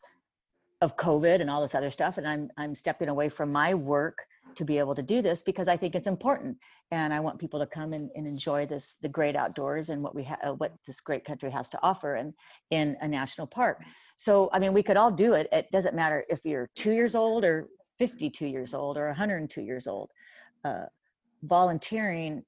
of 0.81 0.95
COVID 0.97 1.41
and 1.41 1.49
all 1.49 1.61
this 1.61 1.75
other 1.75 1.91
stuff. 1.91 2.17
And 2.17 2.27
I'm 2.27 2.49
I'm 2.57 2.75
stepping 2.75 3.09
away 3.09 3.29
from 3.29 3.51
my 3.51 3.73
work 3.73 4.25
to 4.55 4.65
be 4.65 4.77
able 4.77 4.95
to 4.95 5.01
do 5.01 5.21
this 5.21 5.41
because 5.41 5.67
I 5.67 5.77
think 5.77 5.95
it's 5.95 6.07
important, 6.07 6.57
and 6.91 7.13
I 7.13 7.19
want 7.19 7.39
people 7.39 7.59
to 7.59 7.65
come 7.65 7.93
and, 7.93 8.09
and 8.15 8.27
enjoy 8.27 8.65
this 8.65 8.95
the 9.01 9.09
great 9.09 9.35
outdoors 9.35 9.89
and 9.89 10.01
what 10.03 10.15
we 10.15 10.23
have, 10.23 10.39
uh, 10.43 10.53
what 10.53 10.73
this 10.85 11.01
great 11.01 11.25
country 11.25 11.49
has 11.51 11.69
to 11.69 11.79
offer, 11.83 12.15
and 12.15 12.33
in 12.69 12.97
a 13.01 13.07
national 13.07 13.47
park. 13.47 13.83
So 14.17 14.49
I 14.53 14.59
mean, 14.59 14.73
we 14.73 14.83
could 14.83 14.97
all 14.97 15.11
do 15.11 15.33
it. 15.33 15.47
It 15.51 15.71
doesn't 15.71 15.95
matter 15.95 16.25
if 16.29 16.45
you're 16.45 16.69
two 16.75 16.91
years 16.91 17.15
old 17.15 17.45
or 17.45 17.67
52 17.99 18.47
years 18.47 18.73
old 18.73 18.97
or 18.97 19.07
102 19.07 19.61
years 19.61 19.87
old. 19.87 20.11
Uh, 20.63 20.85
volunteering 21.43 22.43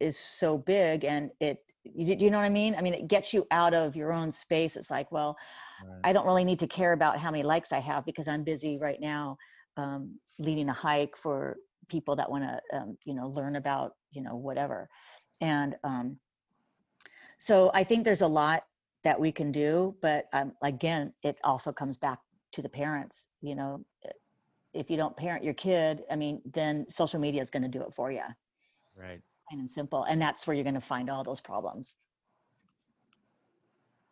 is 0.00 0.18
so 0.18 0.58
big, 0.58 1.04
and 1.04 1.30
it 1.40 1.58
you, 1.84 2.16
you 2.18 2.30
know 2.30 2.38
what 2.38 2.44
I 2.44 2.50
mean? 2.50 2.74
I 2.74 2.82
mean, 2.82 2.94
it 2.94 3.08
gets 3.08 3.32
you 3.32 3.46
out 3.50 3.74
of 3.74 3.96
your 3.96 4.12
own 4.12 4.30
space. 4.30 4.76
It's 4.76 4.90
like, 4.90 5.12
well, 5.12 5.36
right. 5.84 6.00
I 6.04 6.12
don't 6.12 6.26
really 6.26 6.44
need 6.44 6.58
to 6.60 6.66
care 6.66 6.92
about 6.92 7.18
how 7.18 7.30
many 7.30 7.42
likes 7.42 7.72
I 7.72 7.78
have 7.78 8.04
because 8.04 8.28
I'm 8.28 8.44
busy 8.44 8.78
right 8.78 9.00
now 9.00 9.38
um, 9.76 10.18
leading 10.38 10.68
a 10.68 10.72
hike 10.72 11.16
for 11.16 11.56
people 11.88 12.16
that 12.16 12.30
want 12.30 12.44
to 12.44 12.76
um, 12.76 12.98
you 13.04 13.14
know 13.14 13.28
learn 13.28 13.56
about 13.56 13.92
you 14.12 14.22
know 14.22 14.36
whatever. 14.36 14.88
And 15.40 15.76
um, 15.84 16.18
so 17.38 17.70
i 17.74 17.84
think 17.84 18.04
there's 18.04 18.22
a 18.22 18.26
lot 18.26 18.64
that 19.04 19.20
we 19.20 19.30
can 19.32 19.52
do 19.52 19.94
but 20.00 20.26
um, 20.32 20.52
again 20.62 21.12
it 21.22 21.38
also 21.44 21.72
comes 21.72 21.96
back 21.96 22.18
to 22.52 22.62
the 22.62 22.68
parents 22.68 23.28
you 23.40 23.54
know 23.54 23.84
if 24.72 24.90
you 24.90 24.96
don't 24.96 25.16
parent 25.16 25.44
your 25.44 25.54
kid 25.54 26.02
i 26.10 26.16
mean 26.16 26.40
then 26.52 26.88
social 26.88 27.20
media 27.20 27.40
is 27.40 27.50
going 27.50 27.62
to 27.62 27.68
do 27.68 27.82
it 27.82 27.92
for 27.94 28.10
you 28.10 28.22
right. 28.96 29.20
Plain 29.48 29.60
and 29.60 29.70
simple 29.70 30.04
and 30.04 30.20
that's 30.20 30.46
where 30.46 30.54
you're 30.54 30.64
going 30.64 30.74
to 30.74 30.80
find 30.80 31.10
all 31.10 31.22
those 31.22 31.40
problems 31.40 31.94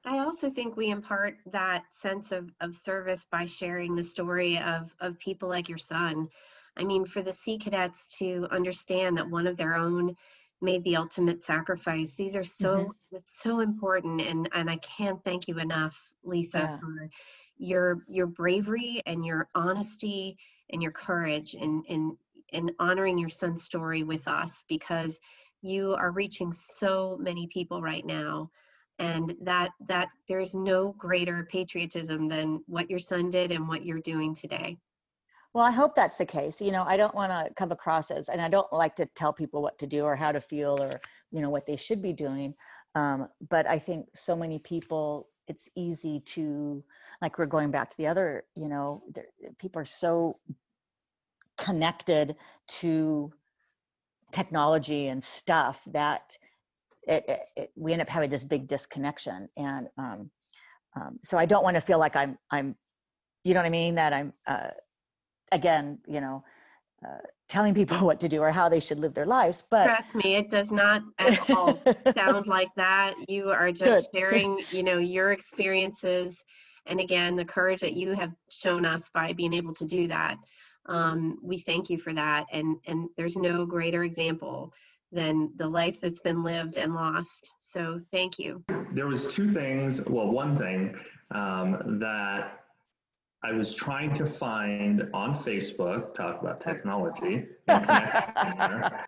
I 0.05 0.19
also 0.19 0.51
think 0.51 0.77
we 0.77 0.91
impart 0.91 1.39
that 1.53 1.85
sense 1.91 2.31
of, 2.31 2.51
of 2.61 2.75
service 2.75 3.27
by 3.31 3.47
sharing 3.47 3.95
the 3.95 4.03
story 4.03 4.59
of, 4.59 4.95
of 5.01 5.19
people 5.19 5.49
like 5.49 5.69
your 5.69 5.79
son. 5.79 6.29
I 6.77 6.85
mean, 6.85 7.07
for 7.07 7.23
the 7.23 7.33
Sea 7.33 7.59
Cadets 7.59 8.07
to 8.19 8.47
understand 8.51 9.17
that 9.17 9.31
one 9.31 9.47
of 9.47 9.57
their 9.57 9.77
own 9.77 10.17
made 10.61 10.85
the 10.85 10.97
ultimate 10.97 11.43
sacrifice, 11.43 12.15
these 12.15 12.37
are 12.37 12.45
so 12.45 12.77
mm-hmm. 12.77 12.91
it's 13.13 13.43
so 13.43 13.61
important 13.61 14.21
and, 14.21 14.49
and 14.53 14.71
I 14.71 14.77
can't 14.77 15.23
thank 15.25 15.49
you 15.49 15.59
enough, 15.59 15.99
Lisa, 16.23 16.59
yeah. 16.59 16.79
for 16.79 17.09
your 17.57 18.03
your 18.09 18.27
bravery 18.27 19.03
and 19.07 19.25
your 19.25 19.49
honesty 19.55 20.37
and 20.71 20.83
your 20.83 20.93
courage 20.93 21.55
in, 21.55 21.83
in 21.87 22.17
in 22.51 22.71
honoring 22.79 23.19
your 23.19 23.29
son's 23.29 23.63
story 23.63 24.03
with 24.03 24.27
us 24.27 24.65
because 24.69 25.19
you 25.63 25.95
are 25.95 26.11
reaching 26.11 26.53
so 26.53 27.17
many 27.21 27.47
people 27.47 27.81
right 27.81 28.05
now 28.05 28.51
and 28.99 29.35
that 29.43 29.71
that 29.89 30.09
there's 30.29 30.55
no 30.55 30.93
greater 30.99 31.47
patriotism 31.51 32.29
than 32.29 32.63
what 32.67 32.91
your 32.91 32.99
son 32.99 33.31
did 33.31 33.53
and 33.53 33.67
what 33.67 33.85
you're 33.85 34.01
doing 34.01 34.35
today. 34.35 34.79
Well 35.53 35.65
i 35.65 35.71
hope 35.71 35.95
that's 35.95 36.17
the 36.17 36.27
case. 36.27 36.61
You 36.61 36.73
know 36.73 36.85
i 36.85 36.97
don't 36.97 37.15
want 37.15 37.33
to 37.33 37.53
come 37.55 37.73
across 37.73 38.11
as 38.11 38.29
and 38.29 38.41
i 38.41 38.49
don't 38.49 38.73
like 38.73 38.97
to 38.97 39.07
tell 39.07 39.33
people 39.33 39.63
what 39.63 39.79
to 39.79 39.87
do 39.87 40.05
or 40.05 40.17
how 40.17 40.33
to 40.33 40.41
feel 40.41 40.81
or 40.81 41.01
you 41.31 41.41
know 41.41 41.51
what 41.51 41.67
they 41.67 41.77
should 41.77 42.03
be 42.03 42.13
doing. 42.13 42.55
Um, 42.95 43.29
but 43.51 43.67
i 43.67 43.79
think 43.79 44.07
so 44.15 44.37
many 44.37 44.59
people 44.59 45.29
it's 45.47 45.69
easy 45.77 46.21
to 46.21 46.83
like 47.21 47.39
we're 47.39 47.47
going 47.47 47.71
back 47.71 47.91
to 47.91 47.97
the 47.97 48.07
other 48.07 48.45
you 48.55 48.69
know 48.69 49.03
people 49.59 49.81
are 49.81 49.87
so 49.87 50.39
connected 51.57 52.37
to 52.67 53.33
technology 54.33 55.09
and 55.09 55.23
stuff 55.23 55.83
that 55.87 56.37
it, 57.07 57.25
it, 57.29 57.41
it, 57.57 57.73
we 57.77 57.93
end 57.93 58.03
up 58.03 58.09
having 58.09 58.31
this 58.31 58.45
big 58.45 58.67
disconnection 58.67 59.49
and 59.57 59.89
um, 59.99 60.31
um, 60.97 61.19
so 61.21 61.39
i 61.39 61.47
don't 61.47 61.65
want 61.65 61.75
to 61.75 61.81
feel 61.81 61.99
like 61.99 62.17
i'm 62.17 62.39
i'm 62.51 62.75
you 63.45 63.53
know 63.53 63.61
what 63.61 63.67
i 63.67 63.71
mean? 63.71 63.95
That 63.97 64.13
i'm 64.13 64.33
uh, 64.47 64.71
again 65.53 65.99
you 66.07 66.21
know 66.21 66.45
uh, 67.05 67.19
telling 67.49 67.75
people 67.75 67.99
what 68.07 68.21
to 68.21 68.29
do 68.29 68.41
or 68.41 68.51
how 68.51 68.69
they 68.69 68.81
should 68.81 68.99
live 68.99 69.15
their 69.15 69.27
lives 69.27 69.63
but 69.71 69.85
trust 69.85 70.15
me 70.15 70.37
it 70.37 70.51
does 70.51 70.73
not 70.73 71.03
at 71.19 71.39
all 71.51 71.81
sound 72.17 72.47
like 72.47 72.71
that. 72.77 73.15
You 73.29 73.51
are 73.51 73.71
just 73.71 74.11
Good. 74.13 74.19
sharing 74.19 74.59
you 74.71 74.83
know 74.83 74.99
your 74.99 75.33
experiences 75.33 76.43
and 76.87 77.01
again 77.01 77.37
the 77.37 77.45
courage 77.45 77.81
that 77.81 77.95
you 77.95 78.13
have 78.13 78.33
shown 78.51 78.85
us 78.85 79.11
by 79.13 79.33
being 79.33 79.53
able 79.53 79.75
to 79.75 79.87
do 79.87 80.09
that. 80.09 80.37
Um, 80.87 81.39
we 81.43 81.59
thank 81.59 81.89
you 81.89 81.99
for 81.99 82.13
that 82.13 82.47
and 82.53 82.77
and 82.87 83.09
there's 83.17 83.37
no 83.37 83.67
greater 83.67 84.05
example 84.05 84.73
than 85.15 85.51
the 85.57 85.69
life 85.69 86.01
that's 86.01 86.21
been 86.21 86.43
lived 86.43 86.77
and 86.77 86.95
lost. 86.95 87.53
So 87.61 88.01
thank 88.13 88.39
you. 88.39 88.63
There 88.93 89.07
was 89.07 89.33
two 89.35 89.53
things, 89.53 90.05
well, 90.05 90.29
one 90.29 90.59
thing 90.59 90.97
um, 91.31 91.99
that 92.01 92.61
I 93.45 93.53
was 93.53 93.75
trying 93.75 94.15
to 94.15 94.25
find 94.25 95.09
on 95.13 95.35
Facebook, 95.35 96.15
talk 96.15 96.41
about 96.41 96.61
technology, 96.63 97.47
but 97.67 99.07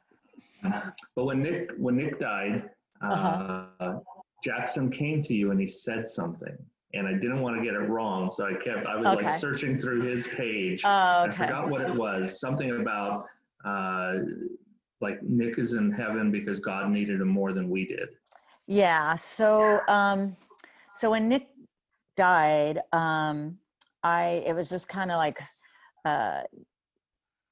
when 1.14 1.42
Nick 1.42 1.70
when 1.78 1.96
Nick 1.96 2.18
died, 2.18 2.68
uh, 3.02 3.06
uh-huh. 3.06 3.98
Jackson 4.44 4.90
came 4.90 5.22
to 5.22 5.32
you 5.32 5.52
and 5.52 5.60
he 5.60 5.66
said 5.66 6.06
something, 6.06 6.54
and 6.92 7.08
I 7.08 7.14
didn't 7.14 7.40
want 7.40 7.56
to 7.56 7.64
get 7.64 7.72
it 7.74 7.88
wrong, 7.88 8.30
so 8.30 8.44
I 8.44 8.52
kept 8.54 8.86
I 8.86 8.96
was 8.96 9.14
okay. 9.14 9.24
like 9.24 9.30
searching 9.30 9.78
through 9.78 10.02
his 10.02 10.26
page. 10.26 10.82
Oh, 10.84 11.24
okay. 11.24 11.44
I 11.44 11.46
forgot 11.46 11.70
what 11.70 11.80
it 11.80 11.94
was. 11.94 12.38
Something 12.38 12.78
about 12.80 13.24
uh, 13.64 14.16
like 15.00 15.22
Nick 15.22 15.58
is 15.58 15.74
in 15.74 15.90
heaven 15.90 16.30
because 16.30 16.60
God 16.60 16.90
needed 16.90 17.20
him 17.20 17.28
more 17.28 17.52
than 17.52 17.68
we 17.68 17.86
did. 17.86 18.08
Yeah. 18.66 19.14
So, 19.14 19.80
um, 19.88 20.36
so 20.96 21.10
when 21.10 21.28
Nick 21.28 21.48
died, 22.16 22.80
um, 22.92 23.58
I 24.02 24.42
it 24.46 24.54
was 24.54 24.70
just 24.70 24.88
kind 24.88 25.10
of 25.10 25.18
like, 25.18 25.40
uh, 26.04 26.42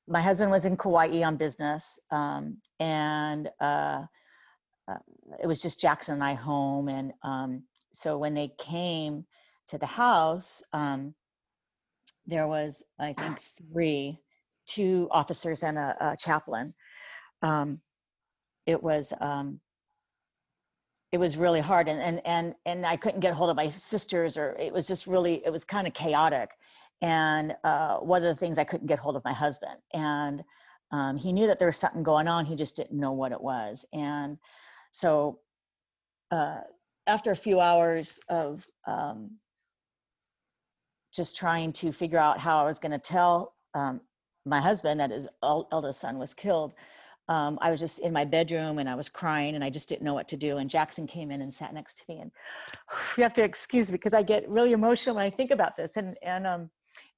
my 0.07 0.21
husband 0.21 0.51
was 0.51 0.67
in 0.67 0.77
Kauai 0.77 1.23
on 1.23 1.37
business, 1.37 1.99
um, 2.11 2.59
and 2.79 3.49
uh, 3.61 4.05
uh, 4.87 4.99
it 5.43 5.47
was 5.47 5.63
just 5.63 5.81
Jackson 5.81 6.15
and 6.15 6.25
I 6.25 6.35
home. 6.35 6.89
And 6.89 7.13
um, 7.23 7.63
so 7.93 8.19
when 8.19 8.35
they 8.35 8.49
came 8.59 9.25
to 9.69 9.79
the 9.79 9.87
house, 9.87 10.63
um, 10.73 11.15
there 12.27 12.47
was 12.47 12.83
I 12.99 13.13
think 13.13 13.41
three, 13.73 14.19
two 14.67 15.09
officers 15.11 15.63
and 15.63 15.79
a, 15.79 15.97
a 16.01 16.17
chaplain. 16.17 16.75
Um, 17.45 17.81
it 18.67 18.83
was 18.83 19.13
um, 19.21 19.61
it 21.13 21.19
was 21.19 21.37
really 21.37 21.61
hard. 21.61 21.89
And 21.89 22.01
and 22.01 22.21
and 22.25 22.55
and 22.67 22.85
I 22.85 22.97
couldn't 22.97 23.21
get 23.21 23.35
hold 23.35 23.51
of 23.51 23.57
my 23.57 23.69
sisters 23.69 24.37
or 24.37 24.57
it 24.59 24.73
was 24.73 24.89
just 24.89 25.07
really 25.07 25.45
it 25.47 25.51
was 25.51 25.65
kind 25.65 25.87
of 25.87 25.95
chaotic. 25.95 26.51
And 27.01 27.55
uh, 27.63 27.99
one 27.99 28.23
of 28.23 28.29
the 28.29 28.35
things 28.35 28.59
I 28.59 28.65
couldn't 28.65 28.89
get 28.89 28.99
hold 28.99 29.15
of 29.15 29.25
my 29.25 29.33
husband. 29.33 29.77
And 29.93 30.43
um, 30.91 31.17
he 31.17 31.33
knew 31.33 31.47
that 31.49 31.59
there 31.59 31.69
was 31.69 31.77
something 31.77 32.03
going 32.03 32.29
on. 32.29 32.47
He 32.47 32.57
just 32.57 32.77
didn't 32.77 32.99
know 32.99 33.13
what 33.13 33.33
it 33.33 33.41
was. 33.41 33.87
And 33.93 34.39
so 34.91 35.39
uh, 36.31 36.61
after 37.07 37.31
a 37.31 37.37
few 37.37 37.61
hours 37.61 38.21
of 38.29 38.67
um, 38.87 39.39
just 41.13 41.37
trying 41.37 41.73
to 41.75 41.93
figure 41.93 42.19
out 42.19 42.39
how 42.39 42.59
I 42.59 42.65
was 42.65 42.79
going 42.79 42.93
to 42.93 42.99
tell 42.99 43.55
um, 43.75 44.01
my 44.47 44.61
husband 44.61 45.01
that 45.01 45.11
his 45.11 45.29
eldest 45.43 46.01
son 46.01 46.19
was 46.19 46.35
killed 46.35 46.75
um, 47.29 47.59
I 47.63 47.71
was 47.71 47.81
just 47.81 48.01
in 48.01 48.13
my 48.13 48.25
bedroom 48.25 48.79
and 48.79 48.89
I 48.89 48.95
was 48.95 49.09
crying 49.09 49.55
and 49.55 49.65
I 49.65 49.71
just 49.71 49.89
didn't 49.89 50.03
know 50.03 50.15
what 50.15 50.29
to 50.29 50.37
do. 50.37 50.59
And 50.59 50.69
Jackson 50.69 51.07
came 51.07 51.31
in 51.31 51.41
and 51.41 51.53
sat 51.53 51.73
next 51.73 51.99
to 51.99 52.05
me. 52.09 52.21
And 52.21 52.31
you 53.17 53.23
have 53.23 53.35
to 53.35 53.43
excuse 53.43 53.91
me 53.91 53.97
because 53.97 54.15
I 54.15 54.23
get 54.23 54.49
really 54.49 54.73
emotional 54.73 55.17
when 55.17 55.25
I 55.25 55.31
think 55.31 55.51
about 55.51 55.77
this. 55.77 55.97
And 55.97 56.17
and 56.23 56.47
um, 56.47 56.71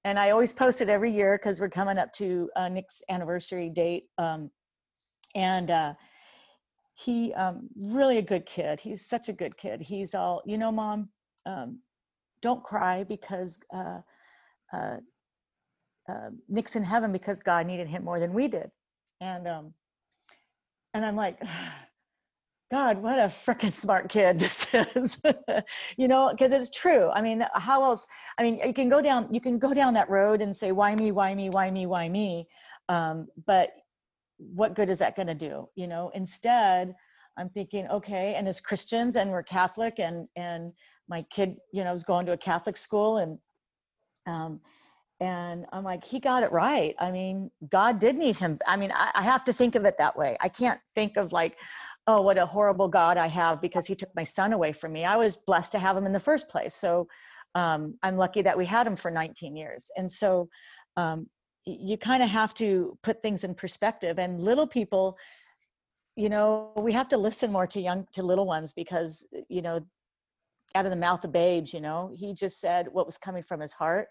and 0.05 0.19
I 0.19 0.31
always 0.31 0.53
post 0.53 0.81
it 0.81 0.89
every 0.89 1.11
year 1.11 1.37
because 1.37 1.61
we're 1.61 1.69
coming 1.69 1.99
up 1.99 2.13
to 2.15 2.49
uh, 2.55 2.69
Nick's 2.69 3.03
anniversary 3.09 3.69
date. 3.69 4.05
Um, 4.19 4.51
and 5.35 5.71
uh, 5.71 5.95
he 6.95 7.35
um, 7.35 7.69
really 7.77 8.19
a 8.19 8.23
good 8.23 8.47
kid. 8.47 8.79
He's 8.79 9.05
such 9.05 9.29
a 9.29 9.33
good 9.33 9.57
kid. 9.57 9.81
He's 9.81 10.15
all 10.15 10.43
you 10.47 10.57
know, 10.57 10.71
mom. 10.71 11.09
Um, 11.45 11.81
don't 12.43 12.63
cry 12.63 13.03
because 13.03 13.59
uh, 13.75 14.01
uh, 14.73 14.99
uh, 16.09 16.31
Nick's 16.49 16.77
in 16.77 16.85
heaven 16.85 17.11
because 17.11 17.41
God 17.41 17.67
needed 17.67 17.89
him 17.89 18.05
more 18.05 18.21
than 18.21 18.33
we 18.33 18.47
did. 18.47 18.71
And 19.21 19.49
um, 19.49 19.75
and 20.97 21.05
I'm 21.05 21.17
like, 21.17 21.41
God, 22.73 23.01
what 23.01 23.19
a 23.19 23.27
freaking 23.27 23.73
smart 23.73 24.09
kid 24.09 24.39
this 24.41 24.67
is, 24.97 25.23
you 25.97 26.09
know, 26.09 26.31
because 26.31 26.53
it's 26.53 26.71
true. 26.71 27.11
I 27.11 27.23
mean, 27.23 27.47
how 27.55 27.85
else? 27.85 28.07
I 28.39 28.43
mean, 28.43 28.61
you 28.65 28.75
can 28.75 28.89
go 28.89 29.01
down, 29.01 29.33
you 29.33 29.41
can 29.41 29.59
go 29.59 29.73
down 29.73 29.95
that 29.95 30.11
road 30.11 30.43
and 30.43 30.57
say, 30.57 30.73
why 30.73 30.95
me, 30.95 31.13
why 31.13 31.35
me, 31.35 31.49
why 31.51 31.71
me, 31.71 31.87
why 31.87 32.09
me? 32.09 32.49
Um, 32.89 33.29
but 33.47 33.71
what 34.39 34.75
good 34.75 34.91
is 34.91 34.99
that 34.99 35.17
going 35.17 35.29
to 35.29 35.35
do? 35.35 35.69
You 35.77 35.87
know, 35.87 36.11
instead, 36.15 36.95
I'm 37.39 37.51
thinking, 37.51 37.87
okay, 37.89 38.35
and 38.35 38.49
as 38.49 38.61
Christians 38.61 39.17
and 39.17 39.31
we're 39.31 39.43
Catholic 39.43 39.99
and, 39.99 40.27
and 40.37 40.73
my 41.09 41.23
kid, 41.31 41.57
you 41.73 41.85
know, 41.85 41.93
was 41.93 42.05
going 42.05 42.27
to 42.27 42.33
a 42.33 42.37
Catholic 42.37 42.77
school 42.77 43.19
and, 43.19 43.39
um, 44.27 44.61
and 45.21 45.65
i'm 45.73 45.85
like 45.85 46.05
he 46.05 46.21
got 46.21 46.43
it 46.43 46.53
right. 46.53 46.95
I 46.99 47.11
mean 47.11 47.51
god 47.71 47.99
did 47.99 48.17
need 48.17 48.37
him. 48.37 48.59
I 48.67 48.77
mean 48.77 48.93
I, 48.93 49.11
I, 49.15 49.23
have 49.23 49.45
to 49.45 49.53
think 49.53 49.75
of 49.75 49.85
it 49.85 49.97
that 49.99 50.17
way. 50.17 50.37
I 50.41 50.49
can't 50.49 50.81
think 50.95 51.17
of 51.17 51.33
like 51.33 51.57
oh 52.07 52.23
what 52.23 52.39
a 52.39 52.47
horrible 52.47 52.89
god 52.89 53.17
i 53.17 53.27
have 53.27 53.61
because 53.61 53.87
he 53.87 53.95
took 53.95 54.15
my 54.15 54.25
son 54.25 54.53
away 54.53 54.73
from 54.73 54.93
me. 54.93 55.05
I 55.05 55.17
was 55.17 55.37
blessed 55.37 55.73
to 55.73 55.79
have 55.79 55.97
him 55.97 56.07
in 56.07 56.13
the 56.13 56.21
first 56.21 56.49
place. 56.49 56.75
So 56.75 57.09
um, 57.55 57.95
i'm 58.03 58.17
lucky 58.17 58.43
that 58.43 58.59
we 58.59 58.67
had 58.67 58.87
him 58.87 58.97
for 58.97 59.11
19 59.11 59.57
years. 59.57 59.91
And 59.97 60.11
so 60.11 60.49
um, 60.97 61.27
you 61.65 61.97
kind 61.97 62.23
of 62.23 62.29
have 62.29 62.55
to 62.55 62.97
put 63.03 63.23
things 63.23 63.43
in 63.43 63.55
perspective. 63.55 64.19
And 64.19 64.41
little 64.41 64.67
people 64.67 65.17
you 66.17 66.31
know 66.31 66.73
we 66.77 66.93
have 66.93 67.09
to 67.09 67.17
listen 67.17 67.53
more 67.53 67.67
to 67.67 67.81
young 67.81 68.07
to 68.13 68.23
little 68.23 68.47
ones 68.47 68.73
because 68.73 69.27
you 69.49 69.63
know 69.63 69.81
out 70.75 70.85
of 70.85 70.91
the 70.91 70.97
mouth 70.97 71.25
of 71.25 71.33
babes 71.33 71.73
you 71.73 71.81
know 71.81 72.13
he 72.17 72.35
just 72.35 72.59
said 72.59 72.89
what 72.91 73.07
was 73.07 73.19
coming 73.19 73.43
from 73.43 73.61
his 73.61 73.73
heart 73.73 74.09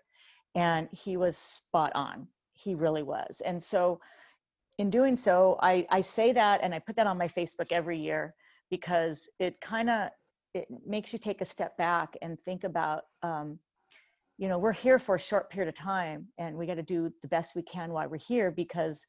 and 0.55 0.89
he 0.91 1.17
was 1.17 1.37
spot 1.37 1.91
on. 1.93 2.27
He 2.53 2.73
really 2.75 3.03
was. 3.03 3.41
And 3.41 3.61
so 3.61 3.99
in 4.77 4.89
doing 4.89 5.15
so 5.15 5.57
i 5.61 5.85
i 5.89 6.01
say 6.01 6.31
that 6.33 6.59
and 6.61 6.73
i 6.73 6.79
put 6.79 6.95
that 6.95 7.07
on 7.07 7.17
my 7.17 7.27
facebook 7.27 7.71
every 7.71 7.97
year 7.97 8.33
because 8.69 9.29
it 9.39 9.59
kind 9.61 9.89
of 9.89 10.09
it 10.53 10.67
makes 10.85 11.11
you 11.11 11.19
take 11.19 11.41
a 11.41 11.45
step 11.45 11.77
back 11.77 12.17
and 12.21 12.39
think 12.39 12.63
about 12.63 13.03
um, 13.23 13.59
you 14.37 14.47
know 14.47 14.57
we're 14.57 14.73
here 14.73 14.99
for 14.99 15.15
a 15.15 15.19
short 15.19 15.49
period 15.49 15.67
of 15.67 15.75
time 15.75 16.27
and 16.37 16.55
we 16.55 16.65
got 16.65 16.75
to 16.75 16.83
do 16.83 17.11
the 17.21 17.27
best 17.27 17.55
we 17.55 17.61
can 17.61 17.91
while 17.91 18.07
we're 18.07 18.17
here 18.17 18.51
because 18.51 19.05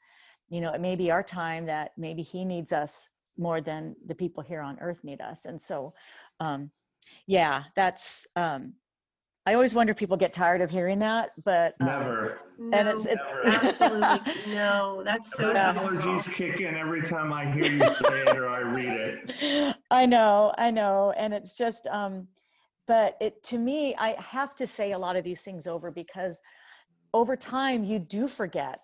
you 0.48 0.60
know 0.60 0.72
it 0.72 0.80
may 0.80 0.96
be 0.96 1.10
our 1.10 1.22
time 1.22 1.66
that 1.66 1.92
maybe 1.96 2.22
he 2.22 2.44
needs 2.44 2.72
us 2.72 3.10
more 3.38 3.60
than 3.60 3.94
the 4.06 4.14
people 4.14 4.42
here 4.42 4.60
on 4.60 4.78
earth 4.80 5.04
need 5.04 5.20
us. 5.20 5.44
And 5.44 5.60
so 5.60 5.92
um, 6.40 6.70
yeah 7.26 7.64
that's 7.74 8.26
um, 8.36 8.74
I 9.46 9.54
always 9.54 9.76
wonder 9.76 9.92
if 9.92 9.96
people 9.96 10.16
get 10.16 10.32
tired 10.32 10.60
of 10.60 10.70
hearing 10.70 10.98
that, 10.98 11.30
but 11.44 11.76
um, 11.80 11.86
never. 11.86 12.40
No, 12.58 12.76
and 12.76 12.88
it's, 12.88 13.06
it's 13.06 13.22
absolutely 13.44 14.32
no. 14.54 15.02
That's 15.04 15.30
so. 15.36 15.52
Yeah. 15.52 15.72
Allergies 15.74 16.32
kick 16.32 16.60
in 16.60 16.74
every 16.74 17.02
time 17.02 17.32
I 17.32 17.48
hear 17.50 17.64
you 17.64 17.88
say 17.88 18.22
it 18.22 18.36
or 18.36 18.48
I 18.48 18.58
read 18.58 18.88
it. 18.88 19.76
I 19.90 20.04
know, 20.04 20.52
I 20.58 20.72
know, 20.72 21.12
and 21.16 21.32
it's 21.32 21.54
just, 21.54 21.86
um, 21.86 22.26
but 22.88 23.16
it 23.20 23.40
to 23.44 23.58
me, 23.58 23.94
I 23.96 24.16
have 24.20 24.56
to 24.56 24.66
say 24.66 24.92
a 24.92 24.98
lot 24.98 25.14
of 25.14 25.22
these 25.22 25.42
things 25.42 25.68
over 25.68 25.92
because 25.92 26.40
over 27.14 27.36
time 27.36 27.84
you 27.84 28.00
do 28.00 28.26
forget, 28.26 28.80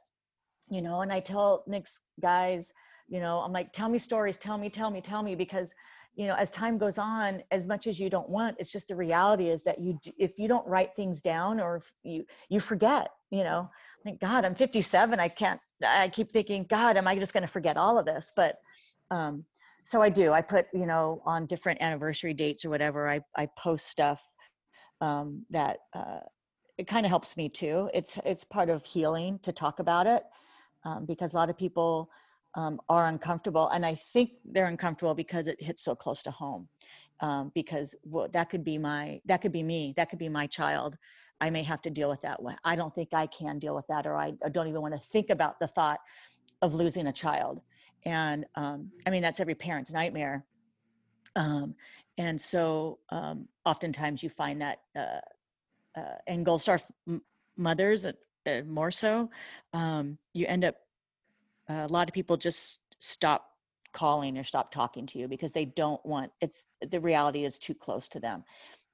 you 0.71 0.81
know. 0.81 1.01
And 1.01 1.13
I 1.13 1.19
tell 1.19 1.65
Nick's 1.67 2.01
guys, 2.21 2.73
you 3.09 3.19
know, 3.19 3.41
I'm 3.41 3.53
like, 3.53 3.73
tell 3.73 3.89
me 3.89 3.99
stories, 3.99 4.39
tell 4.39 4.59
me, 4.59 4.71
tell 4.71 4.93
me, 4.93 5.01
tell 5.01 5.25
me, 5.25 5.35
because 5.35 5.75
you 6.15 6.27
know 6.27 6.35
as 6.35 6.51
time 6.51 6.79
goes 6.79 6.99
on 6.99 7.43
as 7.51 7.67
much 7.67 7.87
as 7.87 7.99
you 7.99 8.11
don't 8.11 8.29
want 8.29 8.57
it's 8.59 8.73
just 8.73 8.89
the 8.89 8.97
reality 8.97 9.49
is 9.49 9.63
that 9.63 9.81
you 9.81 9.99
if 10.19 10.39
you 10.39 10.47
don't 10.47 10.67
write 10.67 10.95
things 10.95 11.23
down 11.23 11.61
or 11.61 11.77
if 11.77 11.93
you 12.03 12.25
you 12.49 12.61
forget 12.61 13.11
you 13.31 13.45
know? 13.45 13.71
Thank 14.05 14.21
god 14.21 14.45
i'm 14.45 14.55
57 14.55 15.19
i 15.19 15.29
can't 15.29 15.61
i 15.87 16.09
keep 16.09 16.31
thinking 16.33 16.67
god 16.69 16.97
am 16.97 17.09
i 17.09 17.19
just 17.19 17.33
going 17.33 17.43
to 17.43 17.49
forget 17.49 17.77
all 17.77 17.99
of 17.99 18.05
this? 18.05 18.31
But 18.37 18.57
um 19.11 19.45
so 19.85 20.03
i 20.03 20.11
do 20.11 20.33
i 20.33 20.43
put 20.43 20.67
you 20.75 20.87
know 20.87 21.23
on 21.25 21.47
different 21.47 21.81
anniversary 21.81 22.35
dates 22.35 22.65
or 22.65 22.71
whatever 22.71 23.09
i 23.09 23.21
i 23.37 23.49
post 23.59 23.87
stuff 23.87 24.23
um 25.01 25.45
that 25.51 25.79
uh 25.95 26.21
it 26.79 26.87
kind 26.87 27.07
of 27.07 27.11
helps 27.11 27.37
me 27.37 27.49
too. 27.49 27.91
It's 27.95 28.19
it's 28.25 28.45
part 28.45 28.69
of 28.69 28.85
healing 28.85 29.39
to 29.43 29.53
talk 29.53 29.79
about 29.79 30.07
it 30.07 30.25
um, 30.85 31.05
because 31.07 31.33
a 31.33 31.37
lot 31.37 31.51
of 31.51 31.57
people 31.57 32.11
um, 32.55 32.81
are 32.89 33.07
uncomfortable 33.07 33.69
and 33.69 33.85
i 33.85 33.95
think 33.95 34.33
they're 34.45 34.67
uncomfortable 34.67 35.15
because 35.15 35.47
it 35.47 35.61
hits 35.61 35.83
so 35.83 35.95
close 35.95 36.23
to 36.23 36.31
home 36.31 36.69
um, 37.21 37.53
because 37.55 37.95
well, 38.05 38.29
that 38.33 38.51
could 38.51 38.65
be 38.65 38.79
my 38.79 39.21
that 39.27 39.41
could 39.41 39.53
be 39.53 39.63
me 39.63 39.95
that 39.97 40.11
could 40.11 40.19
be 40.19 40.29
my 40.29 40.47
child. 40.47 40.97
I 41.41 41.51
may 41.51 41.63
have 41.63 41.81
to 41.83 41.91
deal 41.91 42.09
with 42.09 42.23
that 42.23 42.43
one 42.43 42.57
i 42.65 42.77
don't 42.77 42.95
think 42.95 43.11
i 43.13 43.27
can 43.27 43.59
deal 43.59 43.75
with 43.75 43.87
that 43.89 44.07
or 44.07 44.17
i, 44.17 44.33
I 44.45 44.49
don't 44.49 44.69
even 44.69 44.81
want 44.81 44.95
to 44.95 45.01
think 45.01 45.31
about 45.31 45.59
the 45.59 45.67
thought 45.67 46.01
of 46.61 46.75
losing 46.75 47.09
a 47.09 47.13
child. 47.13 47.61
And 48.05 48.47
um, 48.55 48.91
i 49.07 49.11
mean 49.11 49.23
that's 49.23 49.41
every 49.41 49.55
parent's 49.55 49.93
nightmare. 49.93 50.45
Um, 51.35 51.75
and 52.19 52.39
so 52.39 52.99
um, 53.09 53.49
oftentimes 53.65 54.23
you 54.23 54.29
find 54.29 54.61
that 54.61 54.81
uh, 54.95 55.21
uh, 55.97 56.17
and 56.27 56.45
gold 56.45 56.61
star 56.61 56.79
mothers 57.57 58.07
uh, 58.07 58.13
more 58.67 58.91
so 58.91 59.31
um, 59.73 60.19
you 60.35 60.47
end 60.47 60.65
up 60.65 60.77
a 61.69 61.89
lot 61.89 62.09
of 62.09 62.15
people 62.15 62.37
just 62.37 62.81
stop 62.99 63.49
calling 63.93 64.39
or 64.39 64.45
stop 64.45 64.71
talking 64.71 65.07
to 65.07 65.19
you 65.19 65.29
because 65.29 65.53
they 65.53 65.65
don't 65.65 66.05
want 66.05 66.33
it's 66.41 66.65
the 66.91 67.01
reality 67.01 67.45
is 67.45 67.59
too 67.59 67.75
close 67.75 68.09
to 68.09 68.21
them. 68.21 68.45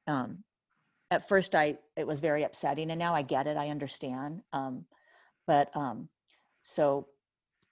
Um, 0.06 0.42
at 1.10 1.28
first 1.28 1.54
i 1.54 1.76
it 1.96 2.06
was 2.06 2.20
very 2.20 2.42
upsetting 2.42 2.90
and 2.90 2.98
now 2.98 3.14
i 3.14 3.22
get 3.22 3.46
it 3.46 3.56
i 3.56 3.68
understand 3.68 4.42
um, 4.52 4.84
but 5.46 5.74
um, 5.76 6.08
so 6.62 7.06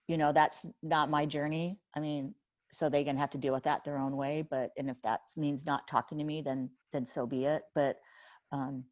you 0.09 0.17
know 0.17 0.33
that's 0.33 0.67
not 0.83 1.11
my 1.11 1.27
journey 1.27 1.79
i 1.95 2.01
mean 2.01 2.35
so 2.73 2.89
they 2.89 3.05
can 3.05 3.17
have 3.17 3.31
to 3.31 3.39
deal 3.39 3.53
with 3.53 3.65
that 3.65 3.85
their 3.85 3.99
own 3.99 4.17
way 4.17 4.47
but 4.49 4.71
and 4.77 4.91
if 4.91 5.01
that 5.03 5.21
means 5.37 5.67
not 5.67 5.87
talking 5.87 6.19
to 6.19 6.25
me 6.25 6.43
then 6.43 6.71
then 6.93 7.05
so 7.05 7.27
be 7.27 7.45
it 7.45 7.63
but 7.75 7.97
um, 8.53 8.85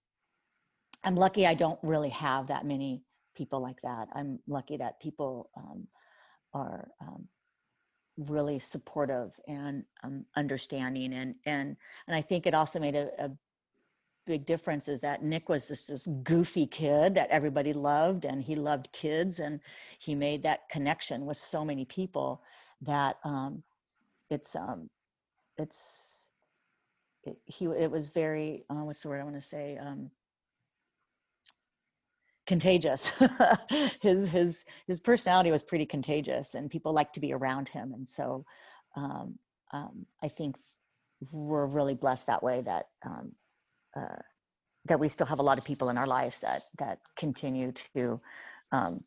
i'm 1.04 1.16
lucky 1.16 1.46
i 1.46 1.54
don't 1.54 1.78
really 1.82 2.10
have 2.10 2.48
that 2.48 2.66
many 2.66 3.02
people 3.34 3.60
like 3.60 3.80
that. 3.82 4.08
I'm 4.12 4.40
lucky 4.46 4.78
that 4.78 5.00
people 5.00 5.50
um, 5.56 5.86
are 6.52 6.88
um, 7.00 7.28
really 8.16 8.58
supportive 8.58 9.34
and 9.48 9.84
um, 10.02 10.24
understanding 10.36 11.12
and 11.12 11.34
and 11.44 11.76
and 12.06 12.16
I 12.16 12.22
think 12.22 12.46
it 12.46 12.54
also 12.54 12.78
made 12.80 12.94
a, 12.94 13.24
a, 13.24 13.30
big 14.26 14.46
difference 14.46 14.88
is 14.88 15.02
that 15.02 15.22
Nick 15.22 15.50
was 15.50 15.68
this 15.68 15.88
this 15.88 16.06
goofy 16.06 16.66
kid 16.66 17.16
that 17.16 17.28
everybody 17.28 17.74
loved 17.74 18.24
and 18.24 18.42
he 18.42 18.56
loved 18.56 18.90
kids 18.90 19.38
and 19.38 19.60
he 19.98 20.14
made 20.14 20.44
that 20.44 20.66
connection 20.70 21.26
with 21.26 21.36
so 21.36 21.62
many 21.62 21.84
people 21.84 22.42
that 22.82 23.18
um, 23.24 23.62
it's 24.30 24.56
um, 24.56 24.88
it's 25.58 26.30
it- 27.24 27.40
he 27.44 27.66
it 27.66 27.90
was 27.90 28.10
very 28.10 28.64
uh, 28.70 28.76
what's 28.76 29.02
the 29.02 29.08
word 29.08 29.20
I 29.20 29.24
want 29.24 29.36
to 29.36 29.42
say 29.42 29.76
um, 29.76 30.10
contagious. 32.46 33.10
his 34.00 34.28
his 34.28 34.64
his 34.86 35.00
personality 35.00 35.50
was 35.50 35.62
pretty 35.62 35.86
contagious, 35.86 36.54
and 36.54 36.70
people 36.70 36.92
like 36.92 37.12
to 37.14 37.20
be 37.20 37.32
around 37.32 37.68
him. 37.68 37.92
And 37.92 38.08
so, 38.08 38.44
um, 38.96 39.38
um, 39.72 40.06
I 40.22 40.28
think 40.28 40.56
we're 41.32 41.66
really 41.66 41.94
blessed 41.94 42.26
that 42.26 42.42
way 42.42 42.62
that 42.62 42.86
um, 43.04 43.32
uh, 43.96 44.22
that 44.86 45.00
we 45.00 45.08
still 45.08 45.26
have 45.26 45.38
a 45.38 45.42
lot 45.42 45.58
of 45.58 45.64
people 45.64 45.88
in 45.88 45.98
our 45.98 46.06
lives 46.06 46.40
that 46.40 46.62
that 46.78 47.00
continue 47.16 47.72
to 47.94 48.20
um, 48.72 49.04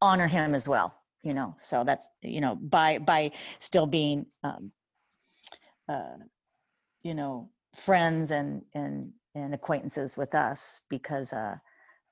honor 0.00 0.26
him 0.26 0.54
as 0.54 0.68
well. 0.68 0.94
You 1.22 1.34
know, 1.34 1.54
so 1.58 1.84
that's 1.84 2.06
you 2.22 2.40
know 2.40 2.54
by 2.54 2.98
by 2.98 3.32
still 3.58 3.86
being 3.86 4.26
um, 4.44 4.72
uh, 5.88 6.16
you 7.02 7.14
know 7.14 7.50
friends 7.74 8.30
and 8.30 8.62
and 8.74 9.12
and 9.34 9.54
acquaintances 9.54 10.16
with 10.16 10.34
us 10.34 10.80
because 10.88 11.32
uh, 11.32 11.56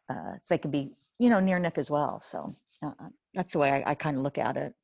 uh, 0.08 0.34
they 0.48 0.58
can 0.58 0.70
be 0.70 0.90
you 1.18 1.30
know 1.30 1.40
near 1.40 1.58
Nick 1.58 1.78
as 1.78 1.90
well. 1.90 2.20
So 2.20 2.54
uh, 2.82 2.92
that's 3.34 3.52
the 3.52 3.58
way 3.58 3.70
I, 3.70 3.92
I 3.92 3.94
kind 3.94 4.16
of 4.16 4.22
look 4.22 4.38
at 4.38 4.56
it. 4.56 4.74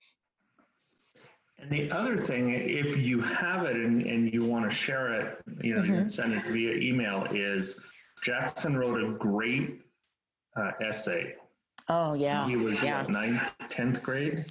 And 1.58 1.70
the 1.70 1.90
other 1.90 2.16
thing, 2.16 2.54
if 2.54 2.96
you 2.96 3.20
have 3.20 3.66
it 3.66 3.76
and, 3.76 4.02
and 4.02 4.32
you 4.32 4.44
want 4.44 4.68
to 4.70 4.74
share 4.74 5.12
it, 5.20 5.38
you 5.60 5.74
know, 5.74 5.82
you 5.82 5.92
can 5.92 6.08
send 6.08 6.32
it 6.32 6.42
via 6.44 6.72
email, 6.72 7.26
is 7.30 7.78
Jackson 8.22 8.78
wrote 8.78 9.02
a 9.02 9.12
great 9.18 9.82
uh, 10.56 10.70
essay. 10.80 11.34
Oh 11.88 12.14
yeah, 12.14 12.46
He 12.46 12.56
was 12.56 12.82
yeah. 12.82 13.02
what, 13.02 13.10
ninth, 13.10 13.42
10th 13.68 14.02
grade? 14.02 14.46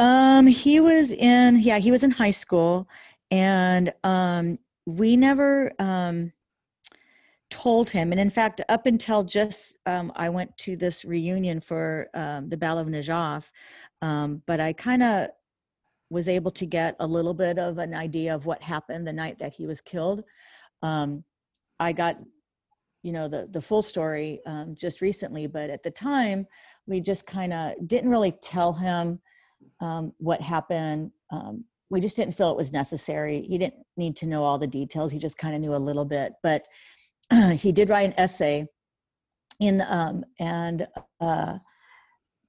Um, 0.00 0.46
he 0.46 0.80
was 0.80 1.12
in 1.12 1.58
yeah, 1.60 1.78
he 1.78 1.90
was 1.90 2.02
in 2.02 2.10
high 2.10 2.30
school, 2.30 2.88
and 3.30 3.92
um, 4.04 4.58
we 4.86 5.16
never 5.16 5.72
um, 5.78 6.32
told 7.50 7.90
him. 7.90 8.12
And 8.12 8.20
in 8.20 8.30
fact, 8.30 8.60
up 8.68 8.86
until 8.86 9.22
just 9.22 9.76
um, 9.86 10.12
I 10.16 10.28
went 10.28 10.56
to 10.58 10.76
this 10.76 11.04
reunion 11.04 11.60
for 11.60 12.08
um, 12.14 12.48
the 12.48 12.56
Battle 12.56 12.78
of 12.78 12.86
Najaf, 12.88 13.50
um, 14.02 14.42
but 14.46 14.60
I 14.60 14.72
kind 14.72 15.02
of 15.02 15.28
was 16.08 16.28
able 16.28 16.50
to 16.52 16.66
get 16.66 16.96
a 17.00 17.06
little 17.06 17.34
bit 17.34 17.58
of 17.58 17.78
an 17.78 17.94
idea 17.94 18.34
of 18.34 18.46
what 18.46 18.62
happened 18.62 19.06
the 19.06 19.12
night 19.12 19.38
that 19.38 19.52
he 19.52 19.66
was 19.66 19.80
killed. 19.80 20.24
Um, 20.82 21.24
I 21.78 21.92
got 21.92 22.16
you 23.02 23.12
know 23.12 23.28
the 23.28 23.48
the 23.50 23.62
full 23.62 23.82
story 23.82 24.40
um, 24.46 24.74
just 24.74 25.00
recently, 25.00 25.46
but 25.46 25.70
at 25.70 25.82
the 25.82 25.90
time 25.90 26.46
we 26.86 27.00
just 27.00 27.26
kind 27.26 27.52
of 27.52 27.72
didn't 27.86 28.10
really 28.10 28.32
tell 28.32 28.72
him 28.72 29.20
um, 29.80 30.12
what 30.18 30.40
happened. 30.40 31.10
We 31.90 32.00
just 32.00 32.14
didn't 32.14 32.36
feel 32.36 32.52
it 32.52 32.56
was 32.56 32.72
necessary. 32.72 33.42
He 33.42 33.58
didn't 33.58 33.84
need 33.96 34.14
to 34.16 34.26
know 34.26 34.44
all 34.44 34.58
the 34.58 34.66
details. 34.66 35.10
He 35.10 35.18
just 35.18 35.38
kind 35.38 35.56
of 35.56 35.60
knew 35.60 35.74
a 35.74 35.76
little 35.76 36.04
bit. 36.04 36.34
But 36.40 36.68
he 37.54 37.72
did 37.72 37.90
write 37.90 38.08
an 38.08 38.14
essay 38.18 38.66
in 39.60 39.82
um, 39.88 40.24
and 40.38 40.86
uh, 41.20 41.58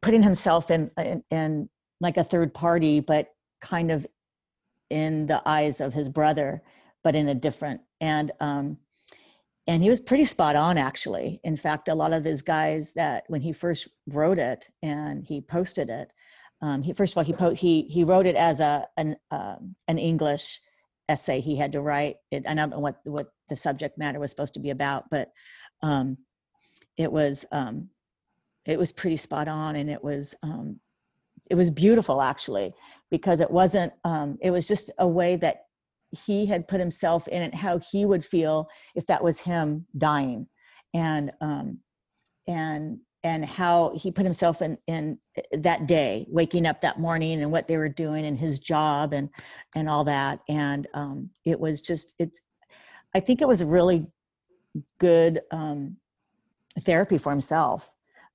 putting 0.01 0.23
himself 0.23 0.71
in, 0.71 0.91
in 0.97 1.23
in 1.29 1.69
like 1.99 2.17
a 2.17 2.23
third 2.23 2.53
party, 2.53 2.99
but 2.99 3.27
kind 3.61 3.91
of 3.91 4.07
in 4.89 5.25
the 5.25 5.41
eyes 5.47 5.79
of 5.79 5.93
his 5.93 6.09
brother, 6.09 6.61
but 7.03 7.15
in 7.15 7.29
a 7.29 7.35
different 7.35 7.81
and 7.99 8.31
um, 8.39 8.77
and 9.67 9.83
he 9.83 9.89
was 9.89 9.99
pretty 9.99 10.25
spot 10.25 10.55
on 10.55 10.77
actually. 10.77 11.39
In 11.43 11.55
fact, 11.55 11.87
a 11.87 11.95
lot 11.95 12.13
of 12.13 12.25
his 12.25 12.41
guys 12.41 12.93
that 12.93 13.25
when 13.27 13.41
he 13.41 13.53
first 13.53 13.87
wrote 14.07 14.39
it 14.39 14.67
and 14.81 15.23
he 15.23 15.41
posted 15.41 15.89
it, 15.89 16.11
um, 16.61 16.81
he 16.81 16.93
first 16.93 17.13
of 17.13 17.17
all 17.17 17.23
he 17.23 17.33
po- 17.33 17.53
he 17.53 17.83
he 17.83 18.03
wrote 18.03 18.25
it 18.25 18.35
as 18.35 18.59
a 18.59 18.87
an 18.97 19.15
um, 19.29 19.75
an 19.87 19.97
English 19.97 20.59
essay 21.09 21.39
he 21.39 21.55
had 21.55 21.73
to 21.73 21.81
write 21.81 22.17
it. 22.31 22.45
I 22.47 22.53
don't 22.53 22.69
know 22.69 22.79
what 22.79 22.99
what 23.03 23.27
the 23.51 23.55
subject 23.55 23.99
matter 23.99 24.19
was 24.19 24.31
supposed 24.31 24.55
to 24.55 24.59
be 24.59 24.71
about, 24.71 25.05
but 25.11 25.29
um, 25.83 26.17
it 26.97 27.11
was 27.11 27.45
um, 27.51 27.89
it 28.65 28.79
was 28.79 28.91
pretty 28.91 29.17
spot 29.17 29.47
on, 29.47 29.75
and 29.75 29.89
it 29.89 30.03
was 30.03 30.33
um, 30.41 30.79
it 31.49 31.55
was 31.55 31.69
beautiful 31.69 32.21
actually 32.21 32.73
because 33.11 33.41
it 33.41 33.51
wasn't 33.51 33.93
um, 34.05 34.37
it 34.41 34.51
was 34.51 34.67
just 34.67 34.89
a 34.97 35.07
way 35.07 35.35
that 35.35 35.65
he 36.11 36.45
had 36.45 36.67
put 36.67 36.79
himself 36.79 37.27
in 37.27 37.41
it 37.41 37.53
how 37.53 37.79
he 37.79 38.05
would 38.05 38.23
feel 38.23 38.69
if 38.95 39.05
that 39.07 39.23
was 39.23 39.39
him 39.39 39.85
dying. 39.97 40.47
And 40.93 41.31
um 41.41 41.79
and 42.47 42.99
and 43.23 43.45
how 43.45 43.93
he 43.95 44.11
put 44.11 44.25
himself 44.25 44.61
in 44.61 44.77
in 44.87 45.17
that 45.53 45.87
day 45.87 46.25
waking 46.29 46.65
up 46.65 46.81
that 46.81 46.99
morning 46.99 47.41
and 47.41 47.51
what 47.51 47.67
they 47.67 47.77
were 47.77 47.89
doing 47.89 48.25
and 48.25 48.37
his 48.37 48.59
job 48.59 49.13
and 49.13 49.29
and 49.75 49.89
all 49.89 50.03
that. 50.03 50.39
And 50.49 50.87
um 50.93 51.29
it 51.45 51.59
was 51.59 51.81
just 51.81 52.13
it's 52.19 52.41
i 53.15 53.19
think 53.19 53.41
it 53.41 53.47
was 53.47 53.61
a 53.61 53.65
really 53.65 54.05
good 54.99 55.41
um 55.51 55.97
therapy 56.81 57.17
for 57.17 57.31
himself 57.31 57.91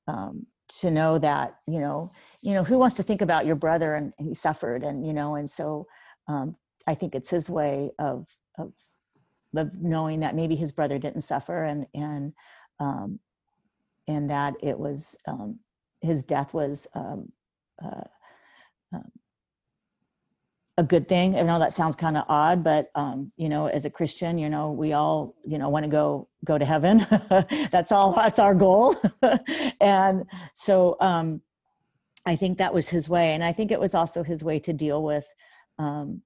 um 0.08 0.46
to 0.68 0.90
know 0.90 1.18
that 1.18 1.56
you 1.66 1.80
know 1.80 2.12
you 2.42 2.52
know 2.52 2.64
who 2.64 2.78
wants 2.78 2.96
to 2.96 3.02
think 3.02 3.22
about 3.22 3.46
your 3.46 3.56
brother 3.56 3.94
and 3.94 4.12
he 4.18 4.34
suffered 4.34 4.82
and 4.82 5.06
you 5.06 5.12
know 5.12 5.36
and 5.36 5.50
so 5.50 5.86
um 6.28 6.56
I 6.86 6.94
think 6.94 7.14
it's 7.14 7.30
his 7.30 7.50
way 7.50 7.90
of 7.98 8.26
of 8.58 8.72
of 9.56 9.80
knowing 9.80 10.20
that 10.20 10.34
maybe 10.34 10.54
his 10.54 10.72
brother 10.72 10.98
didn't 10.98 11.22
suffer 11.22 11.64
and 11.64 11.86
and 11.94 12.32
um, 12.78 13.18
and 14.06 14.30
that 14.30 14.54
it 14.62 14.78
was 14.78 15.16
um, 15.26 15.58
his 16.00 16.22
death 16.22 16.54
was 16.54 16.86
um, 16.94 17.32
uh, 17.82 18.04
um, 18.92 19.10
a 20.78 20.82
good 20.82 21.08
thing. 21.08 21.36
I 21.36 21.42
know 21.42 21.58
that 21.58 21.72
sounds 21.72 21.96
kind 21.96 22.16
of 22.16 22.24
odd, 22.28 22.62
but 22.62 22.90
um, 22.94 23.32
you 23.36 23.48
know, 23.48 23.66
as 23.66 23.84
a 23.84 23.90
Christian, 23.90 24.38
you 24.38 24.50
know, 24.50 24.72
we 24.72 24.92
all 24.92 25.34
you 25.44 25.58
know 25.58 25.68
want 25.68 25.84
to 25.84 25.90
go 25.90 26.28
go 26.44 26.58
to 26.58 26.64
heaven. 26.64 27.06
that's 27.70 27.92
all. 27.92 28.14
That's 28.14 28.38
our 28.38 28.54
goal. 28.54 28.94
and 29.80 30.24
so 30.54 30.96
um, 31.00 31.40
I 32.26 32.36
think 32.36 32.58
that 32.58 32.74
was 32.74 32.88
his 32.88 33.08
way, 33.08 33.32
and 33.34 33.42
I 33.42 33.52
think 33.52 33.70
it 33.70 33.80
was 33.80 33.94
also 33.94 34.22
his 34.22 34.44
way 34.44 34.58
to 34.60 34.72
deal 34.72 35.02
with. 35.02 35.26
Um, 35.78 36.22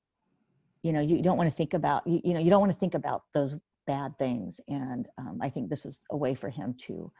you 0.83 0.93
know 0.93 1.01
you 1.01 1.23
don't 1.23 1.37
want 1.37 1.51
to 1.51 1.55
think 1.55 1.75
about 1.75 2.07
you, 2.07 2.21
you 2.25 2.35
know 2.35 2.41
you 2.41 2.51
don't 2.51 2.61
want 2.61 2.73
to 2.73 2.79
think 2.79 2.95
about 2.95 3.25
those 3.35 3.57
bad 3.87 4.17
things 4.19 4.61
and 4.69 5.09
um, 5.19 5.39
i 5.43 5.49
think 5.49 5.69
this 5.69 5.85
was 5.85 6.01
a 6.11 6.17
way 6.17 6.35
for 6.35 6.49
him 6.49 6.75
to 6.79 7.11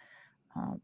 um, 0.57 0.81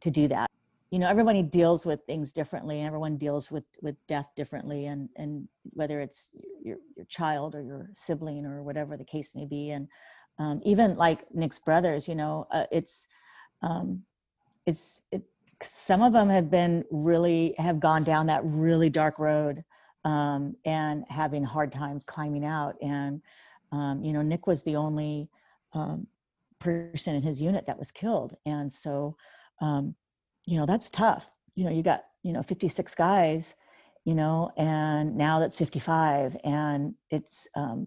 to 0.00 0.10
do 0.10 0.28
that 0.28 0.51
you 0.92 1.00
know 1.00 1.08
everybody 1.08 1.42
deals 1.42 1.84
with 1.84 2.00
things 2.06 2.32
differently 2.32 2.78
and 2.78 2.86
everyone 2.86 3.16
deals 3.16 3.50
with 3.50 3.64
with 3.80 3.96
death 4.06 4.28
differently 4.36 4.86
and 4.86 5.08
and 5.16 5.48
whether 5.72 5.98
it's 5.98 6.28
your 6.62 6.76
your 6.96 7.06
child 7.06 7.56
or 7.56 7.62
your 7.62 7.90
sibling 7.94 8.46
or 8.46 8.62
whatever 8.62 8.96
the 8.96 9.04
case 9.04 9.34
may 9.34 9.46
be 9.46 9.70
and 9.70 9.88
um, 10.38 10.60
even 10.64 10.96
like 10.96 11.24
nick's 11.34 11.58
brothers 11.58 12.06
you 12.06 12.14
know 12.14 12.46
uh, 12.52 12.66
it's 12.70 13.08
um 13.62 14.02
it's 14.66 15.02
it 15.10 15.24
some 15.62 16.02
of 16.02 16.12
them 16.12 16.28
have 16.28 16.50
been 16.50 16.84
really 16.90 17.54
have 17.58 17.80
gone 17.80 18.04
down 18.04 18.26
that 18.26 18.42
really 18.44 18.90
dark 18.90 19.18
road 19.18 19.64
um, 20.04 20.56
and 20.64 21.04
having 21.08 21.44
hard 21.44 21.72
times 21.72 22.04
climbing 22.04 22.44
out. 22.44 22.76
And, 22.82 23.22
um, 23.70 24.02
you 24.02 24.12
know, 24.12 24.22
Nick 24.22 24.46
was 24.46 24.62
the 24.62 24.76
only 24.76 25.28
um, 25.72 26.06
person 26.58 27.14
in 27.14 27.22
his 27.22 27.40
unit 27.40 27.66
that 27.66 27.78
was 27.78 27.90
killed. 27.90 28.36
And 28.46 28.72
so, 28.72 29.16
um, 29.60 29.94
you 30.46 30.58
know, 30.58 30.66
that's 30.66 30.90
tough. 30.90 31.30
You 31.54 31.64
know, 31.64 31.70
you 31.70 31.82
got, 31.82 32.02
you 32.22 32.32
know, 32.32 32.42
56 32.42 32.94
guys, 32.94 33.54
you 34.04 34.14
know, 34.14 34.50
and 34.56 35.16
now 35.16 35.38
that's 35.38 35.56
55. 35.56 36.36
And 36.44 36.94
it's 37.10 37.48
um, 37.56 37.86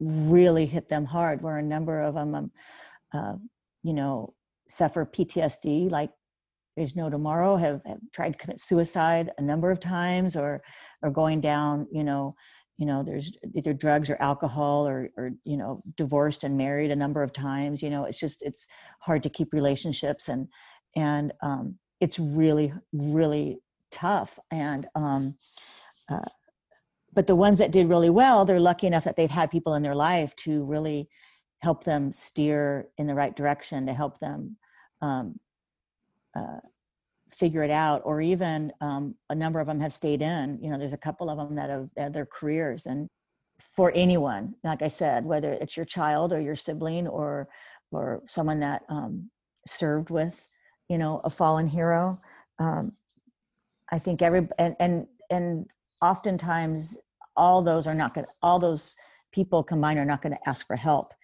really 0.00 0.66
hit 0.66 0.88
them 0.88 1.04
hard, 1.04 1.42
where 1.42 1.58
a 1.58 1.62
number 1.62 2.00
of 2.00 2.14
them, 2.14 2.34
um, 2.34 2.50
uh, 3.12 3.34
you 3.82 3.92
know, 3.92 4.34
suffer 4.68 5.04
PTSD 5.04 5.90
like 5.90 6.10
there's 6.76 6.96
no 6.96 7.10
tomorrow 7.10 7.56
have, 7.56 7.82
have, 7.84 7.98
tried 8.12 8.32
to 8.32 8.38
commit 8.38 8.60
suicide 8.60 9.30
a 9.38 9.42
number 9.42 9.70
of 9.70 9.80
times 9.80 10.36
or 10.36 10.62
or 11.02 11.10
going 11.10 11.40
down 11.40 11.86
you 11.90 12.04
know 12.04 12.34
you 12.78 12.86
know 12.86 13.02
there's 13.02 13.32
either 13.54 13.74
drugs 13.74 14.08
or 14.08 14.16
alcohol 14.20 14.86
or 14.86 15.10
or 15.16 15.32
you 15.44 15.56
know 15.56 15.80
divorced 15.96 16.44
and 16.44 16.56
married 16.56 16.90
a 16.90 16.96
number 16.96 17.22
of 17.22 17.32
times 17.32 17.82
you 17.82 17.90
know 17.90 18.04
it's 18.04 18.18
just 18.18 18.42
it's 18.42 18.66
hard 19.00 19.22
to 19.22 19.30
keep 19.30 19.52
relationships 19.52 20.28
and 20.28 20.46
and 20.96 21.32
um, 21.42 21.76
it's 22.00 22.18
really 22.18 22.72
really 22.92 23.60
tough 23.90 24.38
and 24.50 24.86
um, 24.94 25.36
uh, 26.08 26.20
but 27.12 27.26
the 27.26 27.34
ones 27.34 27.58
that 27.58 27.72
did 27.72 27.88
really 27.88 28.10
well 28.10 28.44
they're 28.44 28.60
lucky 28.60 28.86
enough 28.86 29.04
that 29.04 29.16
they've 29.16 29.30
had 29.30 29.50
people 29.50 29.74
in 29.74 29.82
their 29.82 29.94
life 29.94 30.34
to 30.36 30.64
really 30.66 31.08
help 31.60 31.84
them 31.84 32.10
steer 32.10 32.88
in 32.98 33.06
the 33.06 33.14
right 33.14 33.36
direction 33.36 33.86
to 33.86 33.92
help 33.92 34.18
them 34.18 34.56
um, 35.02 35.38
uh, 36.36 36.58
figure 37.32 37.62
it 37.62 37.70
out 37.70 38.02
or 38.04 38.20
even 38.20 38.72
um, 38.80 39.14
a 39.30 39.34
number 39.34 39.60
of 39.60 39.66
them 39.66 39.80
have 39.80 39.92
stayed 39.92 40.22
in 40.22 40.58
you 40.62 40.70
know 40.70 40.78
there's 40.78 40.92
a 40.92 40.98
couple 40.98 41.30
of 41.30 41.38
them 41.38 41.54
that 41.54 41.70
have 41.70 41.88
had 41.96 42.12
their 42.12 42.26
careers 42.26 42.86
and 42.86 43.08
for 43.76 43.92
anyone 43.94 44.54
like 44.64 44.82
i 44.82 44.88
said 44.88 45.24
whether 45.24 45.52
it's 45.52 45.76
your 45.76 45.86
child 45.86 46.32
or 46.32 46.40
your 46.40 46.56
sibling 46.56 47.06
or 47.06 47.48
or 47.92 48.22
someone 48.26 48.60
that 48.60 48.82
um, 48.88 49.28
served 49.66 50.10
with 50.10 50.48
you 50.90 50.98
know 50.98 51.22
a 51.24 51.30
fallen 51.30 51.66
hero. 51.66 52.20
Um, 52.58 52.92
i 53.90 53.98
think 53.98 54.20
every 54.20 54.46
and 54.58 54.76
and 54.80 55.06
and 55.30 55.66
oftentimes 56.02 56.98
all 57.36 57.62
those 57.62 57.86
are 57.86 57.94
not 57.94 58.12
going 58.12 58.26
all 58.42 58.58
those 58.58 58.96
people 59.32 59.62
combined 59.62 59.98
are 59.98 60.04
not 60.04 60.20
going 60.20 60.34
to 60.34 60.48
ask 60.48 60.66
for 60.66 60.76
help. 60.76 61.14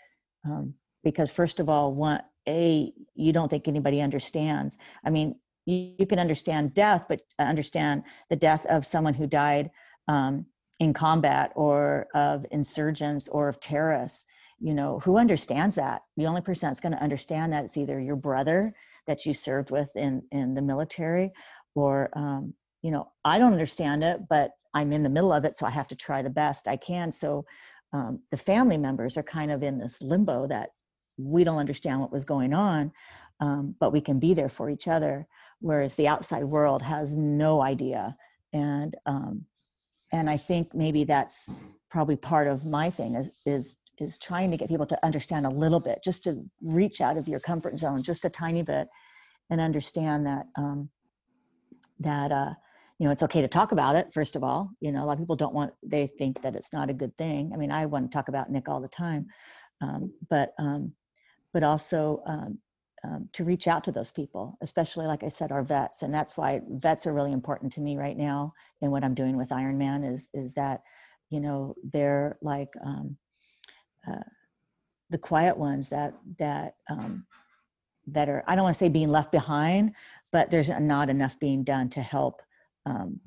Um, 0.44 0.74
because 1.02 1.30
first 1.30 1.60
of 1.60 1.68
all 1.68 1.92
one 1.92 2.22
a 2.48 2.92
you 3.14 3.32
don't 3.32 3.48
think 3.48 3.68
anybody 3.68 4.00
understands. 4.00 4.78
I 5.04 5.10
mean 5.10 5.34
you, 5.66 5.92
you 5.98 6.06
can 6.06 6.20
understand 6.20 6.74
death 6.74 7.06
but 7.08 7.20
understand 7.38 8.04
the 8.30 8.36
death 8.36 8.64
of 8.66 8.86
someone 8.86 9.14
who 9.14 9.26
died 9.26 9.70
um, 10.06 10.46
in 10.78 10.94
combat 10.94 11.52
or 11.56 12.06
of 12.14 12.46
insurgents 12.52 13.26
or 13.28 13.48
of 13.48 13.58
terrorists. 13.58 14.26
You 14.60 14.74
know 14.74 15.00
who 15.00 15.18
understands 15.18 15.74
that? 15.74 16.02
The 16.16 16.26
only 16.26 16.40
person 16.40 16.68
that's 16.68 16.80
going 16.80 16.94
to 16.94 17.02
understand 17.02 17.52
that 17.52 17.64
is 17.64 17.76
either 17.76 18.00
your 18.00 18.16
brother 18.16 18.74
that 19.06 19.26
you 19.26 19.34
served 19.34 19.70
with 19.70 19.88
in 19.96 20.22
in 20.32 20.54
the 20.54 20.62
military 20.62 21.32
or 21.74 22.10
um, 22.14 22.54
you 22.82 22.90
know 22.90 23.10
i 23.24 23.38
don't 23.38 23.52
understand 23.52 24.02
it 24.04 24.20
but 24.28 24.52
i'm 24.74 24.92
in 24.92 25.02
the 25.02 25.10
middle 25.10 25.32
of 25.32 25.44
it 25.44 25.56
so 25.56 25.66
i 25.66 25.70
have 25.70 25.88
to 25.88 25.96
try 25.96 26.22
the 26.22 26.30
best 26.30 26.68
i 26.68 26.76
can. 26.76 27.10
So 27.12 27.44
um, 27.92 28.20
the 28.30 28.36
family 28.36 28.76
members 28.76 29.16
are 29.16 29.22
kind 29.22 29.50
of 29.50 29.62
in 29.62 29.78
this 29.78 30.02
limbo 30.02 30.46
that 30.48 30.70
we 31.18 31.44
don't 31.44 31.58
understand 31.58 32.00
what 32.00 32.12
was 32.12 32.24
going 32.24 32.52
on 32.52 32.92
um, 33.40 33.74
but 33.80 33.92
we 33.92 34.00
can 34.00 34.18
be 34.18 34.34
there 34.34 34.48
for 34.48 34.70
each 34.70 34.88
other 34.88 35.26
whereas 35.60 35.94
the 35.94 36.08
outside 36.08 36.44
world 36.44 36.82
has 36.82 37.16
no 37.16 37.62
idea. 37.62 38.16
And 38.52 38.94
um, 39.06 39.46
and 40.12 40.30
i 40.30 40.36
think 40.36 40.74
maybe 40.74 41.04
that's 41.04 41.52
probably 41.90 42.16
part 42.16 42.46
of 42.46 42.64
my 42.64 42.90
thing 42.90 43.14
is 43.14 43.30
is 43.44 43.78
is 44.00 44.18
trying 44.18 44.50
to 44.50 44.56
get 44.56 44.68
people 44.68 44.86
to 44.86 45.04
understand 45.04 45.46
a 45.46 45.50
little 45.50 45.80
bit 45.80 46.00
just 46.02 46.24
to 46.24 46.44
reach 46.62 47.00
out 47.00 47.16
of 47.16 47.28
your 47.28 47.40
comfort 47.40 47.76
zone 47.76 48.02
just 48.02 48.24
a 48.24 48.30
tiny 48.30 48.62
bit 48.62 48.88
and 49.50 49.60
understand 49.60 50.26
that 50.26 50.46
um, 50.56 50.88
that 52.00 52.32
uh, 52.32 52.52
you 52.98 53.06
know 53.06 53.12
it's 53.12 53.22
okay 53.22 53.40
to 53.40 53.48
talk 53.48 53.72
about 53.72 53.96
it 53.96 54.12
first 54.12 54.36
of 54.36 54.44
all. 54.44 54.70
You 54.80 54.92
know 54.92 55.02
a 55.02 55.06
lot 55.06 55.14
of 55.14 55.18
people 55.18 55.36
don't 55.36 55.54
want 55.54 55.72
they 55.82 56.06
think 56.06 56.42
that 56.42 56.56
it's 56.56 56.72
not 56.72 56.90
a 56.90 56.94
good 56.94 57.16
thing. 57.16 57.52
I 57.52 57.56
mean 57.56 57.70
i 57.70 57.86
want 57.86 58.10
to 58.10 58.14
talk 58.14 58.28
about 58.28 58.50
nick 58.50 58.68
all 58.68 58.80
the 58.80 58.88
time 58.88 59.26
um, 59.80 60.12
but 60.28 60.54
um, 60.58 60.92
but 61.52 61.62
also 61.62 62.22
um, 62.26 62.58
um, 63.04 63.28
to 63.32 63.44
reach 63.44 63.68
out 63.68 63.84
to 63.84 63.92
those 63.92 64.10
people 64.10 64.56
especially 64.62 65.06
like 65.06 65.22
i 65.22 65.28
said 65.28 65.52
our 65.52 65.62
vets. 65.62 66.02
And 66.02 66.12
that's 66.12 66.36
why 66.36 66.60
vets 66.68 67.06
are 67.06 67.14
really 67.14 67.32
important 67.32 67.72
to 67.74 67.80
me 67.80 67.96
right 67.96 68.16
now. 68.16 68.52
And 68.82 68.90
what 68.90 69.04
i'm 69.04 69.14
doing 69.14 69.36
with 69.36 69.50
ironman 69.50 70.12
is 70.12 70.28
is 70.34 70.54
that 70.54 70.82
you 71.30 71.40
know 71.40 71.74
they're 71.92 72.38
like 72.40 72.72
um, 72.84 73.16
the 75.10 75.18
quiet 75.18 75.56
ones 75.56 75.88
that 75.88 76.14
that 76.38 76.76
um, 76.90 77.26
that 78.08 78.28
are 78.28 78.44
i 78.46 78.54
don't 78.54 78.64
want 78.64 78.74
to 78.74 78.78
say 78.78 78.88
being 78.88 79.08
left 79.08 79.32
behind 79.32 79.94
but 80.32 80.50
there's 80.50 80.68
not 80.68 81.10
enough 81.10 81.38
being 81.38 81.64
done 81.64 81.88
to 81.88 82.00
help 82.00 82.42
um, 82.86 83.20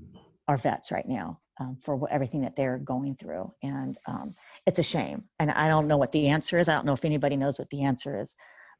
our 0.47 0.57
vets 0.57 0.91
right 0.91 1.07
now 1.07 1.39
um, 1.59 1.75
for 1.75 2.07
everything 2.09 2.41
that 2.41 2.55
they're 2.55 2.77
going 2.77 3.15
through. 3.15 3.53
And 3.61 3.97
um, 4.07 4.33
it's 4.65 4.79
a 4.79 4.83
shame. 4.83 5.25
And 5.39 5.51
i 5.51 5.67
don't 5.67 5.87
know 5.87 5.97
what 5.97 6.13
the 6.13 6.29
answer 6.29 6.57
is. 6.57 6.69
I 6.69 6.73
don't 6.75 6.85
know 6.85 6.93
if 6.93 7.03
anybody 7.03 7.35
knows 7.35 7.59
what 7.59 7.69
the 7.69 7.83
answer 7.83 8.19
is. 8.19 8.35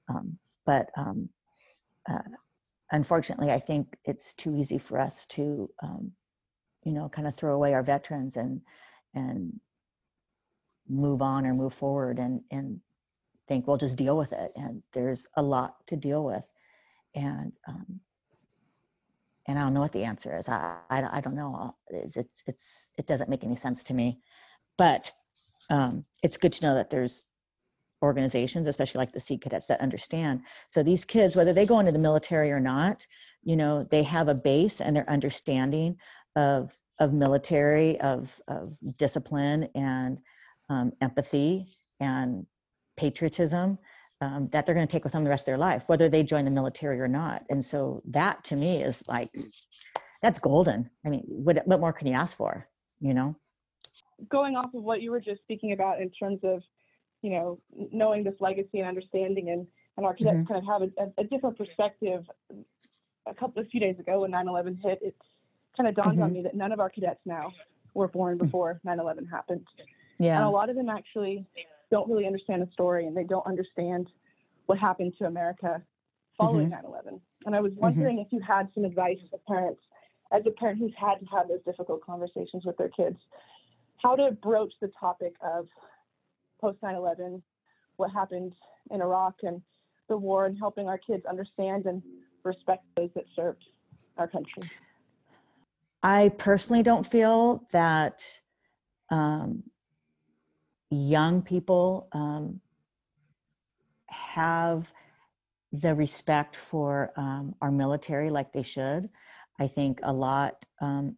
Um, 0.08 0.40
but 0.66 0.90
um, 0.98 1.30
uh, 2.10 2.18
unfortunately 2.92 3.52
i 3.52 3.60
think 3.60 3.96
it's 4.06 4.34
too 4.34 4.56
easy 4.56 4.78
for 4.78 5.00
us 5.00 5.28
to 5.28 5.70
you 6.84 6.92
know 6.92 7.10
kind 7.10 7.28
of 7.28 7.36
throw 7.36 7.54
away 7.54 7.74
our 7.74 7.84
veterans 7.84 8.36
and 8.36 8.62
and 9.14 9.60
move 10.90 11.22
on 11.22 11.46
or 11.46 11.54
move 11.54 11.74
forward 11.74 12.20
and 12.20 12.42
and 12.52 12.80
think 13.48 13.68
we'll 13.68 13.78
just 13.78 13.98
deal 13.98 14.18
with 14.18 14.32
it 14.32 14.52
and 14.56 14.84
there's 14.94 15.28
a 15.36 15.42
lot 15.42 15.76
to 15.88 15.96
deal 15.96 16.24
with 16.24 16.50
and 17.16 17.52
um, 17.68 18.00
and 19.48 19.58
I 19.58 19.64
don't 19.64 19.74
know 19.74 19.80
what 19.80 19.94
the 19.94 20.04
answer 20.04 20.38
is. 20.38 20.48
I 20.48 20.78
I, 20.90 21.18
I 21.18 21.22
don't 21.22 21.36
know. 21.36 21.76
It's, 21.90 22.16
it's, 22.16 22.44
it's 22.46 22.90
it 22.98 23.08
doesn't 23.08 23.30
make 23.30 23.44
any 23.44 23.56
sense 23.56 23.84
to 23.84 23.94
me, 23.94 24.20
but 24.78 25.12
um, 25.70 26.06
it's 26.24 26.38
good 26.38 26.54
to 26.54 26.66
know 26.66 26.76
that 26.76 26.90
there's 26.90 27.26
organizations, 28.02 28.68
especially 28.68 29.00
like 29.00 29.12
the 29.12 29.20
Sea 29.20 29.38
Cadets, 29.38 29.66
that 29.68 29.82
understand. 29.82 30.42
So 30.68 30.84
these 30.84 31.04
kids, 31.04 31.36
whether 31.36 31.54
they 31.54 31.66
go 31.66 31.80
into 31.80 31.92
the 31.92 32.00
military 32.00 32.52
or 32.52 32.60
not, 32.60 33.06
you 33.44 33.56
know, 33.56 33.84
they 33.84 34.04
have 34.04 34.28
a 34.28 34.36
base 34.36 34.82
and 34.82 34.96
their 34.96 35.10
understanding 35.10 35.98
of 36.36 36.74
of 37.00 37.14
military, 37.14 38.00
of 38.02 38.40
of 38.48 38.76
discipline 38.98 39.70
and 39.74 40.22
um, 40.70 40.92
empathy 41.02 41.68
and 42.00 42.46
patriotism 42.98 43.78
um, 44.22 44.50
that 44.52 44.66
they're 44.66 44.76
going 44.76 44.88
to 44.88 44.92
take 44.92 45.04
with 45.04 45.14
them 45.14 45.24
the 45.24 45.30
rest 45.30 45.44
of 45.44 45.52
their 45.52 45.58
life, 45.58 45.84
whether 45.88 46.10
they 46.10 46.24
join 46.24 46.46
the 46.46 46.52
military 46.52 47.00
or 47.00 47.08
not. 47.08 47.44
And 47.50 47.64
so 47.64 48.02
that 48.10 48.44
to 48.46 48.56
me 48.56 48.84
is 48.84 49.08
like, 49.08 49.30
that's 50.22 50.40
golden. 50.40 50.90
I 51.06 51.10
mean, 51.10 51.24
what, 51.28 51.66
what 51.66 51.80
more 51.80 51.94
can 51.94 52.08
you 52.08 52.14
ask 52.14 52.36
for, 52.36 52.66
you 53.00 53.14
know? 53.14 53.36
Going 54.30 54.56
off 54.56 54.74
of 54.74 54.84
what 54.84 55.02
you 55.02 55.12
were 55.12 55.22
just 55.22 55.42
speaking 55.42 55.72
about 55.72 56.02
in 56.02 56.10
terms 56.12 56.40
of, 56.44 56.62
you 57.22 57.32
know, 57.32 57.60
knowing 57.92 58.24
this 58.24 58.36
legacy 58.42 58.80
and 58.80 58.88
understanding 58.88 59.50
and, 59.50 59.66
and 59.96 60.06
our 60.06 60.14
cadets 60.14 60.38
mm-hmm. 60.38 60.54
kind 60.54 60.58
of 60.58 60.98
have 60.98 61.08
a, 61.18 61.22
a, 61.22 61.24
different 61.26 61.58
perspective. 61.58 62.26
A 63.28 63.34
couple, 63.34 63.62
a 63.62 63.66
few 63.66 63.80
days 63.80 64.00
ago 64.00 64.22
when 64.22 64.32
9-11 64.32 64.78
hit, 64.84 65.00
it 65.02 65.16
kind 65.78 65.88
of 65.88 65.96
dawned 65.96 66.14
mm-hmm. 66.14 66.24
on 66.24 66.34
me 66.34 66.42
that 66.44 66.56
none 66.56 66.72
of 66.72 66.80
our 66.80 66.90
cadets 66.90 67.20
now 67.26 67.52
were 67.94 68.08
born 68.08 68.38
before 68.38 68.82
9-11 68.86 69.30
happened. 69.30 69.66
Yeah. 70.20 70.38
And 70.38 70.46
a 70.46 70.50
lot 70.50 70.70
of 70.70 70.76
them 70.76 70.90
actually 70.90 71.46
don't 71.92 72.10
really 72.10 72.28
understand 72.28 72.62
the 72.62 72.72
story 72.72 73.08
and 73.08 73.16
they 73.16 73.24
don't 73.24 73.46
understand 73.48 74.08
what 74.68 74.78
happened 74.78 75.14
to 75.18 75.26
America 75.26 75.82
following 76.38 76.70
mm-hmm. 76.70 76.86
9/11. 76.88 77.20
And 77.46 77.56
I 77.56 77.62
was 77.62 77.72
mm-hmm. 77.72 77.82
wondering 77.82 78.18
mm-hmm. 78.18 78.26
if 78.26 78.34
you 78.34 78.42
had 78.42 78.70
some 78.74 78.86
advice 78.86 79.18
for 79.30 79.40
parents, 79.48 79.82
as 80.32 80.44
a 80.46 80.52
parent 80.52 80.80
who's 80.80 80.94
had 80.98 81.16
to 81.16 81.26
have 81.26 81.48
those 81.48 81.64
difficult 81.66 82.02
conversations 82.06 82.64
with 82.66 82.78
their 82.78 82.90
kids, 82.90 83.18
how 83.98 84.16
to 84.16 84.32
broach 84.32 84.74
the 84.82 84.92
topic 85.00 85.34
of 85.42 85.68
post 86.62 86.80
9/11, 86.82 87.42
what 87.98 88.12
happened 88.12 88.54
in 88.92 89.02
Iraq 89.02 89.36
and 89.44 89.62
the 90.08 90.18
war, 90.18 90.46
and 90.46 90.58
helping 90.58 90.88
our 90.88 90.98
kids 90.98 91.26
understand 91.26 91.86
and 91.86 92.02
respect 92.44 92.84
those 92.96 93.10
that 93.16 93.26
served 93.36 93.64
our 94.18 94.28
country. 94.28 94.64
I 96.02 96.30
personally 96.38 96.84
don't 96.84 97.06
feel 97.06 97.66
that 97.72 98.24
um, 99.10 99.64
young 100.92 101.42
people 101.42 102.08
um, 102.12 102.60
have 104.08 104.92
the 105.72 105.94
respect 105.94 106.56
for 106.56 107.12
um, 107.16 107.56
our 107.62 107.72
military 107.72 108.30
like 108.30 108.52
they 108.52 108.64
should. 108.64 109.10
I 109.60 109.68
think 109.68 110.00
a 110.04 110.12
lot 110.14 110.66
um, 110.82 111.16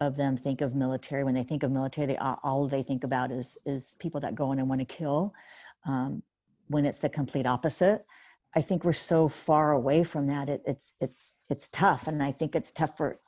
of 0.00 0.16
them 0.16 0.36
think 0.36 0.60
of 0.60 0.74
military 0.74 1.24
when 1.24 1.34
they 1.34 1.42
think 1.42 1.62
of 1.62 1.70
military. 1.70 2.06
They 2.06 2.16
all 2.16 2.68
they 2.68 2.82
think 2.82 3.04
about 3.04 3.30
is 3.30 3.58
is 3.66 3.94
people 3.98 4.20
that 4.20 4.34
go 4.34 4.52
in 4.52 4.58
and 4.58 4.68
want 4.68 4.80
to 4.80 4.84
kill. 4.84 5.34
Um, 5.86 6.22
when 6.68 6.86
it's 6.86 6.98
the 6.98 7.08
complete 7.08 7.46
opposite, 7.46 8.06
I 8.54 8.62
think 8.62 8.84
we're 8.84 8.92
so 8.94 9.28
far 9.28 9.72
away 9.72 10.04
from 10.04 10.26
that. 10.28 10.48
It, 10.48 10.62
it's 10.66 10.94
it's 11.00 11.34
it's 11.50 11.68
tough, 11.68 12.06
and 12.08 12.22
I 12.22 12.32
think 12.32 12.54
it's 12.54 12.72
tough 12.72 12.96
for 12.96 13.18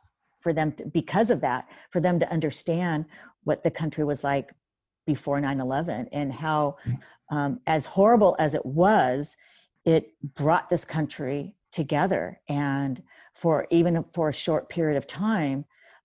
for 0.40 0.52
them 0.52 0.72
to, 0.72 0.86
because 0.86 1.30
of 1.30 1.40
that 1.40 1.68
for 1.90 2.00
them 2.00 2.20
to 2.20 2.30
understand 2.30 3.06
what 3.44 3.62
the 3.62 3.70
country 3.70 4.04
was 4.04 4.24
like 4.24 4.54
before 5.06 5.40
9-11 5.40 6.08
and 6.12 6.32
how 6.32 6.76
um, 7.30 7.60
as 7.66 7.86
horrible 7.86 8.36
as 8.38 8.54
it 8.54 8.64
was 8.64 9.36
it 9.84 10.12
brought 10.34 10.68
this 10.68 10.84
country 10.84 11.54
together. 11.70 12.40
And 12.48 13.02
for 13.34 13.66
even 13.70 14.02
for 14.02 14.28
a 14.30 14.32
short 14.32 14.68
period 14.68 14.96
of 14.96 15.06
time 15.06 15.64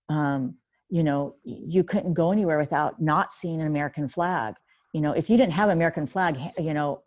um, 0.09 0.55
you 0.89 1.03
know 1.03 1.35
you 1.43 1.83
couldn't 1.83 2.13
go 2.13 2.31
anywhere 2.31 2.57
without 2.57 2.99
not 2.99 3.31
seeing 3.31 3.61
an 3.61 3.67
american 3.67 4.09
flag. 4.09 4.55
You 4.93 5.01
know 5.01 5.11
if 5.11 5.29
you 5.29 5.37
didn't 5.37 5.53
have 5.53 5.69
american 5.69 6.07
flag 6.07 6.37
you 6.57 6.73
know 6.73 7.03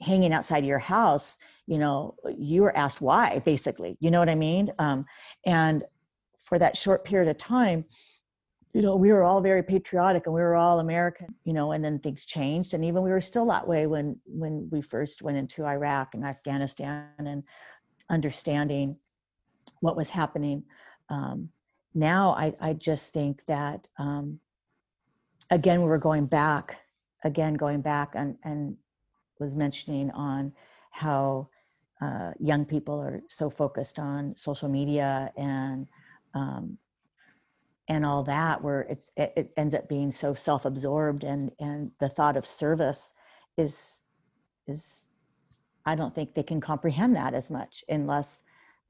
hanging 0.00 0.32
outside 0.32 0.64
your 0.64 0.78
house 0.78 1.38
you 1.66 1.78
know 1.78 2.14
you 2.36 2.62
were 2.62 2.76
asked 2.76 3.00
why 3.00 3.40
basically. 3.44 3.96
You 4.00 4.10
know 4.10 4.20
what 4.20 4.28
i 4.28 4.34
mean? 4.34 4.72
Um, 4.78 5.04
and 5.44 5.84
for 6.38 6.58
that 6.58 6.76
short 6.76 7.04
period 7.04 7.28
of 7.28 7.38
time 7.38 7.84
you 8.74 8.82
know, 8.82 8.96
we 8.96 9.12
were 9.12 9.22
all 9.22 9.40
very 9.40 9.62
patriotic 9.62 10.26
and 10.26 10.34
we 10.34 10.40
were 10.40 10.56
all 10.56 10.80
American, 10.80 11.32
you 11.44 11.52
know, 11.52 11.70
and 11.70 11.84
then 11.84 12.00
things 12.00 12.26
changed. 12.26 12.74
And 12.74 12.84
even 12.84 13.04
we 13.04 13.10
were 13.10 13.20
still 13.20 13.46
that 13.46 13.66
way 13.66 13.86
when 13.86 14.18
when 14.26 14.68
we 14.70 14.82
first 14.82 15.22
went 15.22 15.36
into 15.36 15.64
Iraq 15.64 16.14
and 16.14 16.24
Afghanistan 16.24 17.06
and 17.18 17.44
understanding 18.10 18.96
what 19.80 19.96
was 19.96 20.10
happening. 20.10 20.64
Um, 21.08 21.50
now 21.94 22.30
I, 22.30 22.52
I 22.60 22.72
just 22.72 23.12
think 23.12 23.46
that 23.46 23.86
um, 23.96 24.40
again 25.52 25.80
we 25.80 25.88
were 25.88 25.98
going 25.98 26.26
back, 26.26 26.76
again 27.22 27.54
going 27.54 27.80
back 27.80 28.14
and, 28.16 28.36
and 28.42 28.76
was 29.38 29.54
mentioning 29.54 30.10
on 30.10 30.52
how 30.90 31.48
uh, 32.00 32.32
young 32.40 32.64
people 32.64 33.00
are 33.00 33.22
so 33.28 33.48
focused 33.48 34.00
on 34.00 34.36
social 34.36 34.68
media 34.68 35.32
and 35.36 35.86
um, 36.34 36.76
and 37.88 38.04
all 38.04 38.22
that 38.24 38.62
where 38.62 38.82
it's 38.82 39.10
it, 39.16 39.32
it 39.36 39.52
ends 39.56 39.74
up 39.74 39.88
being 39.88 40.10
so 40.10 40.34
self-absorbed 40.34 41.24
and 41.24 41.50
and 41.58 41.90
the 42.00 42.08
thought 42.08 42.36
of 42.36 42.46
service 42.46 43.12
is 43.56 44.02
is 44.66 45.08
i 45.84 45.94
don't 45.94 46.14
think 46.14 46.34
they 46.34 46.42
can 46.42 46.60
comprehend 46.60 47.16
that 47.16 47.34
as 47.34 47.50
much 47.50 47.84
unless 47.88 48.42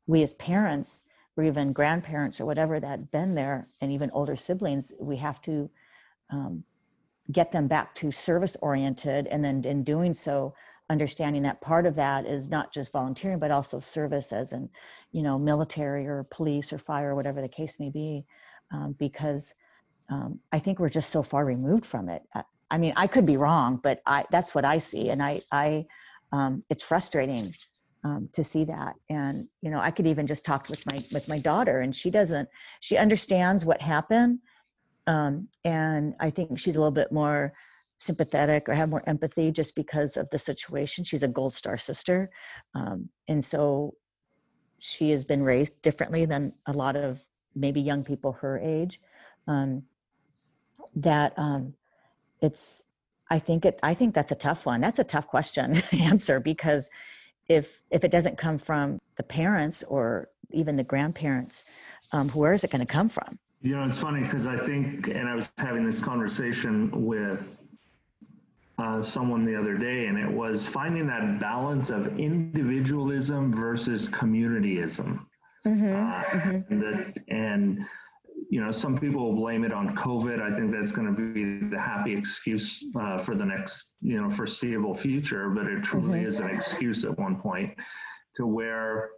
we 0.07 0.23
as 0.23 0.35
parents 0.35 1.09
or 1.37 1.45
even 1.45 1.73
grandparents 1.73 2.41
or 2.41 2.47
whatever 2.47 2.79
that 2.79 3.11
been 3.11 3.35
there 3.35 3.69
and 3.81 3.91
even 3.91 4.11
older 4.13 4.37
siblings 4.37 4.93
we 5.01 5.17
have 5.17 5.41
to 5.43 5.69
um, 6.31 6.63
get 7.33 7.51
them 7.51 7.67
back 7.67 7.95
to 7.95 8.13
service 8.13 8.57
oriented 8.61 9.27
and 9.27 9.45
then 9.45 9.65
in 9.65 9.83
doing 9.83 10.13
so 10.13 10.55
understanding 10.91 11.43
that 11.43 11.61
part 11.61 11.87
of 11.87 11.95
that 11.95 12.27
is 12.27 12.51
not 12.51 12.73
just 12.73 12.93
volunteering 12.93 13.39
but 13.39 13.51
also 13.51 13.81
service 13.81 14.33
as 14.33 14.53
in 14.53 14.69
you 15.11 15.23
know 15.23 15.39
military 15.39 16.07
or 16.07 16.25
police 16.31 16.73
or 16.73 16.79
fire 16.79 17.11
or 17.11 17.15
whatever 17.15 17.41
the 17.41 17.49
case 17.49 17.81
may 17.81 17.89
be 17.89 18.25
um, 18.75 18.95
because 18.99 19.55
um, 20.09 20.41
i 20.53 20.59
think 20.59 20.79
we're 20.79 20.89
just 20.89 21.11
so 21.11 21.23
far 21.23 21.45
removed 21.45 21.87
from 21.87 22.09
it. 22.09 22.23
I, 22.35 22.43
I, 22.71 22.79
mean 22.79 22.93
i 22.97 23.07
could 23.07 23.27
be 23.27 23.37
wrong 23.37 23.81
but 23.83 24.03
i 24.07 24.25
that's 24.31 24.55
what 24.55 24.65
i 24.65 24.79
see 24.79 25.11
and 25.11 25.23
i 25.23 25.41
i 25.53 25.87
um, 26.33 26.65
it's 26.69 26.83
frustrating 26.83 27.55
um, 28.03 28.29
to 28.33 28.43
see 28.43 28.65
that. 28.65 28.97
And 29.09 29.49
you 29.63 29.71
know 29.71 29.79
i 29.79 29.91
could 29.91 30.07
even 30.07 30.27
just 30.27 30.45
talk 30.45 30.69
with 30.69 30.85
my 30.91 31.03
with 31.13 31.29
my 31.29 31.39
daughter 31.39 31.81
and 31.81 31.95
she 31.95 32.11
doesn't 32.11 32.49
she 32.81 32.97
understands 32.97 33.65
what 33.65 33.81
happened 33.81 34.41
um, 35.07 35.49
and 35.65 36.15
i 36.21 36.31
think 36.31 36.59
she's 36.59 36.77
a 36.77 36.79
little 36.79 36.99
bit 37.03 37.13
more 37.13 37.53
sympathetic 37.99 38.69
or 38.69 38.75
have 38.75 38.91
more 38.91 39.09
empathy 39.09 39.51
just 39.51 39.75
because 39.75 40.17
of 40.17 40.29
the 40.31 40.39
situation. 40.39 41.05
She's 41.05 41.23
a 41.23 41.29
gold 41.29 41.55
star 41.55 41.79
sister 41.79 42.31
um, 42.75 43.09
and 43.29 43.43
so 43.43 43.95
she 44.79 45.11
has 45.11 45.25
been 45.25 45.43
raised 45.43 45.81
differently 45.81 46.27
than 46.27 46.53
a 46.67 46.73
lot 46.73 46.97
of 46.97 47.25
maybe 47.55 47.81
young 47.81 48.05
people 48.05 48.33
her 48.33 48.59
age 48.59 49.01
um, 49.47 49.83
that 50.97 51.33
um, 51.37 51.75
it's 52.41 52.85
i 53.31 53.39
think 53.39 53.65
it 53.65 53.79
i 53.83 53.95
think 53.95 54.15
that's 54.15 54.33
a 54.33 54.37
tough 54.37 54.67
one. 54.67 54.81
That's 54.81 54.99
a 54.99 55.05
tough 55.05 55.27
question 55.27 55.75
to 55.91 55.97
answer 55.97 56.41
because 56.41 56.91
if 57.49 57.81
if 57.91 58.05
it 58.05 58.11
doesn't 58.11 58.39
come 58.39 58.59
from 58.59 59.01
the 59.17 59.23
parents 59.23 59.83
or 59.83 60.29
even 60.51 60.77
the 60.77 60.85
grandparents 60.85 61.65
um, 62.13 62.29
where 62.31 62.53
is 62.53 62.65
it 62.65 62.71
going 62.71 62.87
to 62.87 62.93
come 62.93 63.09
from? 63.09 63.39
You 63.63 63.77
know 63.77 63.85
it's 63.85 63.99
funny 63.99 64.23
because 64.23 64.47
i 64.47 64.59
think 64.59 65.09
and 65.09 65.27
i 65.29 65.35
was 65.35 65.51
having 65.59 65.87
this 65.87 66.01
conversation 66.01 67.07
with 67.07 67.59
uh, 68.77 69.01
someone 69.03 69.45
the 69.45 69.57
other 69.57 69.79
day 69.79 70.07
and 70.07 70.19
it 70.19 70.31
was 70.31 70.67
finding 70.67 71.07
that 71.07 71.39
balance 71.39 71.91
of 71.91 72.19
individualism 72.19 73.55
versus 73.55 74.09
communityism 74.09 75.25
mm-hmm, 75.67 75.95
uh, 75.95 76.23
mm-hmm. 76.23 76.73
And, 76.73 76.83
that, 76.83 77.15
and 77.29 77.85
you 78.51 78.61
know, 78.61 78.71
some 78.71 78.99
people 78.99 79.25
will 79.25 79.37
blame 79.37 79.65
it 79.65 79.73
on 79.73 79.95
COVID. 79.97 80.41
I 80.41 80.57
think 80.57 80.73
that's 80.73 80.93
going 80.93 81.07
to 81.07 81.33
be 81.33 81.69
the 81.69 81.81
happy 81.81 82.15
excuse 82.15 82.85
uh, 82.99 83.19
for 83.19 83.35
the 83.35 83.45
next, 83.45 83.87
you 84.01 84.21
know, 84.21 84.29
foreseeable 84.31 84.95
future. 84.95 85.51
But 85.51 85.67
it 85.67 85.83
truly 85.83 86.21
mm-hmm. 86.21 86.29
is 86.29 86.41
an 86.41 86.51
excuse 86.51 87.05
at 87.05 87.19
one 87.19 87.41
point 87.41 87.75
to 88.37 88.47
where 88.47 89.11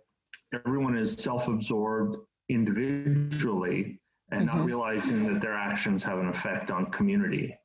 everyone 0.54 0.96
is 0.96 1.14
self-absorbed 1.14 2.16
individually 2.48 4.00
and 4.30 4.48
mm-hmm. 4.48 4.58
not 4.58 4.66
realizing 4.66 5.32
that 5.32 5.40
their 5.40 5.54
actions 5.54 6.02
have 6.02 6.18
an 6.18 6.28
effect 6.28 6.70
on 6.70 6.86
community. 6.86 7.56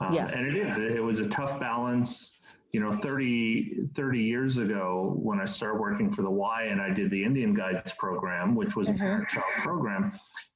Um, 0.00 0.14
yeah. 0.14 0.28
And 0.28 0.46
it 0.46 0.56
is. 0.56 0.78
It, 0.78 0.92
it 0.92 1.00
was 1.00 1.20
a 1.20 1.28
tough 1.28 1.60
balance 1.60 2.39
you 2.72 2.80
know 2.80 2.92
30 2.92 3.88
30 3.94 4.20
years 4.20 4.58
ago 4.58 5.14
when 5.16 5.40
i 5.40 5.44
started 5.44 5.80
working 5.80 6.12
for 6.12 6.22
the 6.22 6.30
y 6.30 6.64
and 6.70 6.80
i 6.80 6.88
did 6.88 7.10
the 7.10 7.24
indian 7.24 7.52
guides 7.52 7.92
program 7.94 8.54
which 8.54 8.76
was 8.76 8.88
mm-hmm. 8.88 8.96
a 8.96 8.98
parent 9.00 9.28
child 9.28 9.44
program 9.58 10.12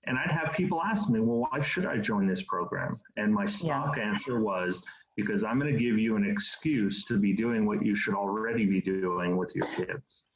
and 0.07 0.19
I'd 0.19 0.31
have 0.31 0.53
people 0.55 0.83
ask 0.83 1.09
me, 1.09 1.21
well, 1.21 1.49
why 1.51 1.61
should 1.61 1.87
I 1.87 1.99
join 1.99 2.27
this 2.27 2.43
program? 2.43 3.01
And 3.17 3.33
my 3.33 3.47
stock 3.47 3.97
yeah. 3.97 4.05
answer 4.05 4.41
was, 4.41 4.83
because 5.17 5.45
I'm 5.45 5.59
going 5.59 5.73
to 5.73 5.79
give 5.79 5.99
you 5.99 6.17
an 6.17 6.29
excuse 6.29 7.05
to 7.05 7.19
be 7.19 7.33
doing 7.33 7.67
what 7.67 7.85
you 7.85 7.95
should 7.95 8.15
already 8.15 8.67
be 8.67 8.81
doing 8.81 9.37
with 9.37 9.55
your 9.55 9.67
kids. 9.77 10.27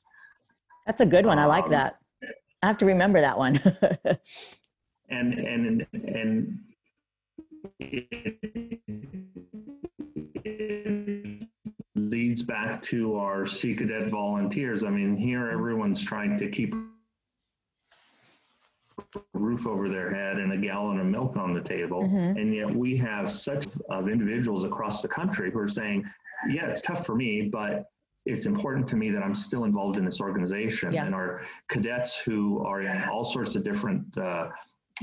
That's 0.87 1.01
a 1.01 1.07
good 1.07 1.27
one. 1.27 1.39
Um, 1.39 1.45
I 1.45 1.47
like 1.47 1.65
um, 1.65 1.71
that. 1.71 1.99
I 2.63 2.67
have 2.67 2.79
to 2.79 2.87
remember 2.87 3.21
that 3.21 3.37
one. 3.37 3.57
and 5.11 5.35
and 5.35 5.87
and 5.93 6.59
it, 7.79 8.81
it 10.45 11.18
leads 12.29 12.43
back 12.43 12.83
to 12.83 13.17
our 13.17 13.47
Sea 13.47 13.75
Cadet 13.75 14.11
volunteers. 14.11 14.85
I 14.85 14.91
mean, 14.91 15.17
here 15.17 15.49
everyone's 15.49 16.05
trying 16.05 16.37
to 16.37 16.51
keep 16.51 16.75
a 16.75 16.85
roof 19.33 19.67
over 19.67 19.89
their 19.89 20.11
head 20.11 20.37
and 20.37 20.53
a 20.53 20.59
gallon 20.59 21.01
of 21.01 21.07
milk 21.07 21.39
on 21.39 21.55
the 21.55 21.63
table. 21.63 22.03
Mm-hmm. 22.03 22.37
And 22.37 22.55
yet 22.55 22.69
we 22.69 22.99
have 22.99 23.31
such 23.31 23.67
of 23.89 24.11
individuals 24.11 24.65
across 24.65 25.01
the 25.01 25.09
country 25.09 25.51
who 25.51 25.59
are 25.59 25.69
saying, 25.69 26.05
yeah, 26.51 26.67
it's 26.67 26.83
tough 26.83 27.07
for 27.07 27.15
me, 27.15 27.49
but 27.51 27.87
it's 28.27 28.45
important 28.45 28.87
to 28.89 28.97
me 28.97 29.11
that 29.11 29.23
I'm 29.23 29.35
still 29.35 29.65
involved 29.65 29.97
in 29.97 30.05
this 30.05 30.21
organization. 30.21 30.93
Yeah. 30.93 31.07
And 31.07 31.15
our 31.15 31.47
cadets 31.71 32.15
who 32.15 32.63
are 32.67 32.83
in 32.83 33.05
all 33.05 33.25
sorts 33.25 33.57
of 33.57 33.65
different 33.65 34.05
uh, 34.19 34.49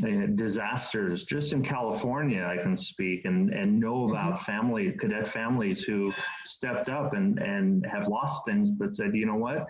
uh 0.03 0.27
disasters, 0.35 1.25
just 1.25 1.53
in 1.53 1.63
California, 1.63 2.43
I 2.43 2.61
can 2.61 2.75
speak 2.75 3.25
and, 3.25 3.53
and 3.53 3.79
know 3.79 4.05
mm-hmm. 4.05 4.11
about 4.11 4.43
family, 4.43 4.91
cadet 4.91 5.27
families 5.27 5.83
who 5.83 6.11
stepped 6.43 6.89
up 6.89 7.13
and, 7.13 7.39
and 7.39 7.85
have 7.85 8.07
lost 8.07 8.45
things, 8.45 8.69
but 8.71 8.95
said, 8.95 9.15
you 9.15 9.25
know 9.25 9.35
what? 9.35 9.67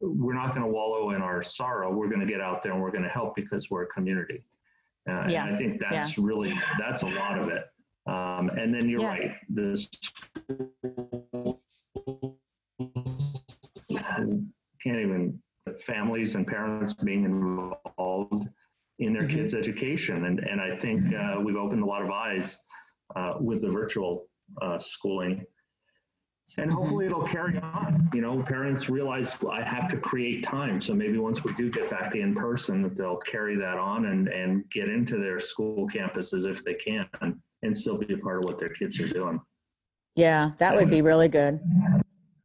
we're 0.00 0.34
not 0.34 0.54
going 0.54 0.62
to 0.62 0.72
wallow 0.72 1.10
in 1.10 1.22
our 1.22 1.42
sorrow. 1.42 1.92
We're 1.92 2.08
going 2.08 2.20
to 2.20 2.26
get 2.26 2.40
out 2.40 2.62
there 2.62 2.72
and 2.72 2.80
we're 2.80 2.90
going 2.90 3.02
to 3.02 3.08
help 3.08 3.34
because 3.34 3.70
we're 3.70 3.82
a 3.82 3.86
community. 3.88 4.44
Uh, 5.08 5.26
yeah. 5.28 5.46
And 5.46 5.54
I 5.54 5.58
think 5.58 5.80
that's 5.80 6.16
yeah. 6.16 6.24
really, 6.24 6.54
that's 6.78 7.02
a 7.02 7.08
lot 7.08 7.38
of 7.38 7.48
it. 7.48 7.64
Um, 8.06 8.50
and 8.50 8.72
then 8.72 8.88
you're 8.88 9.00
yeah. 9.00 9.08
right. 9.08 9.34
This 9.48 9.88
can't 14.80 15.00
even 15.00 15.40
families 15.80 16.34
and 16.34 16.46
parents 16.46 16.94
being 16.94 17.24
involved 17.24 18.48
in 18.98 19.12
their 19.12 19.22
mm-hmm. 19.22 19.36
kids' 19.36 19.54
education. 19.54 20.24
And, 20.24 20.40
and 20.40 20.60
I 20.60 20.76
think 20.76 21.14
uh, 21.14 21.40
we've 21.40 21.56
opened 21.56 21.82
a 21.82 21.86
lot 21.86 22.02
of 22.02 22.10
eyes 22.10 22.58
uh, 23.16 23.34
with 23.40 23.62
the 23.62 23.68
virtual 23.68 24.26
uh, 24.60 24.78
schooling 24.78 25.44
and 26.58 26.72
hopefully 26.72 27.06
it'll 27.06 27.26
carry 27.26 27.58
on. 27.58 28.10
You 28.12 28.20
know, 28.20 28.42
parents 28.42 28.88
realize 28.88 29.36
I 29.48 29.62
have 29.62 29.88
to 29.90 29.96
create 29.96 30.42
time. 30.42 30.80
So 30.80 30.94
maybe 30.94 31.18
once 31.18 31.44
we 31.44 31.54
do 31.54 31.70
get 31.70 31.90
back 31.90 32.10
to 32.12 32.20
in 32.20 32.34
person, 32.34 32.82
that 32.82 32.96
they'll 32.96 33.16
carry 33.16 33.56
that 33.56 33.78
on 33.78 34.06
and, 34.06 34.28
and 34.28 34.68
get 34.70 34.88
into 34.88 35.18
their 35.18 35.40
school 35.40 35.88
campuses 35.88 36.48
if 36.48 36.64
they 36.64 36.74
can 36.74 37.08
and 37.62 37.76
still 37.76 37.96
be 37.96 38.12
a 38.12 38.18
part 38.18 38.38
of 38.38 38.44
what 38.44 38.58
their 38.58 38.68
kids 38.68 39.00
are 39.00 39.08
doing. 39.08 39.40
Yeah, 40.14 40.52
that 40.58 40.74
would 40.74 40.90
be 40.90 41.02
really 41.02 41.28
good. 41.28 41.60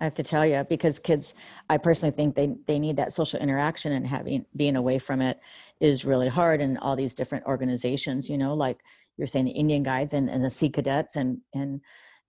I 0.03 0.05
have 0.05 0.15
to 0.15 0.23
tell 0.23 0.45
you 0.45 0.65
because 0.65 0.99
kids, 0.99 1.33
I 1.69 1.77
personally 1.77 2.13
think 2.13 2.35
they 2.35 2.57
they 2.67 2.77
need 2.77 2.97
that 2.97 3.13
social 3.13 3.39
interaction 3.39 3.93
and 3.93 4.05
having 4.05 4.45
being 4.53 4.75
away 4.75 4.99
from 4.99 5.21
it 5.21 5.39
is 5.79 6.03
really 6.03 6.27
hard. 6.27 6.59
And 6.59 6.77
all 6.79 6.97
these 6.97 7.13
different 7.13 7.45
organizations, 7.45 8.29
you 8.29 8.37
know, 8.37 8.53
like 8.53 8.81
you're 9.15 9.27
saying 9.27 9.45
the 9.45 9.51
Indian 9.51 9.81
Guides 9.81 10.11
and, 10.11 10.29
and 10.29 10.43
the 10.43 10.49
Sea 10.49 10.69
Cadets 10.69 11.15
and 11.15 11.39
and 11.53 11.79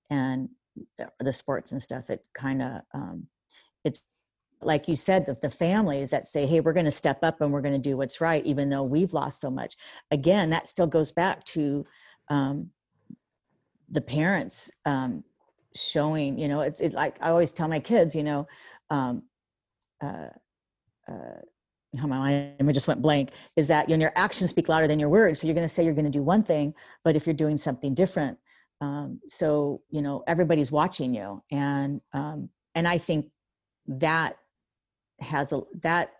and 0.09 0.51
the 1.19 1.33
sports 1.33 1.73
and 1.73 1.83
stuff 1.83 2.11
it 2.11 2.25
kind 2.33 2.63
of 2.63 2.83
um, 2.95 3.27
it's 3.83 4.07
like 4.63 4.87
you 4.87 4.95
said 4.95 5.27
the, 5.27 5.35
the 5.43 5.51
families 5.51 6.11
that 6.11 6.29
say 6.29 6.47
hey 6.47 6.61
we're 6.61 6.73
going 6.73 6.85
to 6.85 6.93
step 6.93 7.19
up 7.23 7.41
and 7.41 7.53
we're 7.53 7.61
going 7.61 7.75
to 7.75 7.91
do 7.91 7.97
what's 7.97 8.21
right 8.21 8.45
even 8.45 8.69
though 8.69 8.83
we've 8.83 9.13
lost 9.13 9.41
so 9.41 9.51
much 9.51 9.77
again 10.11 10.51
that 10.51 10.69
still 10.69 10.87
goes 10.87 11.13
back 11.13 11.45
to 11.45 11.85
um, 12.29 12.71
the 13.91 14.01
parents 14.01 14.71
um, 14.85 15.23
showing 15.75 16.39
you 16.39 16.49
know 16.49 16.61
it's, 16.61 16.81
it's 16.81 16.95
like 16.95 17.17
i 17.21 17.31
always 17.31 17.53
tell 17.53 17.69
my 17.69 17.81
kids 17.81 18.15
you 18.15 18.23
know 18.23 18.47
um, 18.91 19.23
uh, 20.03 20.29
uh, 21.09 21.41
how 21.99 22.07
my 22.07 22.19
mind 22.19 22.75
just 22.75 22.89
went 22.89 23.03
blank 23.03 23.31
is 23.57 23.69
that 23.69 23.89
you 23.89 23.97
know, 23.97 24.03
your 24.03 24.13
actions 24.17 24.51
speak 24.51 24.69
louder 24.69 24.89
than 24.89 24.99
your 24.99 25.09
words. 25.09 25.41
So 25.41 25.47
you're 25.47 25.55
going 25.55 25.67
to 25.67 25.73
say 25.73 25.85
you're 25.85 25.95
going 25.95 26.05
to 26.05 26.11
do 26.11 26.23
one 26.23 26.43
thing 26.43 26.75
but 27.05 27.17
if 27.17 27.27
you're 27.27 27.35
doing 27.35 27.57
something 27.57 27.95
different 27.95 28.39
um, 28.81 29.21
so 29.27 29.81
you 29.91 30.03
know 30.03 30.23
everybody's 30.27 30.73
watching 30.73 31.15
you. 31.15 31.43
And 31.51 32.01
um, 32.13 32.51
and 32.75 32.87
i 32.87 32.99
think 32.99 33.27
that 33.87 34.37
has 35.21 35.53
a 35.53 35.63
that 35.83 36.11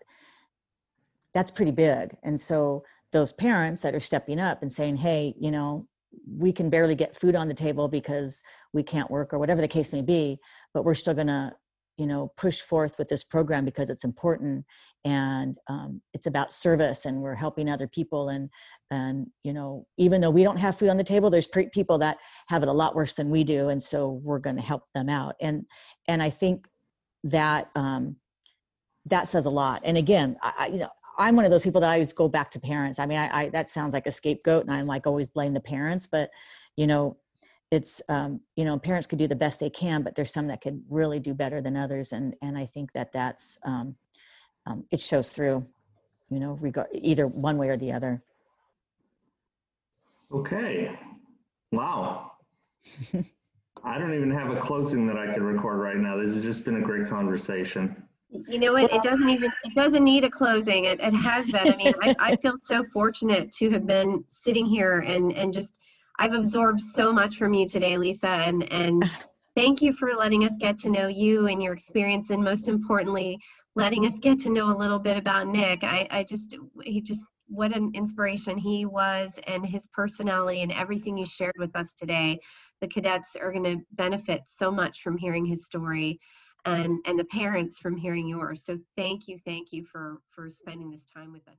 that's 1.33 1.51
pretty 1.51 1.71
big. 1.71 2.15
And 2.23 2.39
so 2.39 2.85
those 3.11 3.33
parents 3.33 3.81
that 3.81 3.93
are 3.93 3.99
stepping 3.99 4.39
up 4.39 4.61
and 4.61 4.71
saying 4.71 4.95
hey 4.97 5.35
you 5.39 5.51
know 5.51 5.87
we 6.27 6.51
can 6.51 6.69
barely 6.69 6.95
get 6.95 7.15
food 7.15 7.35
on 7.35 7.47
the 7.47 7.53
table 7.53 7.87
because 7.87 8.41
we 8.73 8.83
can't 8.83 9.09
work 9.09 9.33
or 9.33 9.39
whatever 9.39 9.61
the 9.61 9.67
case 9.67 9.93
may 9.93 10.01
be 10.01 10.37
but 10.73 10.83
we're 10.83 10.95
still 10.95 11.13
going 11.13 11.27
to 11.27 11.51
you 11.97 12.05
know 12.05 12.31
push 12.35 12.61
forth 12.61 12.97
with 12.97 13.07
this 13.07 13.23
program 13.23 13.63
because 13.63 13.89
it's 13.89 14.03
important 14.03 14.65
and 15.05 15.57
um, 15.69 16.01
it's 16.13 16.25
about 16.25 16.51
service 16.51 17.05
and 17.05 17.21
we're 17.21 17.35
helping 17.35 17.69
other 17.69 17.87
people 17.87 18.29
and 18.29 18.49
and 18.91 19.27
you 19.43 19.53
know 19.53 19.85
even 19.97 20.21
though 20.21 20.29
we 20.29 20.43
don't 20.43 20.57
have 20.57 20.77
food 20.77 20.89
on 20.89 20.97
the 20.97 21.03
table 21.03 21.29
there's 21.29 21.47
pre- 21.47 21.69
people 21.69 21.97
that 21.97 22.17
have 22.47 22.63
it 22.63 22.69
a 22.69 22.73
lot 22.73 22.95
worse 22.95 23.15
than 23.15 23.29
we 23.29 23.43
do 23.43 23.69
and 23.69 23.81
so 23.81 24.19
we're 24.23 24.39
going 24.39 24.55
to 24.55 24.61
help 24.61 24.83
them 24.93 25.09
out. 25.09 25.35
And 25.41 25.65
and 26.07 26.21
i 26.21 26.29
think 26.29 26.67
that 27.23 27.69
um, 27.75 28.15
that 29.07 29.27
says 29.27 29.45
a 29.45 29.49
lot. 29.49 29.81
And 29.83 29.97
again 29.97 30.37
I, 30.41 30.69
you 30.71 30.79
know 30.79 30.89
i'm 31.17 31.35
one 31.35 31.45
of 31.45 31.51
those 31.51 31.63
people 31.63 31.81
that 31.81 31.89
i 31.89 31.93
always 31.93 32.13
go 32.13 32.27
back 32.27 32.51
to 32.51 32.59
parents 32.59 32.99
i 32.99 33.05
mean 33.05 33.17
I, 33.17 33.43
I 33.43 33.49
that 33.49 33.69
sounds 33.69 33.93
like 33.93 34.07
a 34.07 34.11
scapegoat 34.11 34.65
and 34.65 34.73
i'm 34.73 34.87
like 34.87 35.07
always 35.07 35.29
blame 35.29 35.53
the 35.53 35.61
parents 35.61 36.07
but 36.07 36.29
you 36.75 36.87
know 36.87 37.17
it's 37.71 38.01
um, 38.09 38.41
you 38.55 38.63
know 38.63 38.77
parents 38.77 39.07
could 39.07 39.19
do 39.19 39.27
the 39.27 39.35
best 39.35 39.59
they 39.59 39.69
can 39.69 40.03
but 40.03 40.15
there's 40.15 40.31
some 40.31 40.47
that 40.47 40.61
could 40.61 40.83
really 40.89 41.19
do 41.19 41.33
better 41.33 41.61
than 41.61 41.75
others 41.75 42.11
and 42.11 42.35
and 42.41 42.57
i 42.57 42.65
think 42.65 42.91
that 42.93 43.11
that's 43.11 43.57
um, 43.65 43.95
um, 44.65 44.85
it 44.91 45.01
shows 45.01 45.31
through 45.31 45.65
you 46.29 46.39
know 46.39 46.53
regard 46.61 46.87
either 46.93 47.27
one 47.27 47.57
way 47.57 47.69
or 47.69 47.77
the 47.77 47.91
other 47.91 48.21
okay 50.31 50.97
Wow. 51.75 52.31
I 53.83 53.99
don't 53.99 54.13
even 54.15 54.31
have 54.31 54.49
a 54.49 54.59
closing 54.59 55.05
that 55.07 55.17
I 55.17 55.33
could 55.33 55.43
record 55.43 55.77
right 55.79 55.97
now. 55.97 56.15
This 56.17 56.33
has 56.33 56.43
just 56.43 56.63
been 56.63 56.77
a 56.77 56.81
great 56.81 57.07
conversation. 57.07 58.04
You 58.29 58.59
know 58.59 58.73
what? 58.73 58.91
It 58.91 59.01
doesn't 59.03 59.29
even 59.29 59.51
it 59.63 59.73
doesn't 59.73 60.03
need 60.03 60.23
a 60.23 60.29
closing. 60.29 60.85
It, 60.85 60.99
it 60.99 61.13
has 61.13 61.51
been. 61.51 61.69
I 61.69 61.75
mean, 61.75 61.93
I, 62.01 62.15
I 62.19 62.35
feel 62.37 62.55
so 62.63 62.83
fortunate 62.83 63.51
to 63.53 63.69
have 63.71 63.85
been 63.85 64.23
sitting 64.27 64.65
here 64.65 64.99
and 64.99 65.31
and 65.33 65.53
just 65.53 65.77
I've 66.19 66.33
absorbed 66.33 66.81
so 66.81 67.13
much 67.13 67.37
from 67.37 67.53
you 67.53 67.67
today, 67.67 67.97
Lisa, 67.97 68.27
and 68.27 68.71
and 68.71 69.03
thank 69.55 69.81
you 69.81 69.93
for 69.93 70.15
letting 70.15 70.43
us 70.43 70.57
get 70.57 70.77
to 70.79 70.89
know 70.89 71.07
you 71.07 71.47
and 71.47 71.61
your 71.61 71.73
experience, 71.73 72.29
and 72.29 72.43
most 72.43 72.67
importantly, 72.67 73.39
letting 73.75 74.05
us 74.05 74.19
get 74.19 74.39
to 74.39 74.49
know 74.49 74.75
a 74.75 74.77
little 74.77 74.99
bit 74.99 75.17
about 75.17 75.47
Nick. 75.47 75.83
I 75.83 76.07
I 76.11 76.23
just 76.23 76.57
he 76.83 77.01
just 77.01 77.21
what 77.47 77.75
an 77.75 77.91
inspiration 77.93 78.57
he 78.57 78.85
was 78.85 79.39
and 79.45 79.63
his 79.63 79.87
personality 79.93 80.63
and 80.63 80.71
everything 80.71 81.15
you 81.15 81.25
shared 81.25 81.55
with 81.59 81.75
us 81.75 81.93
today. 81.93 82.39
The 82.81 82.87
cadets 82.87 83.35
are 83.35 83.51
going 83.51 83.63
to 83.65 83.85
benefit 83.91 84.41
so 84.47 84.71
much 84.71 85.01
from 85.03 85.15
hearing 85.15 85.45
his 85.45 85.65
story 85.65 86.19
and 86.65 86.99
and 87.05 87.17
the 87.19 87.25
parents 87.25 87.79
from 87.79 87.95
hearing 87.95 88.27
yours. 88.27 88.63
So 88.63 88.79
thank 88.95 89.27
you, 89.27 89.39
thank 89.45 89.71
you 89.71 89.83
for 89.83 90.17
for 90.29 90.49
spending 90.49 90.91
this 90.91 91.05
time 91.05 91.31
with 91.31 91.47
us. 91.47 91.55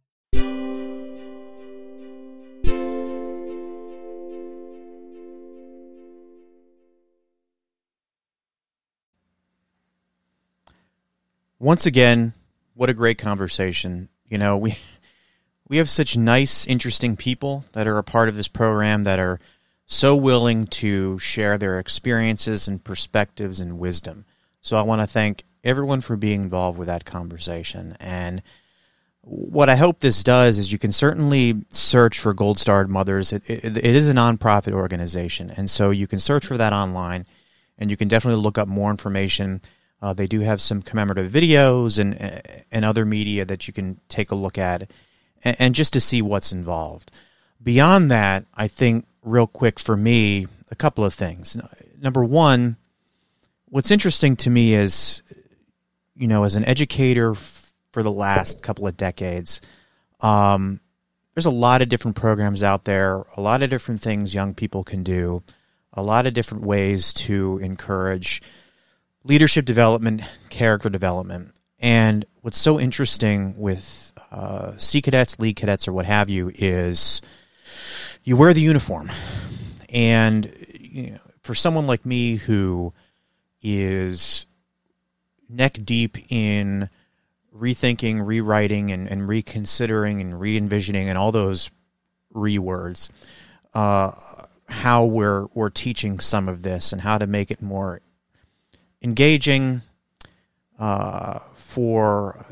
Once 11.59 11.87
again, 11.87 12.35
what 12.75 12.91
a 12.91 12.95
great 12.95 13.17
conversation. 13.17 14.09
You 14.29 14.39
know, 14.39 14.57
we 14.57 14.77
we 15.69 15.79
have 15.79 15.89
such 15.89 16.17
nice, 16.17 16.67
interesting 16.67 17.17
people 17.17 17.65
that 17.73 17.87
are 17.87 17.99
a 17.99 18.05
part 18.05 18.29
of 18.29 18.37
this 18.37 18.49
program 18.49 19.05
that 19.05 19.19
are 19.19 19.41
so 19.87 20.17
willing 20.17 20.67
to 20.67 21.19
share 21.19 21.57
their 21.57 21.79
experiences 21.79 22.67
and 22.67 22.83
perspectives 22.83 23.61
and 23.61 23.79
wisdom. 23.79 24.25
So 24.67 24.77
I 24.77 24.83
want 24.83 25.01
to 25.01 25.07
thank 25.07 25.45
everyone 25.63 26.01
for 26.01 26.17
being 26.17 26.43
involved 26.43 26.77
with 26.77 26.89
that 26.89 27.05
conversation. 27.05 27.97
And 28.01 28.43
what 29.21 29.71
I 29.71 29.77
hope 29.77 30.01
this 30.01 30.25
does 30.25 30.59
is 30.59 30.73
you 30.73 30.79
can 30.81 30.91
certainly 30.91 31.65
search 31.71 32.19
for 32.19 32.35
Gold 32.35 32.59
Starred 32.59 32.91
Mothers. 32.91 33.33
It, 33.33 33.49
it, 33.49 33.65
it 33.77 33.85
is 33.85 34.11
a 34.11 34.13
nonprofit 34.13 34.73
organization, 34.73 35.53
and 35.57 35.71
so 35.71 35.91
you 35.91 36.09
can 36.09 36.19
search 36.19 36.45
for 36.45 36.57
that 36.57 36.73
online, 36.73 37.27
and 37.79 37.93
you 37.93 37.97
can 37.97 38.09
definitely 38.09 38.43
look 38.43 38.59
up 38.59 38.67
more 38.67 38.91
information. 38.91 39.63
Uh, 40.03 40.13
they 40.13 40.27
do 40.27 40.41
have 40.41 40.61
some 40.61 40.83
commemorative 40.83 41.31
videos 41.31 42.01
and 42.01 42.21
and 42.73 42.85
other 42.85 43.05
media 43.05 43.45
that 43.45 43.69
you 43.69 43.73
can 43.73 44.01
take 44.09 44.33
a 44.33 44.35
look 44.35 44.59
at, 44.59 44.91
and, 45.45 45.57
and 45.61 45.75
just 45.77 45.93
to 45.93 46.01
see 46.01 46.21
what's 46.21 46.51
involved. 46.51 47.13
Beyond 47.63 48.11
that, 48.11 48.47
I 48.53 48.67
think 48.67 49.07
real 49.23 49.47
quick 49.47 49.79
for 49.79 49.97
me, 49.97 50.49
a 50.73 50.75
couple 50.75 51.05
of 51.05 51.15
things. 51.15 51.57
Number 52.01 52.25
one, 52.25 52.79
what's 53.77 53.91
interesting 53.91 54.37
to 54.37 54.49
me 54.49 54.73
is, 54.73 55.23
you 56.15 56.27
know, 56.27 56.45
as 56.45 56.57
an 56.57 56.65
educator 56.65 57.33
f- 57.33 57.75
for 57.93 58.03
the 58.03 58.11
last 58.11 58.63
couple 58.63 58.87
of 58.87 58.97
decades, 58.97 59.61
um, 60.21 60.81
there's 61.35 61.45
a 61.45 61.51
lot 61.51 61.83
of 61.83 61.91
different 61.91 62.17
programs 62.17 62.63
out 62.63 62.85
there, 62.85 63.23
a 63.37 63.41
lot 63.43 63.63
of 63.63 63.69
different 63.69 64.01
things 64.01 64.35
young 64.35 64.55
people 64.55 64.83
can 64.83 65.03
do, 65.03 65.43
a 65.93 66.03
lot 66.03 66.27
of 66.27 66.33
different 66.33 66.65
ways 66.65 67.13
to 67.13 67.59
encourage 67.59 68.41
leadership 69.25 69.67
development, 69.67 70.23
character 70.49 70.89
development. 70.89 71.53
And 71.79 72.25
what's 72.41 72.57
so 72.57 72.81
interesting 72.81 73.59
with 73.59 74.11
uh, 74.31 74.75
Sea 74.79 75.03
Cadets, 75.03 75.39
League 75.39 75.57
Cadets, 75.57 75.87
or 75.87 75.93
what 75.93 76.07
have 76.07 76.31
you 76.31 76.51
is 76.55 77.21
you 78.25 78.39
wear 78.39 78.55
the 78.55 78.63
uniform. 78.63 79.11
And 79.91 80.51
you 80.81 81.11
know, 81.11 81.19
for 81.43 81.55
someone 81.55 81.87
like 81.87 82.07
me 82.07 82.37
who 82.37 82.95
is 83.63 84.47
neck 85.49 85.79
deep 85.85 86.19
in 86.29 86.89
rethinking, 87.55 88.27
rewriting, 88.27 88.91
and, 88.91 89.09
and 89.09 89.29
reconsidering 89.29 90.21
and 90.21 90.39
re 90.39 90.57
envisioning 90.57 91.09
and 91.09 91.17
all 91.19 91.33
those 91.33 91.71
re 92.33 92.59
words, 92.59 93.11
uh, 93.75 94.13
how 94.69 95.05
we're, 95.05 95.47
we're 95.55 95.71
teaching 95.71 96.21
some 96.21 96.49
of 96.49 96.63
this 96.63 96.93
and 96.93 97.01
how 97.01 97.19
to 97.19 97.27
make 97.27 97.51
it 97.51 97.63
more 97.63 98.01
engaging 99.03 99.83
uh, 100.79 101.39
for 101.57 102.45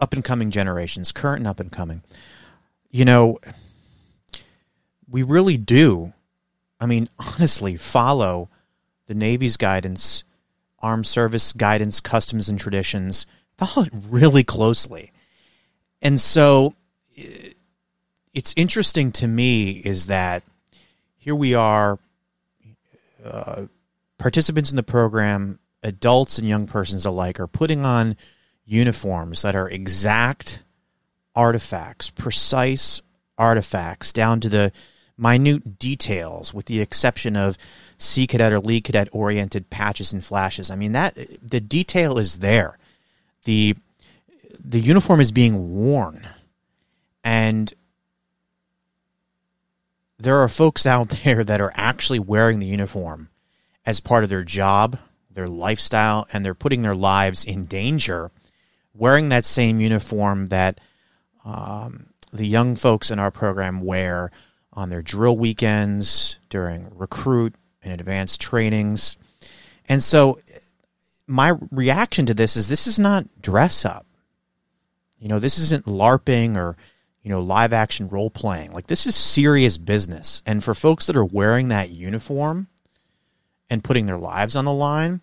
up 0.00 0.12
and 0.12 0.24
coming 0.24 0.50
generations, 0.50 1.12
current 1.12 1.38
and 1.40 1.46
up 1.46 1.60
and 1.60 1.72
coming. 1.72 2.02
You 2.90 3.04
know, 3.04 3.38
we 5.08 5.22
really 5.22 5.56
do, 5.56 6.12
I 6.80 6.86
mean, 6.86 7.08
honestly, 7.18 7.76
follow 7.76 8.48
the 9.10 9.14
Navy's 9.16 9.56
guidance, 9.56 10.22
Armed 10.78 11.04
Service 11.04 11.52
guidance, 11.52 12.00
customs 12.00 12.48
and 12.48 12.60
traditions, 12.60 13.26
follow 13.58 13.84
it 13.84 13.92
really 14.08 14.44
closely. 14.44 15.10
And 16.00 16.20
so 16.20 16.74
it's 18.32 18.54
interesting 18.56 19.10
to 19.10 19.26
me 19.26 19.72
is 19.72 20.06
that 20.06 20.44
here 21.16 21.34
we 21.34 21.54
are, 21.54 21.98
uh, 23.24 23.66
participants 24.16 24.70
in 24.70 24.76
the 24.76 24.84
program, 24.84 25.58
adults 25.82 26.38
and 26.38 26.48
young 26.48 26.68
persons 26.68 27.04
alike, 27.04 27.40
are 27.40 27.48
putting 27.48 27.84
on 27.84 28.16
uniforms 28.64 29.42
that 29.42 29.56
are 29.56 29.68
exact 29.68 30.62
artifacts, 31.34 32.10
precise 32.10 33.02
artifacts, 33.36 34.12
down 34.12 34.38
to 34.38 34.48
the 34.48 34.70
minute 35.20 35.78
details, 35.78 36.54
with 36.54 36.66
the 36.66 36.80
exception 36.80 37.36
of 37.36 37.58
Sea 37.98 38.26
Cadet 38.26 38.52
or 38.52 38.60
League 38.60 38.84
Cadet 38.84 39.08
oriented 39.12 39.70
patches 39.70 40.12
and 40.12 40.24
flashes. 40.24 40.70
I 40.70 40.76
mean 40.76 40.92
that 40.92 41.16
the 41.42 41.60
detail 41.60 42.18
is 42.18 42.38
there. 42.38 42.78
the 43.44 43.76
The 44.58 44.80
uniform 44.80 45.20
is 45.20 45.32
being 45.32 45.74
worn, 45.74 46.26
and 47.22 47.72
there 50.18 50.38
are 50.38 50.48
folks 50.48 50.86
out 50.86 51.08
there 51.24 51.44
that 51.44 51.60
are 51.60 51.72
actually 51.74 52.18
wearing 52.18 52.60
the 52.60 52.66
uniform 52.66 53.28
as 53.86 54.00
part 54.00 54.24
of 54.24 54.30
their 54.30 54.44
job, 54.44 54.98
their 55.30 55.48
lifestyle, 55.48 56.26
and 56.32 56.44
they're 56.44 56.54
putting 56.54 56.82
their 56.82 56.94
lives 56.94 57.44
in 57.44 57.64
danger 57.66 58.30
wearing 58.94 59.30
that 59.30 59.44
same 59.44 59.80
uniform 59.80 60.48
that 60.48 60.80
um, 61.44 62.06
the 62.32 62.46
young 62.46 62.76
folks 62.76 63.10
in 63.10 63.18
our 63.18 63.30
program 63.30 63.80
wear 63.80 64.30
on 64.72 64.90
their 64.90 65.02
drill 65.02 65.36
weekends, 65.36 66.38
during 66.48 66.90
recruit 66.94 67.54
and 67.82 67.92
advanced 67.92 68.40
trainings. 68.40 69.16
And 69.88 70.02
so 70.02 70.38
my 71.26 71.54
reaction 71.70 72.26
to 72.26 72.34
this 72.34 72.56
is 72.56 72.68
this 72.68 72.86
is 72.86 72.98
not 72.98 73.40
dress 73.40 73.84
up. 73.84 74.06
You 75.18 75.28
know, 75.28 75.38
this 75.38 75.58
isn't 75.58 75.84
LARPing 75.84 76.56
or, 76.56 76.76
you 77.22 77.30
know, 77.30 77.40
live 77.40 77.72
action 77.72 78.08
role 78.08 78.30
playing. 78.30 78.72
Like, 78.72 78.86
this 78.86 79.06
is 79.06 79.14
serious 79.14 79.76
business. 79.76 80.42
And 80.46 80.62
for 80.64 80.74
folks 80.74 81.06
that 81.06 81.16
are 81.16 81.24
wearing 81.24 81.68
that 81.68 81.90
uniform 81.90 82.68
and 83.68 83.84
putting 83.84 84.06
their 84.06 84.18
lives 84.18 84.56
on 84.56 84.64
the 84.64 84.72
line, 84.72 85.20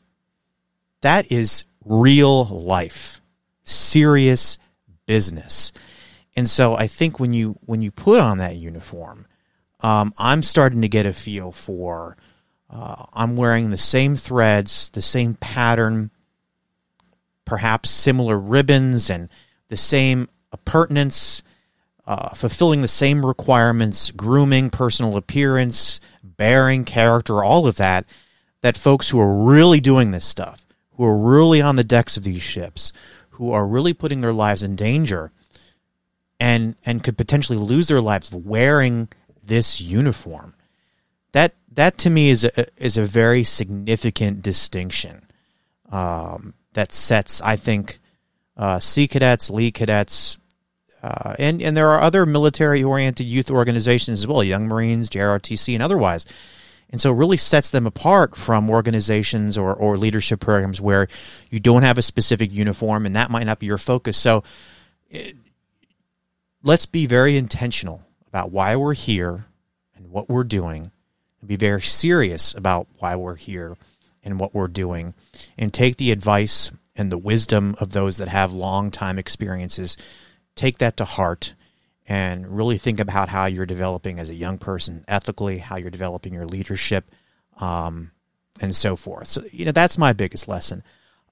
that 1.02 1.32
is 1.32 1.66
real 1.84 2.45
life, 2.45 3.22
serious 3.64 4.58
business. 5.06 5.72
And 6.36 6.48
so 6.48 6.76
I 6.76 6.88
think 6.88 7.20
when 7.20 7.34
you 7.34 7.58
when 7.66 7.82
you 7.82 7.91
put 7.91 8.20
on 8.20 8.38
that 8.38 8.56
uniform, 8.56 9.26
um, 9.82 10.14
I'm 10.18 10.44
starting 10.44 10.82
to 10.82 10.88
get 10.88 11.06
a 11.06 11.14
feel 11.14 11.52
for. 11.52 12.18
Uh, 12.70 13.06
I'm 13.14 13.36
wearing 13.36 13.70
the 13.70 13.78
same 13.78 14.16
threads, 14.16 14.90
the 14.90 15.02
same 15.02 15.36
pattern, 15.36 16.12
perhaps 17.46 17.90
similar 17.90 18.38
ribbons, 18.38 19.10
and 19.10 19.30
the 19.70 19.78
same 19.78 20.30
appurtenance, 20.52 21.44
uh, 22.06 22.30
fulfilling 22.30 22.82
the 22.82 22.88
same 22.88 23.26
requirements, 23.26 24.12
grooming, 24.12 24.70
personal 24.70 25.16
appearance, 25.16 26.00
bearing, 26.24 26.84
character, 26.84 27.44
all 27.44 27.68
of 27.68 27.78
that. 27.78 28.06
That 28.62 28.76
folks 28.76 29.10
who 29.10 29.20
are 29.20 29.46
really 29.46 29.80
doing 29.80 30.12
this 30.12 30.26
stuff, 30.26 30.66
who 30.94 31.06
are 31.06 31.18
really 31.18 31.62
on 31.62 31.76
the 31.76 31.84
decks 31.84 32.18
of 32.18 32.24
these 32.24 32.42
ships, 32.42 32.92
who 33.32 33.52
are 33.52 33.68
really 33.68 33.94
putting 33.94 34.22
their 34.22 34.34
lives 34.34 34.64
in 34.64 34.76
danger, 34.76 35.32
and 36.40 36.76
and 36.84 37.04
could 37.04 37.18
potentially 37.18 37.58
lose 37.58 37.88
their 37.88 38.02
lives 38.02 38.34
wearing 38.34 39.10
this 39.48 39.82
uniform. 39.82 40.54
That 41.32 41.56
that 41.72 41.98
to 42.00 42.10
me 42.10 42.30
is 42.30 42.43
a, 42.43 42.66
is 42.78 42.98
a 42.98 43.04
very 43.04 43.43
significant 43.43 44.41
distinction 44.41 45.26
um, 45.91 46.54
that 46.74 46.91
sets, 46.91 47.41
I 47.41 47.56
think, 47.56 48.00
uh, 48.56 48.80
Sea 48.80 49.08
Cadets, 49.08 49.50
League 49.50 49.76
Cadets, 49.76 50.38
uh, 51.04 51.36
and 51.38 51.62
and 51.62 51.76
there 51.76 51.89
are 51.89 52.02
other 52.02 52.26
military 52.26 52.84
oriented 52.84 53.26
youth 53.26 53.52
organizations 53.52 54.20
as 54.20 54.28
well, 54.28 54.43
Young 54.43 54.68
Marines, 54.68 55.10
JROTC, 55.10 55.74
and 55.74 55.84
otherwise. 55.84 56.26
And 56.89 57.02
so 57.02 57.12
it 57.12 57.18
really 57.18 57.38
sets 57.38 57.70
them 57.70 57.86
apart 57.86 58.38
from 58.38 58.70
organizations 58.70 59.58
or, 59.58 59.76
or 59.76 59.98
leadership 59.98 60.39
programs 60.39 60.80
where 60.80 61.10
you 61.50 61.60
don't 61.60 61.84
have 61.84 61.98
a 61.98 62.02
specific 62.02 62.54
uniform 62.54 63.06
and 63.06 63.16
that 63.16 63.30
might 63.30 63.43
not 63.43 63.60
be 63.60 63.66
your 63.66 63.78
focus. 63.78 64.16
So 64.16 64.43
it, 65.10 65.36
let's 66.64 66.86
be 66.86 67.06
very 67.06 67.36
intentional 67.36 68.07
about 68.38 68.52
why 68.52 68.76
we're 68.76 68.94
here 68.94 69.46
and 69.96 70.12
what 70.12 70.30
we're 70.30 70.44
doing 70.44 70.92
and 71.40 71.48
be 71.48 71.56
very 71.56 71.82
serious 71.82 72.54
about 72.54 72.88
why 73.00 73.16
we're 73.16 73.36
here 73.36 73.76
and 74.24 74.40
what 74.40 74.54
we're 74.54 74.68
doing, 74.68 75.16
and 75.58 75.74
take 75.74 75.98
the 75.98 76.12
advice 76.12 76.70
and 76.96 77.12
the 77.12 77.18
wisdom 77.18 77.76
of 77.80 77.94
those 77.94 78.18
that 78.18 78.28
have 78.28 78.54
long 78.54 78.92
time 78.92 79.18
experiences. 79.18 79.98
Take 80.54 80.78
that 80.78 80.98
to 80.98 81.06
heart 81.06 81.56
and 82.08 82.56
really 82.56 82.78
think 82.78 83.00
about 83.00 83.30
how 83.30 83.48
you're 83.48 83.66
developing 83.66 84.20
as 84.20 84.30
a 84.30 84.36
young 84.36 84.60
person 84.60 85.04
ethically, 85.08 85.58
how 85.58 85.78
you're 85.78 85.90
developing 85.90 86.34
your 86.34 86.46
leadership, 86.46 87.10
um, 87.60 88.12
and 88.60 88.76
so 88.76 88.96
forth. 88.96 89.28
So, 89.28 89.44
you 89.52 89.66
know, 89.66 89.72
that's 89.72 89.98
my 89.98 90.14
biggest 90.14 90.48
lesson. 90.48 90.84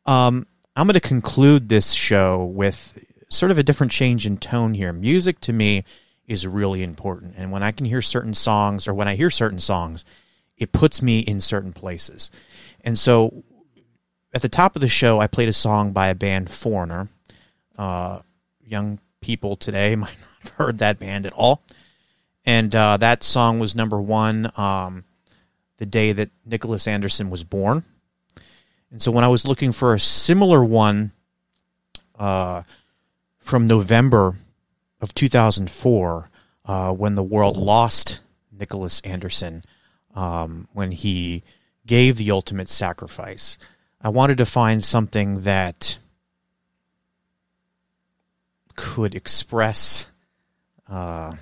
Um, 0.08 0.48
I'm 0.76 0.88
going 0.88 0.96
to 0.96 1.00
conclude 1.00 1.70
this 1.70 1.92
show 1.92 2.46
with 2.46 2.98
sort 3.30 3.52
of 3.52 3.60
a 3.60 3.64
different 3.64 3.92
change 3.92 4.26
in 4.26 4.38
tone 4.38 4.74
here. 4.74 4.92
Music 4.92 5.40
to 5.42 5.54
me 5.54 5.84
is 6.28 6.48
really 6.48 6.84
important. 6.84 7.36
And 7.38 7.52
when 7.52 7.64
I 7.64 7.72
can 7.72 7.86
hear 7.86 8.02
certain 8.02 8.34
songs 8.34 8.88
or 8.88 8.94
when 8.94 9.08
I 9.08 9.16
hear 9.16 9.30
certain 9.30 9.60
songs, 9.60 10.04
it 10.58 10.72
puts 10.72 11.02
me 11.02 11.20
in 11.20 11.40
certain 11.40 11.74
places. 11.74 12.32
And 12.82 12.98
so 12.98 13.44
at 14.34 14.42
the 14.42 14.50
top 14.50 14.76
of 14.76 14.82
the 14.82 14.88
show, 14.88 15.20
I 15.20 15.28
played 15.28 15.50
a 15.50 15.54
song 15.54 15.92
by 15.92 16.08
a 16.08 16.16
band, 16.16 16.50
Foreigner. 16.50 17.10
Uh, 17.78 18.20
young 18.64 19.00
people 19.22 19.56
today 19.56 19.96
might 19.96 20.18
not 20.20 20.30
have 20.44 20.54
heard 20.56 20.78
that 20.80 21.00
band 21.00 21.26
at 21.26 21.34
all. 21.34 21.64
And 22.46 22.74
uh, 22.76 22.98
that 22.98 23.24
song 23.24 23.60
was 23.60 23.76
number 23.76 24.00
one 24.00 24.52
um, 24.56 25.04
the 25.78 25.86
day 25.86 26.12
that 26.12 26.30
Nicholas 26.46 26.88
Anderson 26.88 27.30
was 27.30 27.44
born. 27.44 27.84
And 28.92 29.02
so 29.02 29.12
when 29.12 29.24
I 29.24 29.30
was 29.30 29.48
looking 29.48 29.72
for 29.72 29.94
a 29.94 30.00
similar 30.00 30.64
one 30.64 31.12
uh, 32.18 32.64
from 33.40 33.68
November 33.68 34.36
of 35.02 35.14
2004, 35.14 36.28
uh, 36.66 36.94
when 36.94 37.16
the 37.16 37.24
world 37.24 37.58
lost 37.58 38.22
Nicholas 38.52 39.00
Anderson, 39.02 39.64
um, 40.16 40.68
when 40.74 40.92
he 40.92 41.44
gave 41.86 42.18
the 42.18 42.32
ultimate 42.32 42.68
sacrifice, 42.70 43.58
I 44.02 44.10
wanted 44.10 44.38
to 44.38 44.46
find 44.46 44.84
something 44.84 45.42
that 45.42 46.00
could 48.76 49.16
express 49.16 50.10
uh, 50.90 51.36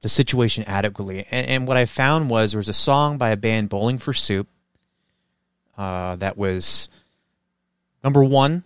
the 0.00 0.08
situation 0.08 0.64
adequately. 0.66 1.26
And, 1.30 1.46
and, 1.46 1.66
what 1.66 1.76
I 1.76 1.84
found 1.84 2.30
was 2.30 2.52
there 2.52 2.58
was 2.58 2.68
a 2.68 2.72
song 2.72 3.18
by 3.18 3.30
a 3.30 3.36
band, 3.36 3.68
Bowling 3.68 3.98
for 3.98 4.12
Soup, 4.12 4.48
uh, 5.78 6.16
that 6.16 6.36
was 6.36 6.88
number 8.02 8.24
one 8.24 8.64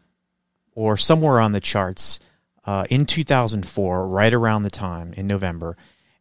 or 0.74 0.96
somewhere 0.96 1.40
on 1.40 1.52
the 1.52 1.60
charts 1.60 2.18
uh, 2.66 2.84
in 2.90 3.06
2004, 3.06 4.08
right 4.08 4.34
around 4.34 4.64
the 4.64 4.70
time 4.70 5.12
in 5.14 5.26
November. 5.26 5.76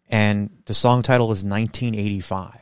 And 0.09 0.51
the 0.65 0.73
song 0.73 1.01
title 1.01 1.31
is 1.31 1.43
1985. 1.43 2.61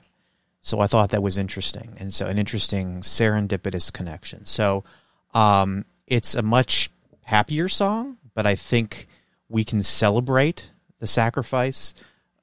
So 0.61 0.79
I 0.79 0.88
thought 0.88 1.09
that 1.09 1.21
was 1.21 1.38
interesting. 1.38 1.93
And 1.97 2.13
so 2.13 2.25
an 2.25 2.39
interesting 2.39 3.01
serendipitous 3.01 3.91
connection. 3.91 4.45
So 4.45 4.86
um, 5.34 5.84
it's 6.07 6.36
a 6.36 6.41
much 6.41 6.89
happier 7.23 7.67
song, 7.67 8.17
but 8.34 8.45
I 8.45 8.55
think 8.55 9.07
we 9.49 9.65
can 9.65 9.84
celebrate 9.84 10.71
the 10.99 11.07
sacrifice 11.07 11.93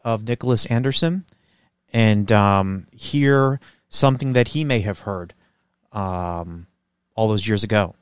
of 0.05 0.29
Nicholas 0.29 0.67
Anderson 0.67 1.25
and 1.93 2.31
um, 2.31 2.87
hear 2.95 3.59
something 3.89 4.35
that 4.35 4.49
he 4.49 4.65
may 4.65 4.81
have 4.81 5.01
heard 5.01 5.33
um, 5.93 6.67
all 7.15 7.29
those 7.29 7.49
years 7.49 7.65
ago. 7.65 7.95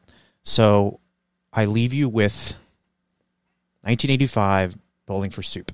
So 0.43 0.99
I 1.53 1.65
leave 1.67 1.95
you 1.95 2.09
with 2.09 2.55
1985 3.83 4.77
Bowling 5.07 5.31
for 5.31 5.43
Soup. 5.43 5.73